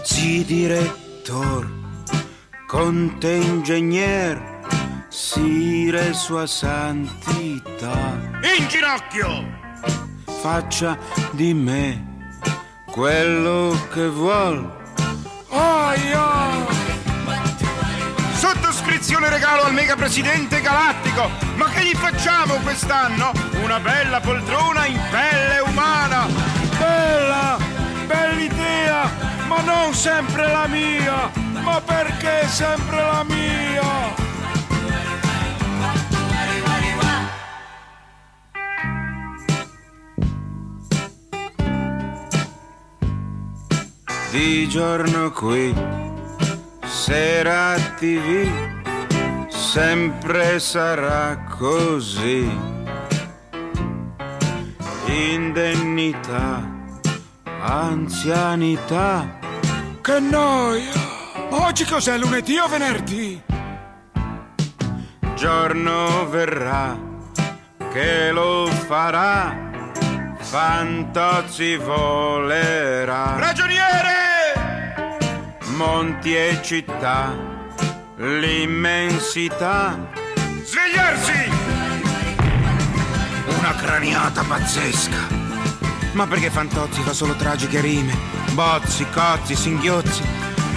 [0.03, 1.67] Sì, direttor,
[2.67, 4.54] conte ingegner,
[5.15, 8.19] sire sua santità.
[8.59, 9.47] In ginocchio!
[10.41, 10.99] Faccia
[11.31, 12.33] di me
[12.91, 14.69] quello che vuol.
[15.51, 16.67] Aia!
[18.33, 21.31] Sottoscrizione regalo al mega presidente galattico.
[21.55, 23.31] Ma che gli facciamo quest'anno?
[23.63, 26.27] Una bella poltrona in pelle umana.
[26.77, 27.57] Bella!
[28.05, 29.11] Bella idea!
[29.47, 31.31] Ma non sempre la mia!
[31.63, 34.24] Ma perché sempre la mia?
[44.35, 45.73] Di giorno qui,
[46.85, 48.51] sera TV,
[49.47, 52.51] sempre sarà così.
[55.07, 56.69] Indennità,
[57.61, 59.39] anzianità.
[60.03, 60.91] Che noia!
[61.51, 63.41] Oggi cos'è lunedì o venerdì?
[65.37, 66.99] Giorno verrà
[67.93, 69.71] che lo farà.
[70.41, 73.37] Fantozzi volerà.
[73.39, 74.14] Ragioniere!
[75.75, 77.37] Monti e città,
[78.17, 79.99] l'immensità.
[80.63, 81.51] Svegliarsi!
[83.59, 85.43] Una craniata pazzesca.
[86.13, 88.17] Ma perché Fantozzi fa solo tragiche rime?
[88.53, 90.23] Bozzi, cozzi, singhiozzi.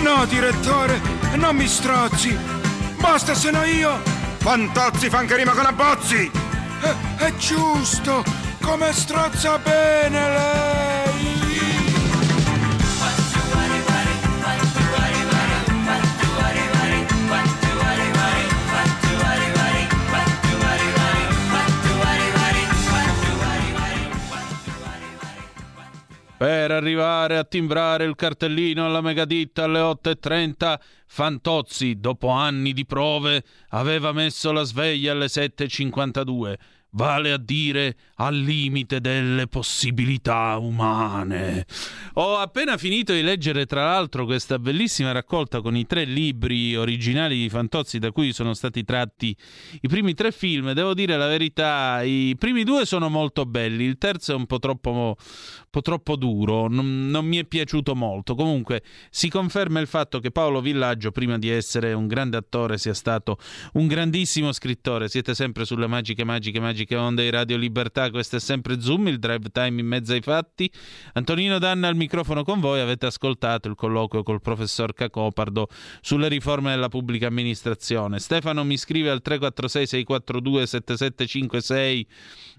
[0.02, 0.99] No, direttore,
[1.36, 2.36] non mi strozzi.
[2.99, 4.02] Basta se no io.
[4.38, 6.32] Fantozzi fa anche rima con abbozzi.
[6.82, 8.24] È, è giusto,
[8.61, 10.86] come strozza bene lei.
[26.38, 33.43] Per arrivare a timbrare il cartellino alla megaditta alle 8.30, Fantozzi, dopo anni di prove,
[33.69, 36.55] aveva messo la sveglia alle 7.52
[36.91, 41.65] vale a dire al limite delle possibilità umane.
[42.14, 47.38] Ho appena finito di leggere tra l'altro questa bellissima raccolta con i tre libri originali
[47.38, 49.35] di Fantozzi da cui sono stati tratti
[49.81, 50.72] i primi tre film.
[50.72, 54.59] Devo dire la verità, i primi due sono molto belli, il terzo è un po'
[54.59, 55.15] troppo,
[55.69, 58.35] po troppo duro, non, non mi è piaciuto molto.
[58.35, 62.94] Comunque si conferma il fatto che Paolo Villaggio, prima di essere un grande attore, sia
[62.94, 63.38] stato
[63.73, 65.10] un grandissimo scrittore.
[65.10, 68.10] Siete sempre sulle magiche, magiche, magiche onde di Radio Libertà.
[68.10, 70.72] Questo è sempre Zoom, il drive time in mezzo ai fatti.
[71.14, 72.80] Antonino Danna al microfono con voi.
[72.80, 75.68] Avete ascoltato il colloquio col professor Cacopardo
[76.02, 78.19] sulle riforme della pubblica amministrazione.
[78.19, 82.07] Stefano mi scrive al 346 642 7756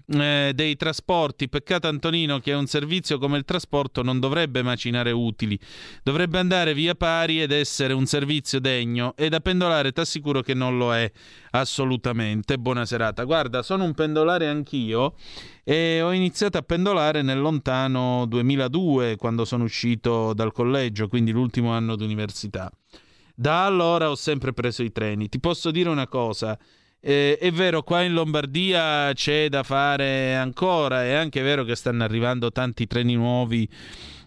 [0.09, 1.49] eh, dei trasporti.
[1.49, 5.59] Peccato Antonino che un servizio come il trasporto non dovrebbe macinare utili,
[6.03, 10.53] dovrebbe andare via pari ed essere un servizio degno e da pendolare ti assicuro che
[10.53, 11.11] non lo è
[11.51, 12.57] assolutamente.
[12.57, 13.23] Buona serata.
[13.23, 15.15] Guarda, sono un pendolare anch'io
[15.63, 21.71] e ho iniziato a pendolare nel lontano 2002 quando sono uscito dal collegio, quindi l'ultimo
[21.71, 22.71] anno d'università.
[23.35, 25.29] Da allora ho sempre preso i treni.
[25.29, 26.59] Ti posso dire una cosa,
[27.01, 32.03] Eh, è vero, qua in Lombardia c'è da fare ancora, è anche vero che stanno
[32.03, 33.67] arrivando tanti treni nuovi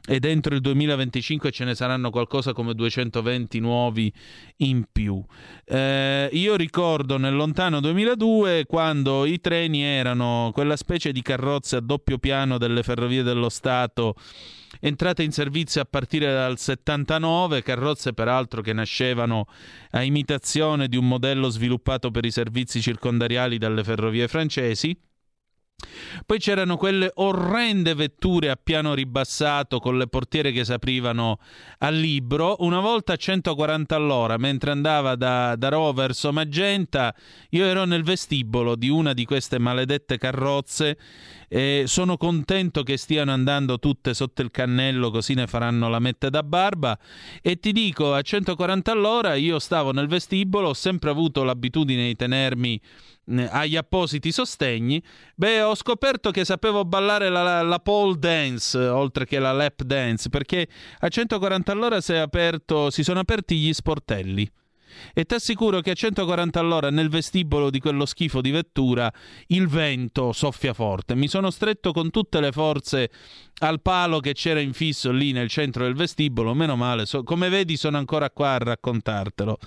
[0.05, 4.13] e dentro il 2025 ce ne saranno qualcosa come 220 nuovi
[4.59, 5.23] in più.
[5.65, 11.81] Eh, io ricordo nel lontano 2002 quando i treni erano quella specie di carrozze a
[11.81, 14.15] doppio piano delle ferrovie dello Stato
[14.85, 19.47] entrate in servizio a partire dal 79, carrozze peraltro che nascevano
[19.91, 24.97] a imitazione di un modello sviluppato per i servizi circondariali dalle ferrovie francesi.
[26.25, 31.39] Poi c'erano quelle orrende vetture a piano ribassato con le portiere che si aprivano
[31.79, 35.93] al libro, una volta a 140 all'ora, mentre andava da, da Rho
[36.31, 37.15] Magenta,
[37.51, 40.99] io ero nel vestibolo di una di queste maledette carrozze
[41.55, 46.31] e sono contento che stiano andando tutte sotto il cannello così ne faranno la mette
[46.31, 46.99] da barba
[47.43, 52.17] e ti dico a 140 all'ora io stavo nel vestibolo, ho sempre avuto l'abitudine di
[52.17, 52.81] tenermi
[53.51, 55.01] agli appositi sostegni,
[55.35, 59.83] beh, ho scoperto che sapevo ballare la, la, la, pole dance oltre che la lap
[59.83, 60.67] dance, perché
[61.01, 64.51] a 140 all'ora si, aperto, si sono aperti gli sportelli.
[65.13, 69.13] E ti assicuro che a 140 all'ora nel vestibolo di quello schifo di vettura
[69.49, 71.15] il vento soffia forte.
[71.15, 73.11] Mi sono stretto con tutte le forze
[73.63, 77.77] al palo che c'era infisso lì nel centro del vestibolo, meno male, so, come vedi
[77.77, 79.59] sono ancora qua a raccontartelo.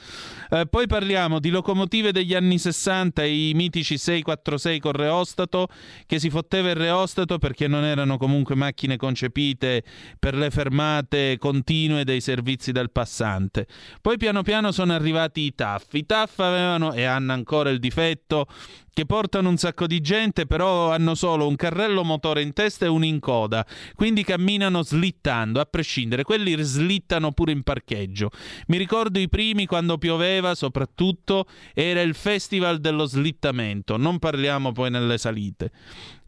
[0.49, 5.67] Eh, poi parliamo di locomotive degli anni 60, i mitici 646 con reostato,
[6.05, 9.83] che si fotteva il reostato perché non erano comunque macchine concepite
[10.19, 13.65] per le fermate continue dei servizi del passante.
[14.01, 15.93] Poi piano piano sono arrivati i TAF.
[15.93, 18.47] I TAF avevano e hanno ancora il difetto
[18.93, 22.87] che portano un sacco di gente, però hanno solo un carrello motore in testa e
[22.87, 26.23] uno in coda, quindi camminano slittando, a prescindere.
[26.23, 28.29] Quelli slittano pure in parcheggio.
[28.67, 34.89] Mi ricordo i primi quando pioveva, soprattutto, era il festival dello slittamento, non parliamo poi
[34.89, 35.71] nelle salite.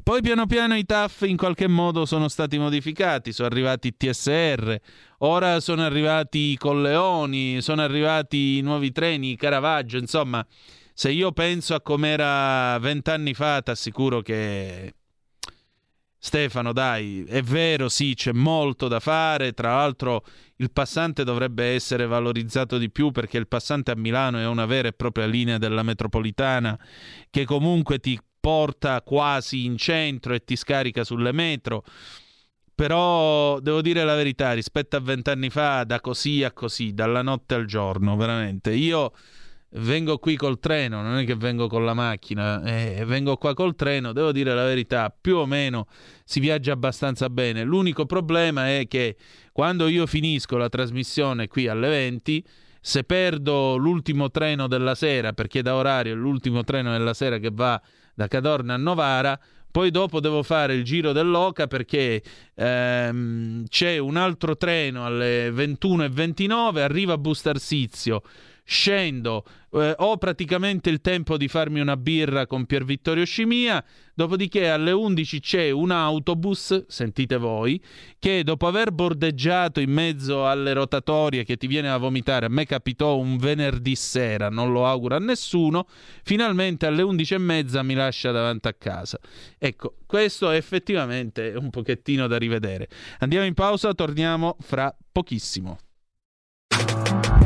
[0.08, 4.80] Poi piano piano i TAF in qualche modo sono stati modificati, sono arrivati i TSR,
[5.18, 10.48] ora sono arrivati i Colleoni, sono arrivati i nuovi treni, i Caravaggio, insomma
[10.94, 14.94] se io penso a com'era vent'anni fa, ti assicuro che
[16.20, 19.54] Stefano, dai, è vero, sì, c'è molto da fare.
[19.54, 20.24] Tra l'altro,
[20.58, 24.88] il passante dovrebbe essere valorizzato di più perché il passante a Milano è una vera
[24.88, 26.78] e propria linea della metropolitana
[27.30, 31.84] che comunque ti porta quasi in centro e ti scarica sulle metro.
[32.74, 37.56] Però devo dire la verità, rispetto a vent'anni fa, da così a così, dalla notte
[37.56, 38.72] al giorno, veramente.
[38.72, 39.12] Io
[39.72, 43.76] vengo qui col treno, non è che vengo con la macchina, eh, vengo qua col
[43.76, 45.88] treno, devo dire la verità, più o meno
[46.24, 47.64] si viaggia abbastanza bene.
[47.64, 49.18] L'unico problema è che
[49.52, 52.46] quando io finisco la trasmissione qui alle 20,
[52.80, 57.50] se perdo l'ultimo treno della sera, perché da orario è l'ultimo treno della sera che
[57.52, 57.82] va
[58.18, 59.40] da Cadorna a Novara,
[59.70, 62.24] poi dopo devo fare il giro dell'Oca perché
[62.56, 68.24] ehm, c'è un altro treno alle 21.29, arriva a Bustarsizio
[68.70, 73.82] scendo, eh, ho praticamente il tempo di farmi una birra con Pier Vittorio Scimia,
[74.14, 77.82] dopodiché alle 11 c'è un autobus, sentite voi,
[78.20, 82.66] che dopo aver bordeggiato in mezzo alle rotatorie che ti viene a vomitare, a me
[82.66, 85.88] capitò un venerdì sera, non lo auguro a nessuno,
[86.24, 89.18] finalmente alle 11 e mezza mi lascia davanti a casa.
[89.58, 92.90] Ecco, questo è effettivamente un pochettino da rivedere.
[93.20, 95.80] Andiamo in pausa, torniamo fra pochissimo.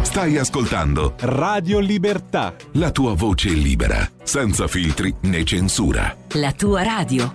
[0.03, 2.53] Stai ascoltando Radio Libertà.
[2.73, 6.15] La tua voce libera, senza filtri né censura.
[6.33, 7.31] La tua radio.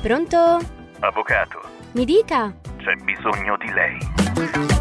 [0.00, 0.58] Pronto?
[1.00, 1.60] Avvocato.
[1.92, 2.54] Mi dica.
[2.78, 4.77] C'è bisogno di lei.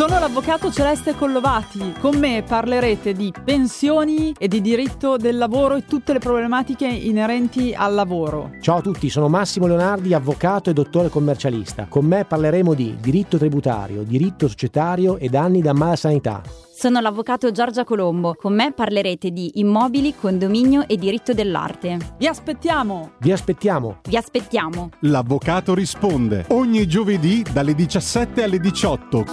[0.00, 1.92] Sono l'avvocato Celeste Collovati.
[2.00, 7.74] Con me parlerete di pensioni e di diritto del lavoro e tutte le problematiche inerenti
[7.74, 8.52] al lavoro.
[8.62, 11.84] Ciao a tutti, sono Massimo Leonardi, avvocato e dottore commercialista.
[11.86, 16.40] Con me parleremo di diritto tributario, diritto societario e danni da mala sanità.
[16.80, 18.34] Sono l'avvocato Giorgia Colombo.
[18.34, 22.14] Con me parlerete di immobili, condominio e diritto dell'arte.
[22.16, 23.10] Vi aspettiamo!
[23.18, 23.98] Vi aspettiamo!
[24.08, 24.88] Vi aspettiamo!
[25.00, 29.24] L'avvocato risponde ogni giovedì dalle 17 alle 18.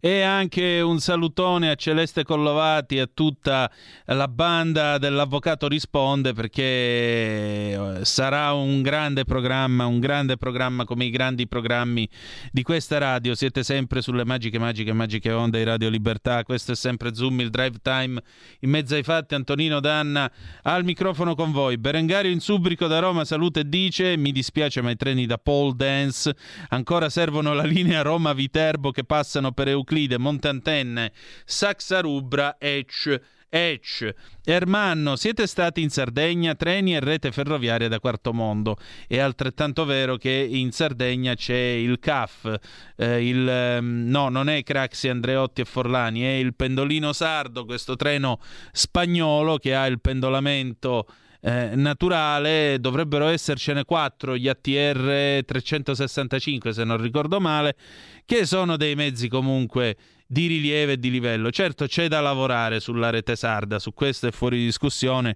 [0.00, 3.70] E anche un salutone a Celeste Collovati e a tutta
[4.06, 11.10] la banda dell'Avvocato Risponde perché eh, sarà un grande programma, un grande programma come i
[11.10, 12.08] grandi programmi
[12.50, 13.34] di questa radio.
[13.34, 16.42] Siete sempre sulle magiche, magiche, magiche onde di Radio Libertà.
[16.44, 18.22] Questo è sempre Zoom, il drive time
[18.60, 19.34] in mezzo ai fatti.
[19.34, 20.30] Antonino Danna
[20.62, 21.76] al microfono con voi.
[21.78, 26.34] Berengario in Subrico da Roma salute dice: Mi dispiace, ma i treni da pole dance
[26.68, 31.12] ancora servono la linea Roma-Viterbo che passano per Euclide, Montantenne,
[31.44, 33.22] Saxarubra, Ecce.
[33.52, 34.14] Ecce.
[34.44, 38.76] Ermanno, siete stati in Sardegna, treni e rete ferroviaria da quarto mondo.
[39.08, 42.58] È altrettanto vero che in Sardegna c'è il CAF,
[42.94, 47.96] eh, il, ehm, no, non è Craxi, Andreotti e Forlani, è il pendolino sardo, questo
[47.96, 48.38] treno
[48.70, 51.08] spagnolo che ha il pendolamento
[51.40, 57.76] eh, naturale dovrebbero essercene quattro gli ATR 365 se non ricordo male
[58.24, 59.96] che sono dei mezzi comunque
[60.30, 61.50] di rilievo e di livello.
[61.50, 65.34] Certo c'è da lavorare sulla rete sarda, su questo è fuori discussione,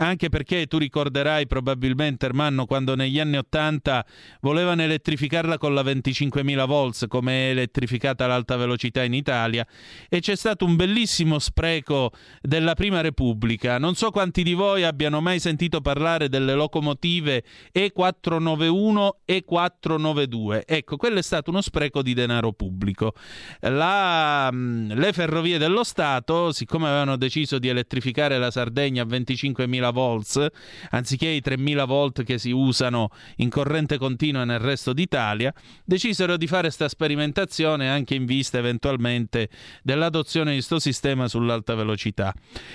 [0.00, 4.04] anche perché tu ricorderai probabilmente Ermanno quando negli anni 80
[4.40, 9.66] volevano elettrificarla con la 25.000 volts come è elettrificata l'alta velocità in Italia
[10.08, 13.78] e c'è stato un bellissimo spreco della Prima Repubblica.
[13.78, 17.42] Non so quanti di voi abbiano mai sentito parlare delle locomotive
[17.74, 20.64] E491 e 492.
[20.66, 23.14] Ecco, quello è stato uno spreco di denaro pubblico.
[23.60, 29.89] La Mm, le ferrovie dello Stato, siccome avevano deciso di elettrificare la Sardegna a 25.000
[29.90, 30.46] volts,
[30.90, 35.52] anziché i 3.000 volt che si usano in corrente continua nel resto d'Italia,
[35.84, 39.48] decisero di fare questa sperimentazione anche in vista eventualmente
[39.82, 42.34] dell'adozione di questo sistema sull'alta velocità.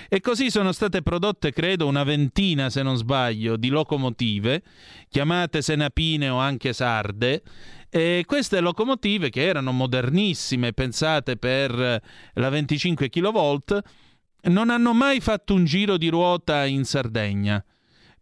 [0.10, 4.62] E così sono state prodotte, credo, una ventina, se non sbaglio, di locomotive,
[5.10, 7.44] chiamate senapine o anche sarde,
[7.90, 12.02] e queste locomotive, che erano modernissime, pensate per
[12.34, 13.80] la 25 kV,
[14.46, 17.64] non hanno mai fatto un giro di ruota in Sardegna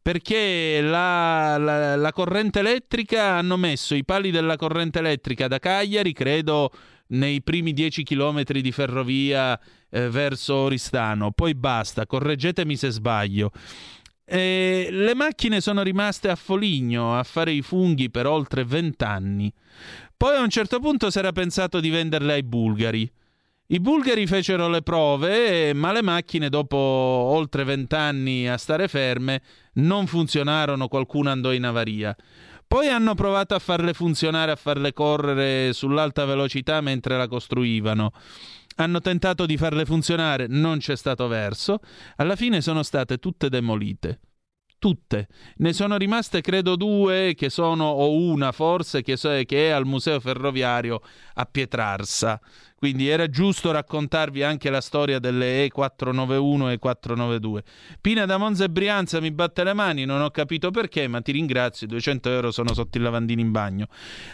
[0.04, 6.12] perché la, la, la, corrente elettrica hanno messo i pali della corrente elettrica da Cagliari,
[6.12, 6.72] credo
[7.08, 9.58] nei primi 10 km di ferrovia
[9.90, 13.52] eh, verso Oristano, poi basta, correggetemi se sbaglio.
[14.26, 19.54] E le macchine sono rimaste a Foligno a fare i funghi per oltre vent'anni.
[20.18, 23.10] Poi a un certo punto si era pensato di venderle ai bulgari.
[23.74, 29.42] I bulgari fecero le prove, ma le macchine, dopo oltre vent'anni a stare ferme,
[29.78, 32.16] non funzionarono, qualcuno andò in avaria.
[32.68, 38.12] Poi hanno provato a farle funzionare, a farle correre sull'alta velocità mentre la costruivano
[38.76, 41.80] hanno tentato di farle funzionare, non c'è stato verso,
[42.16, 44.20] alla fine sono state tutte demolite.
[44.84, 45.30] Tutte.
[45.58, 49.86] Ne sono rimaste credo due che sono, o una forse, che, so, che è al
[49.86, 51.00] Museo Ferroviario
[51.36, 52.38] a Pietrarsa.
[52.84, 57.60] Quindi era giusto raccontarvi anche la storia delle E491 e E492.
[58.02, 61.32] Pina da Monza e Brianza mi batte le mani, non ho capito perché, ma ti
[61.32, 63.88] ringrazio, i 200 euro sono sotto il lavandino in bagno.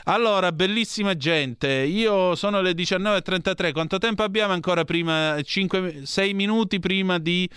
[0.06, 5.40] Allora, bellissima gente, io sono le 19.33, quanto tempo abbiamo ancora prima?
[5.40, 7.48] 5, 6 minuti prima di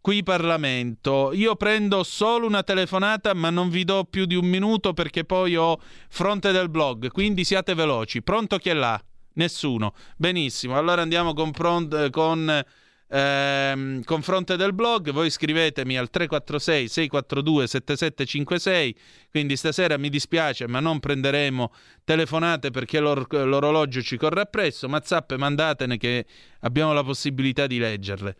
[0.00, 1.32] qui Parlamento.
[1.32, 5.56] Io prendo solo una telefonata, ma non vi do più di un minuto perché poi
[5.56, 8.22] ho fronte del blog, quindi siate veloci.
[8.22, 9.02] Pronto chi è là?
[9.38, 9.94] Nessuno.
[10.16, 12.64] Benissimo, allora andiamo con, front, con
[13.08, 15.12] ehm, confronte del blog.
[15.12, 18.96] Voi scrivetemi al 346 642 7756.
[19.30, 24.88] Quindi stasera mi dispiace, ma non prenderemo telefonate perché l'or- l'orologio ci corre appresso.
[24.88, 26.26] Ma zappe, mandatene che
[26.60, 28.36] abbiamo la possibilità di leggerle.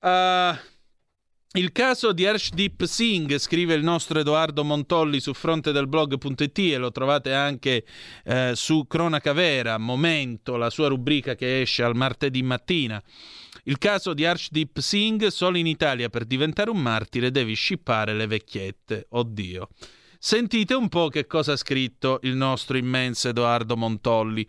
[0.00, 0.58] Uh,
[1.54, 6.76] il caso di Arshdeep Singh, scrive il nostro Edoardo Montolli su fronte del blog.it e
[6.78, 7.84] lo trovate anche
[8.24, 13.02] eh, su Cronaca Vera, Momento, la sua rubrica che esce al martedì mattina.
[13.64, 18.26] Il caso di Arshdeep Singh, solo in Italia per diventare un martire devi scippare le
[18.26, 19.06] vecchiette.
[19.10, 19.68] Oddio.
[20.18, 24.46] Sentite un po' che cosa ha scritto il nostro immenso Edoardo Montolli.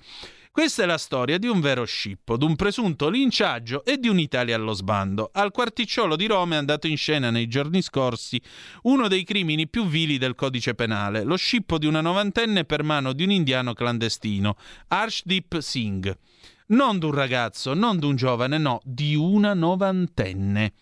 [0.53, 4.55] Questa è la storia di un vero scippo, di un presunto linciaggio e di un'Italia
[4.55, 5.31] allo sbando.
[5.33, 8.39] Al quarticciolo di Roma è andato in scena nei giorni scorsi
[8.83, 13.13] uno dei crimini più vili del codice penale, lo scippo di una novantenne per mano
[13.13, 14.55] di un indiano clandestino,
[14.89, 16.15] Arshdeep Singh.
[16.67, 20.73] Non di un ragazzo, non di un giovane, no, di una novantenne.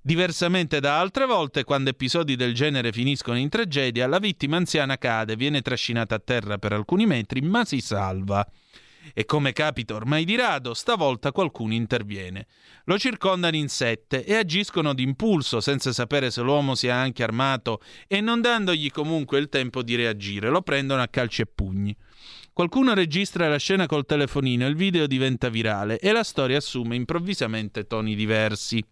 [0.00, 5.36] Diversamente da altre volte, quando episodi del genere finiscono in tragedia, la vittima anziana cade,
[5.36, 8.48] viene trascinata a terra per alcuni metri, ma si salva.
[9.14, 12.46] E come capita ormai di rado, stavolta qualcuno interviene.
[12.84, 18.20] Lo circondano in sette e agiscono d'impulso, senza sapere se l'uomo sia anche armato e
[18.20, 20.48] non dandogli comunque il tempo di reagire.
[20.48, 21.96] Lo prendono a calci e pugni.
[22.52, 27.86] Qualcuno registra la scena col telefonino, il video diventa virale e la storia assume improvvisamente
[27.86, 28.84] toni diversi.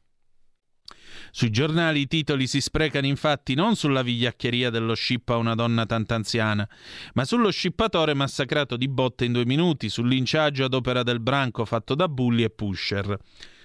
[1.31, 5.87] Sui giornali i titoli si sprecano infatti non sulla vigliaccheria dello scip a una donna
[5.87, 6.69] tanto anziana,
[7.15, 11.65] ma sullo scippatore massacrato di botte in due minuti, sul linciaggio ad opera del branco
[11.65, 13.17] fatto da bulli e pusher.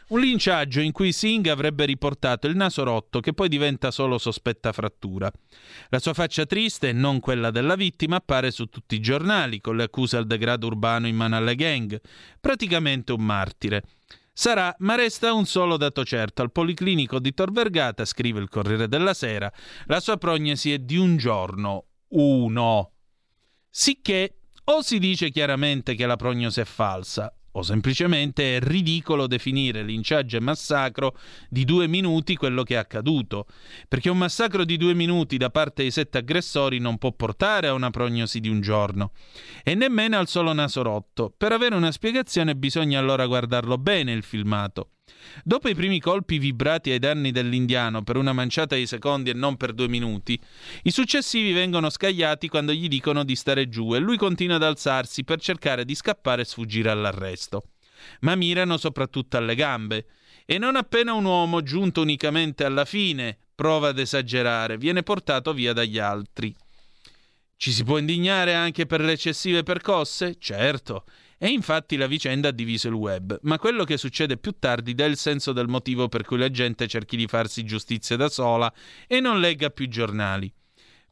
[0.08, 4.72] Un linciaggio in cui Singh avrebbe riportato il naso rotto che poi diventa solo sospetta
[4.72, 5.32] frattura.
[5.90, 9.76] La sua faccia triste e non quella della vittima appare su tutti i giornali con
[9.76, 12.00] le accuse al degrado urbano in mano alle gang,
[12.40, 13.84] praticamente un martire.
[14.38, 16.42] Sarà, ma resta un solo dato certo.
[16.42, 19.50] Al Policlinico di Tor Vergata, scrive il Corriere della Sera,
[19.86, 21.86] la sua prognosi è di un giorno.
[22.10, 22.92] Uno.
[23.70, 29.84] Sicché o si dice chiaramente che la prognosi è falsa, o semplicemente è ridicolo definire
[29.84, 31.18] linciaggio e massacro
[31.50, 33.46] di due minuti quello che è accaduto,
[33.88, 37.74] perché un massacro di due minuti da parte dei sette aggressori non può portare a
[37.74, 39.12] una prognosi di un giorno,
[39.64, 41.34] e nemmeno al solo naso rotto.
[41.36, 44.90] Per avere una spiegazione bisogna allora guardarlo bene il filmato.
[45.44, 49.58] Dopo i primi colpi vibrati ai danni dell'indiano per una manciata di secondi e non
[49.58, 50.40] per due minuti,
[50.84, 55.24] i successivi vengono scagliati quando gli dicono di stare giù e lui continua ad alzarsi
[55.24, 57.64] per cercare di scappare e sfuggire all'arresto.
[58.22, 60.08] Ma mirano soprattutto alle gambe.
[60.46, 65.74] E non appena un uomo, giunto unicamente alla fine, prova ad esagerare, viene portato via
[65.74, 66.56] dagli altri.
[67.58, 70.38] Ci si può indignare anche per le eccessive percosse?
[70.38, 71.06] Certo,
[71.38, 75.06] e infatti la vicenda ha diviso il web, ma quello che succede più tardi dà
[75.06, 78.72] il senso del motivo per cui la gente cerchi di farsi giustizia da sola
[79.08, 80.52] e non legga più giornali.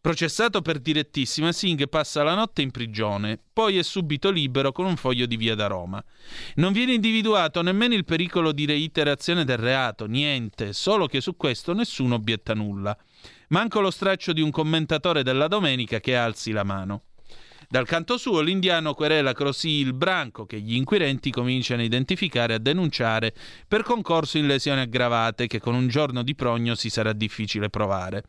[0.03, 4.97] Processato per direttissima, Singh passa la notte in prigione, poi è subito libero con un
[4.97, 6.03] foglio di via da Roma.
[6.55, 11.73] Non viene individuato nemmeno il pericolo di reiterazione del reato, niente, solo che su questo
[11.73, 12.97] nessuno obietta nulla.
[13.47, 17.03] Manco lo straccio di un commentatore della domenica che alzi la mano.
[17.73, 22.55] Dal canto suo l'indiano querela così il branco che gli inquirenti cominciano a identificare e
[22.57, 23.33] a denunciare
[23.67, 28.25] per concorso in lesioni aggravate che con un giorno di prognosi sarà difficile provare.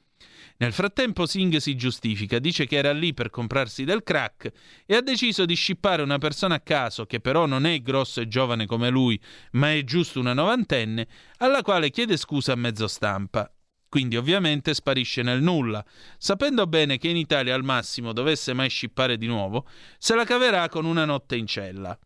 [0.57, 4.51] Nel frattempo Singh si giustifica, dice che era lì per comprarsi del crack
[4.87, 8.29] e ha deciso di scippare una persona a caso che però non è grosso e
[8.29, 11.07] giovane come lui, ma è giusto una novantenne,
[11.41, 13.53] alla quale chiede scusa a mezzo stampa
[13.95, 15.85] quindi ovviamente sparisce nel nulla.
[16.19, 19.69] Sapendo bene che in Italia al massimo dovesse mai scippare di nuovo,
[19.99, 21.97] se la caverà con una notte in cella.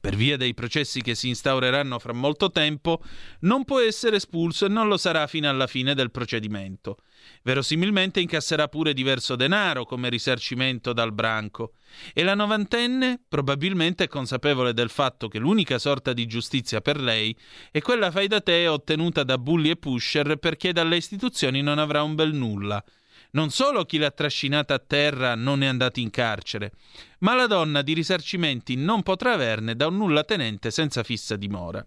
[0.00, 3.02] Per via dei processi che si instaureranno fra molto tempo,
[3.40, 6.98] non può essere espulso e non lo sarà fino alla fine del procedimento.
[7.42, 11.72] Verosimilmente incasserà pure diverso denaro come risarcimento dal branco.
[12.12, 17.34] E la novantenne probabilmente è consapevole del fatto che l'unica sorta di giustizia per lei
[17.70, 22.02] è quella fai da te ottenuta da bulli e pusher perché dalle istituzioni non avrà
[22.02, 22.84] un bel nulla.
[23.30, 26.72] Non solo chi l'ha trascinata a terra non è andato in carcere,
[27.20, 31.86] ma la donna di risarcimenti non potrà averne da un nulla tenente senza fissa dimora.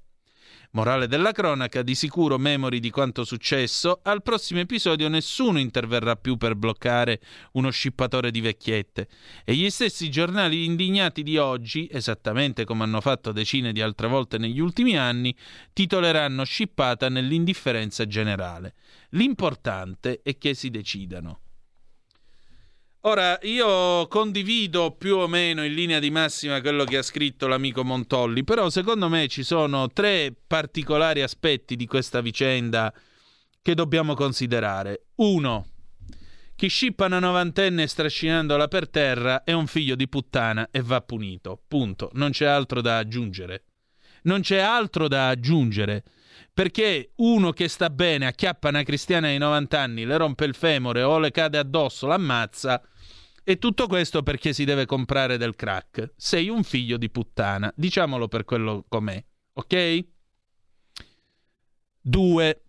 [0.73, 6.37] Morale della cronaca, di sicuro memori di quanto successo, al prossimo episodio nessuno interverrà più
[6.37, 7.19] per bloccare
[7.53, 9.09] uno scippatore di vecchiette
[9.43, 14.37] e gli stessi giornali indignati di oggi, esattamente come hanno fatto decine di altre volte
[14.37, 15.35] negli ultimi anni,
[15.73, 18.75] titoleranno scippata nell'indifferenza generale.
[19.09, 21.50] L'importante è che si decidano.
[23.05, 27.83] Ora, io condivido più o meno in linea di massima quello che ha scritto l'amico
[27.83, 32.93] Montolli, però secondo me ci sono tre particolari aspetti di questa vicenda
[33.59, 35.07] che dobbiamo considerare.
[35.15, 35.65] Uno,
[36.55, 41.59] chi scippa una novantenne strascinandola per terra è un figlio di puttana e va punito.
[41.67, 42.11] Punto.
[42.13, 43.63] Non c'è altro da aggiungere.
[44.23, 46.03] Non c'è altro da aggiungere.
[46.53, 51.01] Perché uno che sta bene acchiappa una cristiana di 90 anni, le rompe il femore
[51.01, 52.79] o le cade addosso, l'ammazza
[53.43, 56.13] e tutto questo perché si deve comprare del crack.
[56.15, 59.23] Sei un figlio di puttana, diciamolo per quello com'è,
[59.53, 60.05] ok?
[62.01, 62.63] 2.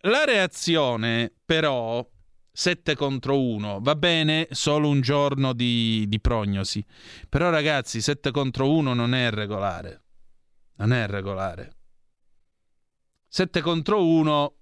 [0.00, 2.06] La reazione, però,
[2.52, 6.84] 7 contro 1, va bene, solo un giorno di, di prognosi.
[7.28, 10.02] Però ragazzi, 7 contro 1 non è regolare.
[10.76, 11.76] Non è regolare.
[13.28, 14.56] 7 contro 1,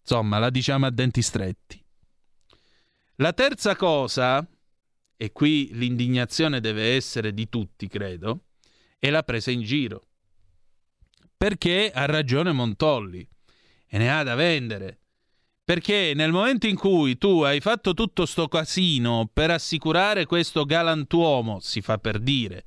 [0.00, 1.83] insomma, la diciamo a denti stretti.
[3.18, 4.44] La terza cosa,
[5.16, 8.46] e qui l'indignazione deve essere di tutti, credo,
[8.98, 10.08] è la presa in giro.
[11.36, 13.24] Perché ha ragione Montolli
[13.86, 14.98] e ne ha da vendere.
[15.62, 21.60] Perché nel momento in cui tu hai fatto tutto sto casino per assicurare questo galantuomo,
[21.60, 22.64] si fa per dire,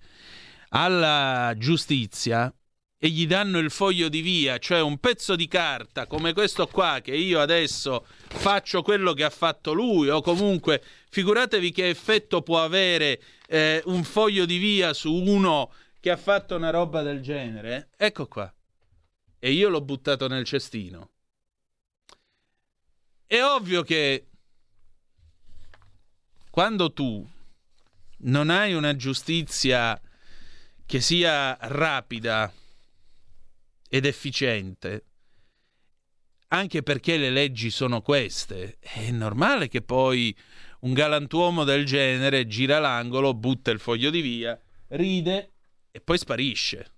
[0.70, 2.54] alla giustizia,
[3.00, 7.00] e gli danno il foglio di via, cioè un pezzo di carta come questo qua
[7.02, 12.64] che io adesso faccio quello che ha fatto lui o comunque figuratevi che effetto può
[12.64, 17.90] avere eh, un foglio di via su uno che ha fatto una roba del genere.
[17.98, 18.52] Ecco qua.
[19.40, 21.12] E io l'ho buttato nel cestino.
[23.26, 24.28] È ovvio che
[26.50, 27.28] quando tu
[28.20, 30.00] non hai una giustizia
[30.86, 32.52] che sia rapida,
[33.88, 35.06] ed efficiente,
[36.50, 40.36] anche perché le leggi sono queste, è normale che poi
[40.82, 44.60] un galantuomo del genere gira l'angolo, butta il foglio di via,
[44.90, 45.52] ride
[45.92, 46.94] e poi sparisce.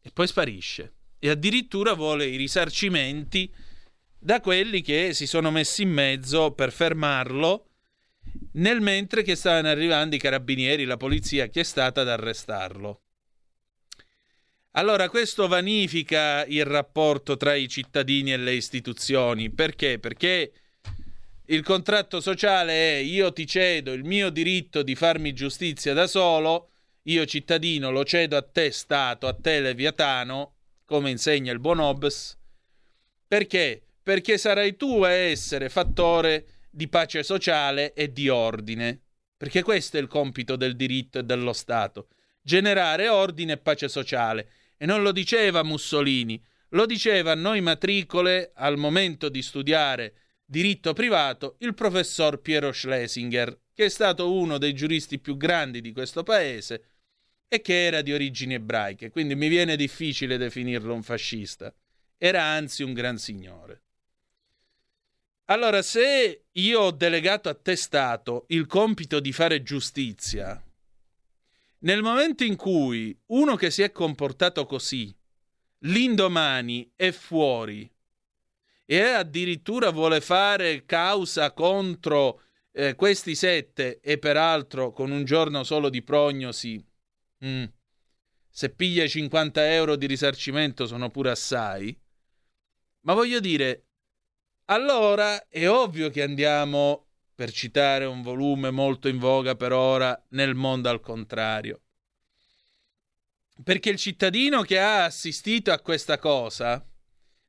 [0.00, 0.94] E poi sparisce.
[1.18, 3.52] E addirittura vuole i risarcimenti
[4.18, 7.64] da quelli che si sono messi in mezzo per fermarlo
[8.52, 13.02] nel mentre che stavano arrivando i carabinieri, la polizia che è stata ad arrestarlo.
[14.72, 19.50] Allora, questo vanifica il rapporto tra i cittadini e le istituzioni.
[19.50, 19.98] Perché?
[19.98, 20.52] Perché
[21.46, 26.70] il contratto sociale è io ti cedo il mio diritto di farmi giustizia da solo,
[27.04, 32.36] io cittadino lo cedo a te Stato, a te Leviatano, come insegna il buon Hobbes.
[33.26, 33.82] Perché?
[34.02, 39.00] Perché sarai tu a essere fattore di pace sociale e di ordine.
[39.36, 42.08] Perché questo è il compito del diritto e dello Stato,
[42.42, 44.50] generare ordine e pace sociale.
[44.78, 50.14] E non lo diceva Mussolini, lo diceva a noi matricole al momento di studiare
[50.44, 55.92] diritto privato il professor Piero Schlesinger, che è stato uno dei giuristi più grandi di
[55.92, 56.84] questo paese
[57.48, 61.74] e che era di origini ebraiche, quindi mi viene difficile definirlo un fascista.
[62.16, 63.82] Era anzi un gran signore.
[65.46, 70.62] Allora, se io ho delegato a te Stato il compito di fare giustizia,
[71.80, 75.14] nel momento in cui uno che si è comportato così,
[75.82, 77.90] l'indomani è fuori
[78.84, 82.42] e addirittura vuole fare causa contro
[82.72, 86.82] eh, questi sette e peraltro con un giorno solo di prognosi,
[87.44, 87.64] mm,
[88.48, 91.96] se piglia 50 euro di risarcimento sono pure assai,
[93.02, 93.84] ma voglio dire,
[94.66, 97.07] allora è ovvio che andiamo
[97.38, 101.82] per citare un volume molto in voga per ora nel mondo al contrario.
[103.62, 106.84] Perché il cittadino che ha assistito a questa cosa,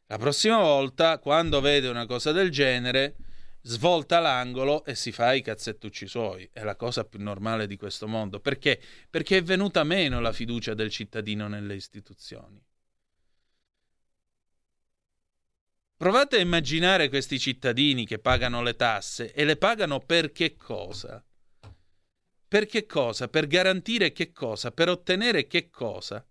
[0.05, 3.15] la prossima volta, quando vede una cosa del genere,
[3.63, 6.47] svolta l'angolo e si fa i cazzettucci suoi.
[6.53, 8.39] È la cosa più normale di questo mondo.
[8.39, 8.79] Perché?
[9.09, 12.63] Perché è venuta meno la fiducia del cittadino nelle istituzioni.
[15.99, 21.21] Provate a immaginare questi cittadini che pagano le tasse e le pagano per che cosa?
[22.47, 23.27] Per che cosa?
[23.27, 24.71] Per garantire che cosa?
[24.71, 26.25] Per ottenere che cosa?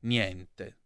[0.00, 0.78] Niente.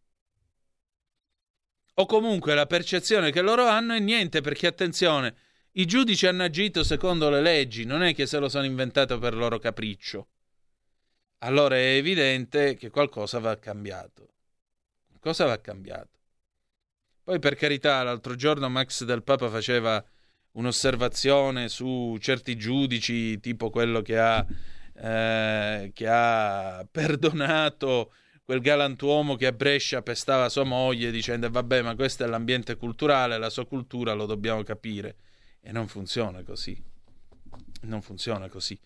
[1.94, 5.34] O comunque la percezione che loro hanno è niente perché attenzione,
[5.72, 9.34] i giudici hanno agito secondo le leggi, non è che se lo sono inventato per
[9.34, 10.28] loro capriccio.
[11.38, 14.34] Allora è evidente che qualcosa va cambiato.
[15.18, 16.17] Cosa va cambiato?
[17.28, 20.02] Poi per carità, l'altro giorno Max del Papa faceva
[20.52, 24.46] un'osservazione su certi giudici, tipo quello che ha,
[24.94, 31.94] eh, che ha perdonato quel galantuomo che a Brescia pestava sua moglie dicendo vabbè ma
[31.94, 35.16] questo è l'ambiente culturale, la sua cultura lo dobbiamo capire.
[35.60, 36.82] E non funziona così.
[37.82, 38.80] Non funziona così.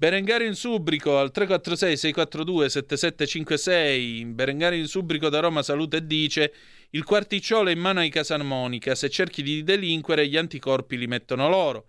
[0.00, 4.24] Berengario in Subrico al 346 642 7756.
[4.26, 6.52] Berengario in Subrico da Roma saluta e dice
[6.90, 11.48] il quarticciolo è in mano ai Casamonica, se cerchi di delinquere gli anticorpi li mettono
[11.48, 11.86] loro.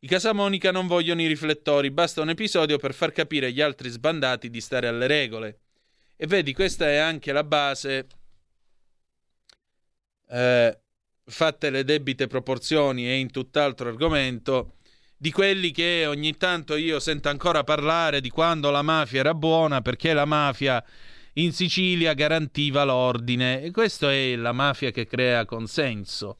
[0.00, 4.50] I Casamonica non vogliono i riflettori, basta un episodio per far capire agli altri sbandati
[4.50, 5.60] di stare alle regole.
[6.16, 8.06] E vedi, questa è anche la base,
[10.28, 10.78] eh,
[11.24, 14.76] fatte le debite proporzioni e in tutt'altro argomento,
[15.16, 19.80] di quelli che ogni tanto io sento ancora parlare di quando la mafia era buona,
[19.80, 20.84] perché la mafia
[21.34, 26.38] in Sicilia garantiva l'ordine e questa è la mafia che crea consenso.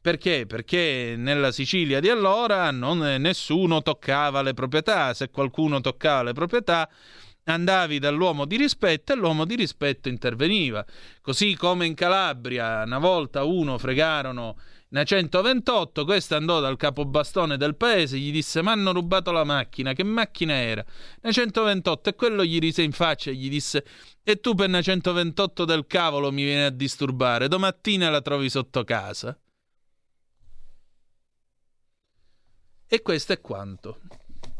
[0.00, 0.44] Perché?
[0.46, 6.90] Perché nella Sicilia di allora non, nessuno toccava le proprietà, se qualcuno toccava le proprietà
[7.44, 10.84] andavi dall'uomo di rispetto e l'uomo di rispetto interveniva.
[11.20, 14.56] Così come in Calabria una volta uno fregarono
[14.94, 19.92] una 128, questo andò dal capobastone del paese, gli disse ma hanno rubato la macchina,
[19.92, 20.84] che macchina era?
[21.20, 23.84] Una 128 e quello gli rise in faccia e gli disse
[24.22, 28.84] e tu per una 128 del cavolo mi vieni a disturbare, domattina la trovi sotto
[28.84, 29.36] casa.
[32.86, 33.98] E questo è quanto.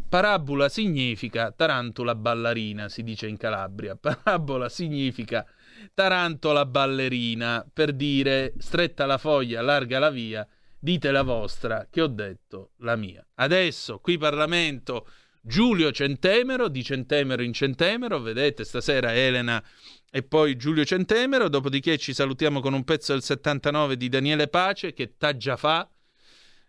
[0.09, 3.95] Parabola significa tarantula ballarina, si dice in Calabria.
[3.95, 5.47] Parabola significa
[5.93, 10.47] Tarantola ballerina per dire stretta la foglia, larga la via,
[10.79, 13.25] dite la vostra che ho detto la mia.
[13.35, 15.07] Adesso qui Parlamento
[15.41, 19.63] Giulio Centemero di Centemero in Centemero, vedete stasera Elena
[20.11, 24.93] e poi Giulio Centemero, dopodiché ci salutiamo con un pezzo del 79 di Daniele Pace
[24.93, 25.89] che taggia fa.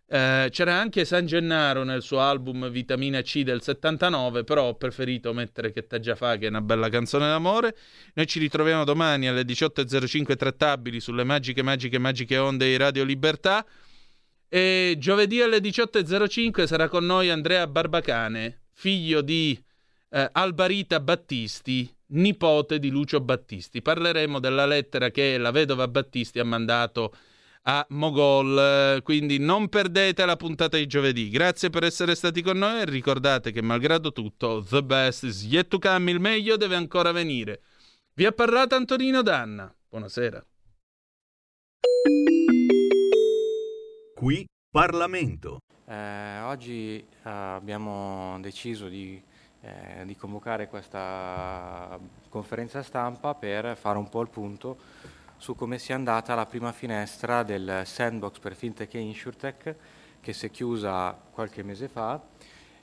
[0.07, 5.33] Eh, c'era anche San Gennaro nel suo album Vitamina C del 79, però ho preferito
[5.33, 7.75] mettere che taggia fa, che è una bella canzone d'amore.
[8.13, 13.65] Noi ci ritroviamo domani alle 18.05 trattabili sulle magiche, magiche, magiche onde di Radio Libertà.
[14.47, 19.59] E giovedì alle 18.05 sarà con noi Andrea Barbacane, figlio di
[20.11, 23.81] eh, Albarita Battisti, nipote di Lucio Battisti.
[23.81, 27.17] Parleremo della lettera che la vedova Battisti ha mandato a
[27.89, 31.29] Mogol, quindi non perdete la puntata di giovedì.
[31.29, 35.67] Grazie per essere stati con noi e ricordate che malgrado tutto, the best is yet
[35.67, 37.61] to come, il meglio deve ancora venire.
[38.13, 39.73] Vi ha parlato Antonino Danna.
[39.89, 40.45] Buonasera.
[44.13, 45.57] Qui Parlamento.
[45.87, 49.19] Eh, oggi eh, abbiamo deciso di,
[49.61, 51.97] eh, di, convocare questa
[52.29, 54.77] conferenza stampa per fare un po' il punto
[55.45, 59.75] su come sia andata la prima finestra del sandbox per fintech e insurtech
[60.19, 62.19] che si è chiusa qualche mese fa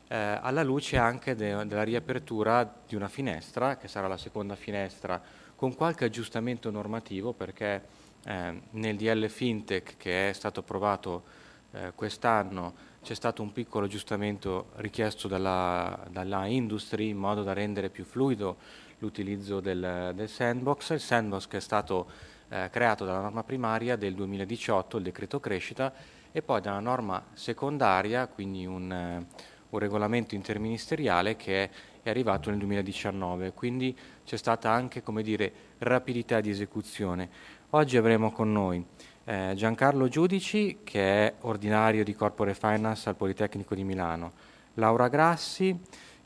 [0.06, 5.20] eh, alla luce anche de- della riapertura di una finestra che sarà la seconda finestra
[5.56, 7.82] con qualche aggiustamento normativo perché
[8.26, 11.24] eh, nel DL Fintech che è stato approvato
[11.72, 17.90] eh, quest'anno c'è stato un piccolo aggiustamento richiesto dalla, dalla, industry in modo da rendere
[17.90, 18.56] più fluido
[18.98, 20.90] l'utilizzo del, del sandbox.
[20.90, 25.90] Il sandbox che è stato eh, creato dalla norma primaria del 2018, il decreto crescita,
[26.30, 29.26] e poi dalla norma secondaria, quindi un, eh,
[29.70, 31.70] un regolamento interministeriale che
[32.02, 33.52] è arrivato nel 2019.
[33.52, 37.28] Quindi c'è stata anche, dire, rapidità di esecuzione.
[37.70, 38.84] Oggi avremo con noi
[39.24, 44.32] eh, Giancarlo Giudici, che è ordinario di Corporate Finance al Politecnico di Milano,
[44.74, 45.74] Laura Grassi,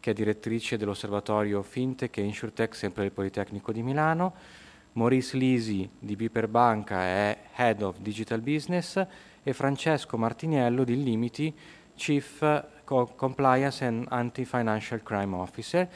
[0.00, 4.64] che è direttrice dell'osservatorio FinTech e InsurTech sempre del Politecnico di Milano,
[4.96, 9.06] Maurice Lisi di Biper Banca è Head of Digital Business
[9.42, 11.54] e Francesco Martiniello di Limiti,
[11.94, 15.86] Chief Compliance and Anti-Financial Crime Officer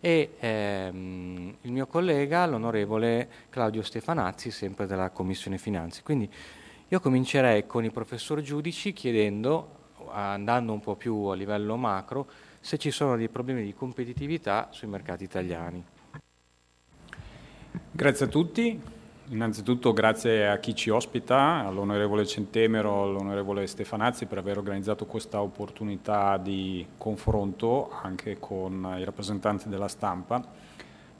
[0.00, 6.02] e ehm, il mio collega, l'onorevole Claudio Stefanazzi, sempre della Commissione Finanze.
[6.02, 6.28] Quindi
[6.88, 12.26] io comincerei con il professor Giudici chiedendo, andando un po' più a livello macro,
[12.58, 15.84] se ci sono dei problemi di competitività sui mercati italiani.
[17.90, 18.80] Grazie a tutti,
[19.30, 26.38] Innanzitutto grazie a chi ci ospita, all'onorevole Centemero, all'onorevole Stefanazzi per aver organizzato questa opportunità
[26.38, 30.42] di confronto anche con i rappresentanti della stampa.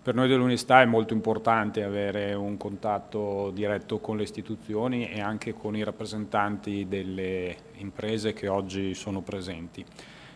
[0.01, 5.53] Per noi dell'Unità è molto importante avere un contatto diretto con le istituzioni e anche
[5.53, 9.85] con i rappresentanti delle imprese che oggi sono presenti.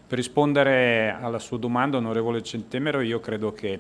[0.07, 3.79] Per rispondere alla sua domanda, onorevole Centemero, io credo che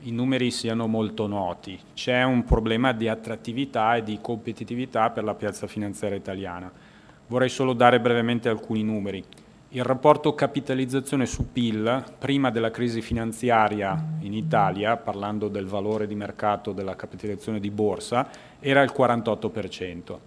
[0.00, 1.78] i numeri siano molto noti.
[1.94, 6.70] C'è un problema di attrattività e di competitività per la piazza finanziaria italiana.
[7.28, 9.24] Vorrei solo dare brevemente alcuni numeri.
[9.70, 16.14] Il rapporto capitalizzazione su PIL prima della crisi finanziaria in Italia, parlando del valore di
[16.14, 18.28] mercato della capitalizzazione di borsa,
[18.60, 20.18] era il 48%.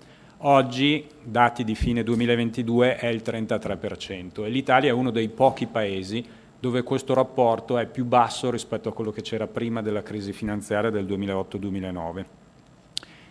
[0.44, 6.26] Oggi, dati di fine 2022, è il 33% e l'Italia è uno dei pochi paesi
[6.60, 10.90] dove questo rapporto è più basso rispetto a quello che c'era prima della crisi finanziaria
[10.90, 12.26] del 2008-2009.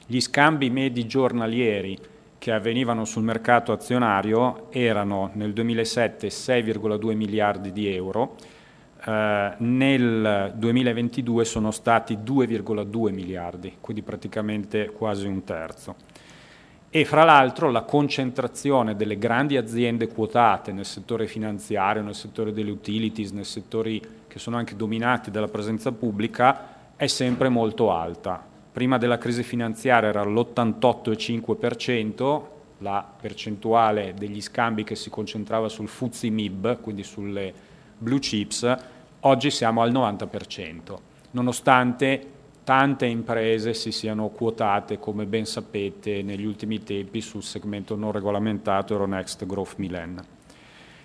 [0.06, 1.98] Gli scambi medi giornalieri
[2.38, 8.36] che avvenivano sul mercato azionario erano nel 2007 6,2 miliardi di euro,
[9.04, 16.07] eh, nel 2022 sono stati 2,2 miliardi, quindi praticamente quasi un terzo
[16.90, 22.70] e fra l'altro la concentrazione delle grandi aziende quotate nel settore finanziario, nel settore delle
[22.70, 28.42] utilities, nei settori che sono anche dominati dalla presenza pubblica è sempre molto alta.
[28.72, 32.42] Prima della crisi finanziaria era l'88,5%,
[32.78, 37.52] la percentuale degli scambi che si concentrava sul FTSE MIB, quindi sulle
[37.98, 38.74] blue chips,
[39.20, 40.96] oggi siamo al 90%,
[41.32, 42.36] nonostante
[42.68, 48.92] tante imprese si siano quotate, come ben sapete, negli ultimi tempi sul segmento non regolamentato
[48.92, 50.22] Euronext Growth Milan.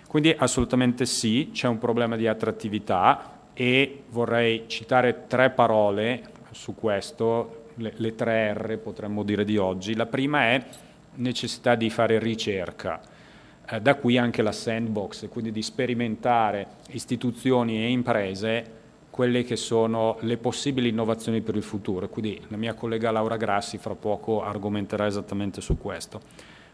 [0.06, 7.68] Quindi assolutamente sì, c'è un problema di attrattività e vorrei citare tre parole su questo,
[7.76, 9.94] le, le tre R potremmo dire di oggi.
[9.94, 10.62] La prima è
[11.14, 13.00] necessità di fare ricerca.
[13.70, 18.82] Eh, da qui anche la sandbox, quindi di sperimentare istituzioni e imprese
[19.14, 22.08] quelle che sono le possibili innovazioni per il futuro.
[22.08, 26.20] Quindi la mia collega Laura Grassi fra poco argomenterà esattamente su questo.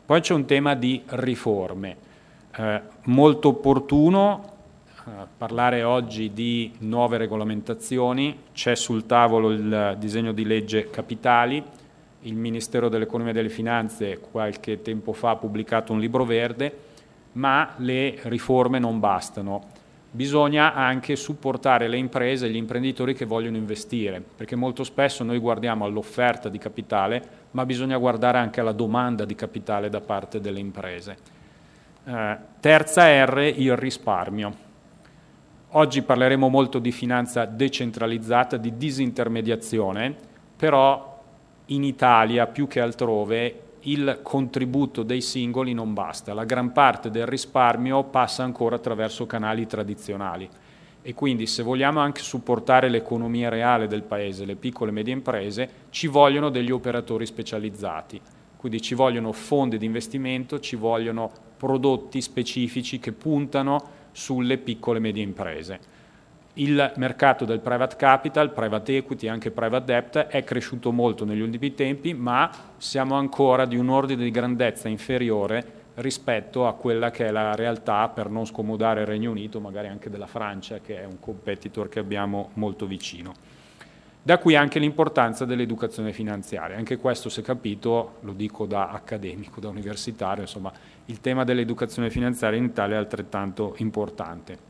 [0.06, 1.96] Poi c'è un tema di riforme.
[2.56, 4.54] Eh, molto opportuno
[4.86, 11.62] eh, parlare oggi di nuove regolamentazioni, c'è sul tavolo il disegno di legge capitali,
[12.20, 16.74] il Ministero dell'Economia e delle Finanze qualche tempo fa ha pubblicato un libro verde,
[17.32, 19.79] ma le riforme non bastano
[20.10, 25.38] bisogna anche supportare le imprese e gli imprenditori che vogliono investire, perché molto spesso noi
[25.38, 27.22] guardiamo all'offerta di capitale,
[27.52, 31.16] ma bisogna guardare anche alla domanda di capitale da parte delle imprese.
[32.04, 34.68] Eh, terza R, il risparmio.
[35.74, 40.16] Oggi parleremo molto di finanza decentralizzata, di disintermediazione,
[40.56, 41.22] però
[41.66, 47.26] in Italia più che altrove il contributo dei singoli non basta, la gran parte del
[47.26, 50.48] risparmio passa ancora attraverso canali tradizionali.
[51.02, 55.70] E quindi se vogliamo anche supportare l'economia reale del paese, le piccole e medie imprese,
[55.88, 58.20] ci vogliono degli operatori specializzati,
[58.56, 65.00] quindi ci vogliono fondi di investimento, ci vogliono prodotti specifici che puntano sulle piccole e
[65.00, 65.99] medie imprese
[66.54, 71.40] il mercato del private capital, private equity e anche private debt è cresciuto molto negli
[71.40, 77.26] ultimi tempi, ma siamo ancora di un ordine di grandezza inferiore rispetto a quella che
[77.26, 81.04] è la realtà, per non scomodare il Regno Unito, magari anche della Francia, che è
[81.04, 83.32] un competitor che abbiamo molto vicino.
[84.22, 86.76] Da qui anche l'importanza dell'educazione finanziaria.
[86.76, 90.72] Anche questo, se capito, lo dico da accademico, da universitario, insomma,
[91.06, 94.69] il tema dell'educazione finanziaria in Italia è altrettanto importante.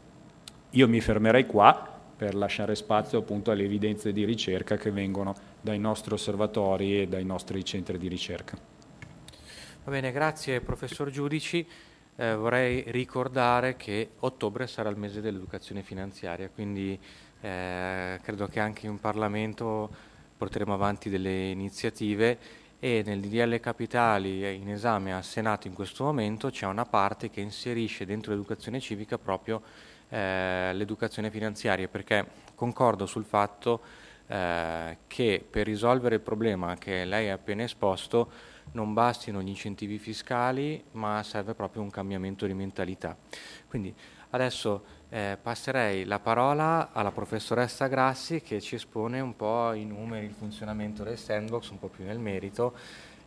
[0.74, 5.80] Io mi fermerei qua per lasciare spazio appunto alle evidenze di ricerca che vengono dai
[5.80, 8.56] nostri osservatori e dai nostri centri di ricerca.
[9.82, 11.66] Va bene, grazie professor Giudici.
[12.14, 16.96] Eh, vorrei ricordare che ottobre sarà il mese dell'educazione finanziaria, quindi
[17.40, 19.90] eh, credo che anche in Parlamento
[20.36, 22.38] porteremo avanti delle iniziative
[22.78, 27.40] e nel DDL Capitali in esame al Senato in questo momento c'è una parte che
[27.40, 29.62] inserisce dentro l'educazione civica proprio
[30.10, 33.80] eh, l'educazione finanziaria perché concordo sul fatto
[34.26, 38.30] eh, che per risolvere il problema che lei ha appena esposto
[38.72, 43.16] non bastino gli incentivi fiscali ma serve proprio un cambiamento di mentalità.
[43.66, 43.94] Quindi
[44.30, 50.26] adesso eh, passerei la parola alla professoressa Grassi che ci espone un po' i numeri,
[50.26, 52.74] il funzionamento del sandbox, un po' più nel merito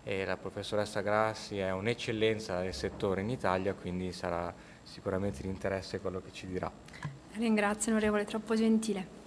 [0.03, 4.53] e la professoressa Grassi è un'eccellenza del settore in Italia quindi sarà
[4.93, 6.71] sicuramente di interesse quello che ci dirà.
[7.33, 9.21] Ringrazio onorevole, troppo gentile.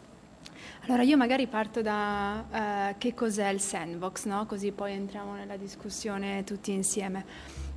[0.87, 2.45] Allora io magari parto da
[2.93, 4.47] uh, che cos'è il sandbox, no?
[4.47, 7.25] così poi entriamo nella discussione tutti insieme.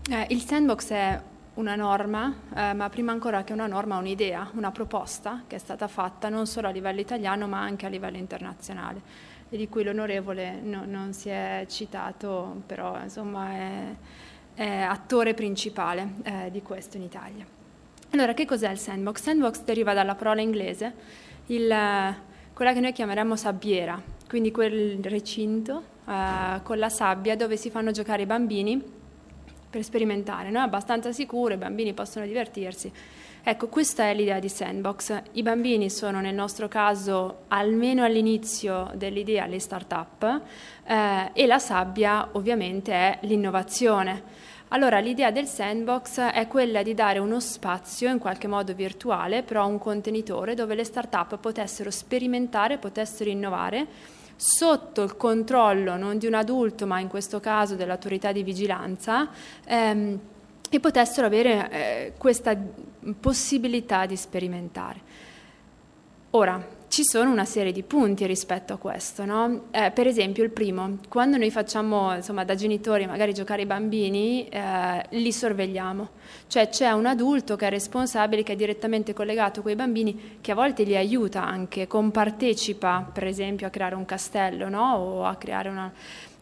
[0.08, 1.22] Eh, il sandbox è
[1.56, 5.88] una norma, eh, ma prima ancora che una norma un'idea, una proposta che è stata
[5.88, 9.02] fatta non solo a livello italiano ma anche a livello internazionale
[9.50, 13.96] e di cui l'onorevole no, non si è citato, però insomma è,
[14.54, 17.58] è attore principale eh, di questo in Italia.
[18.12, 19.22] Allora, che cos'è il sandbox?
[19.22, 20.94] Sandbox deriva dalla parola inglese,
[21.48, 21.68] il,
[22.54, 27.92] quella che noi chiameremmo sabbiera, quindi quel recinto eh, con la sabbia dove si fanno
[27.92, 28.82] giocare i bambini
[29.70, 30.60] per sperimentare, no?
[30.60, 32.92] è abbastanza sicuro, i bambini possono divertirsi.
[33.44, 35.22] Ecco, questa è l'idea di sandbox.
[35.34, 40.42] I bambini sono nel nostro caso almeno all'inizio dell'idea le start-up
[40.84, 44.24] eh, e la sabbia ovviamente è l'innovazione.
[44.70, 49.66] Allora l'idea del sandbox è quella di dare uno spazio in qualche modo virtuale, però
[49.68, 53.88] un contenitore dove le start-up potessero sperimentare, potessero innovare
[54.36, 59.30] sotto il controllo non di un adulto, ma in questo caso dell'autorità di vigilanza,
[59.66, 60.20] ehm,
[60.70, 62.56] e potessero avere eh, questa
[63.20, 65.02] possibilità di sperimentare.
[66.32, 69.24] Ora, ci sono una serie di punti rispetto a questo.
[69.24, 69.66] No?
[69.72, 74.48] Eh, per esempio, il primo, quando noi facciamo insomma, da genitori magari giocare i bambini,
[74.50, 76.10] eh, li sorvegliamo.
[76.48, 80.52] Cioè c'è un adulto che è responsabile, che è direttamente collegato con i bambini, che
[80.52, 84.96] a volte li aiuta anche, compartecipa per esempio a creare un castello no?
[84.96, 85.94] o a creare una...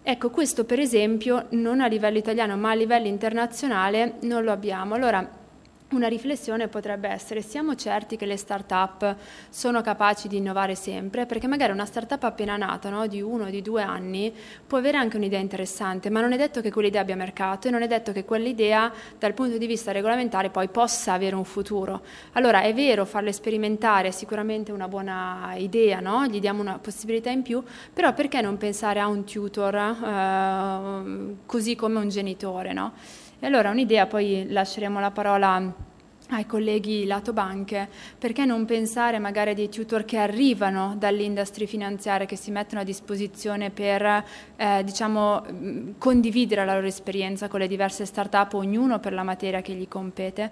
[0.01, 4.95] Ecco, questo per esempio non a livello italiano ma a livello internazionale non lo abbiamo.
[4.95, 5.45] Allora,
[5.91, 9.15] una riflessione potrebbe essere, siamo certi che le start-up
[9.49, 11.25] sono capaci di innovare sempre?
[11.25, 14.33] Perché magari una start-up appena nata, no, di uno o di due anni,
[14.65, 17.83] può avere anche un'idea interessante, ma non è detto che quell'idea abbia mercato e non
[17.83, 22.01] è detto che quell'idea dal punto di vista regolamentare poi possa avere un futuro.
[22.33, 26.25] Allora è vero, farle sperimentare è sicuramente una buona idea, no?
[26.27, 31.75] gli diamo una possibilità in più, però perché non pensare a un tutor eh, così
[31.75, 32.73] come un genitore?
[32.73, 32.91] No?
[33.39, 35.85] E allora un'idea, poi lasceremo la parola
[36.29, 37.87] ai colleghi lato banche,
[38.17, 42.83] perché non pensare magari a dei tutor che arrivano dall'industria finanziaria, che si mettono a
[42.83, 44.23] disposizione per
[44.55, 49.73] eh, diciamo, condividere la loro esperienza con le diverse start-up, ognuno per la materia che
[49.73, 50.51] gli compete.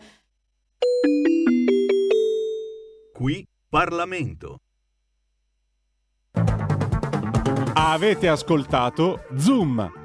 [3.13, 4.59] Qui Parlamento.
[7.73, 10.04] Avete ascoltato Zoom,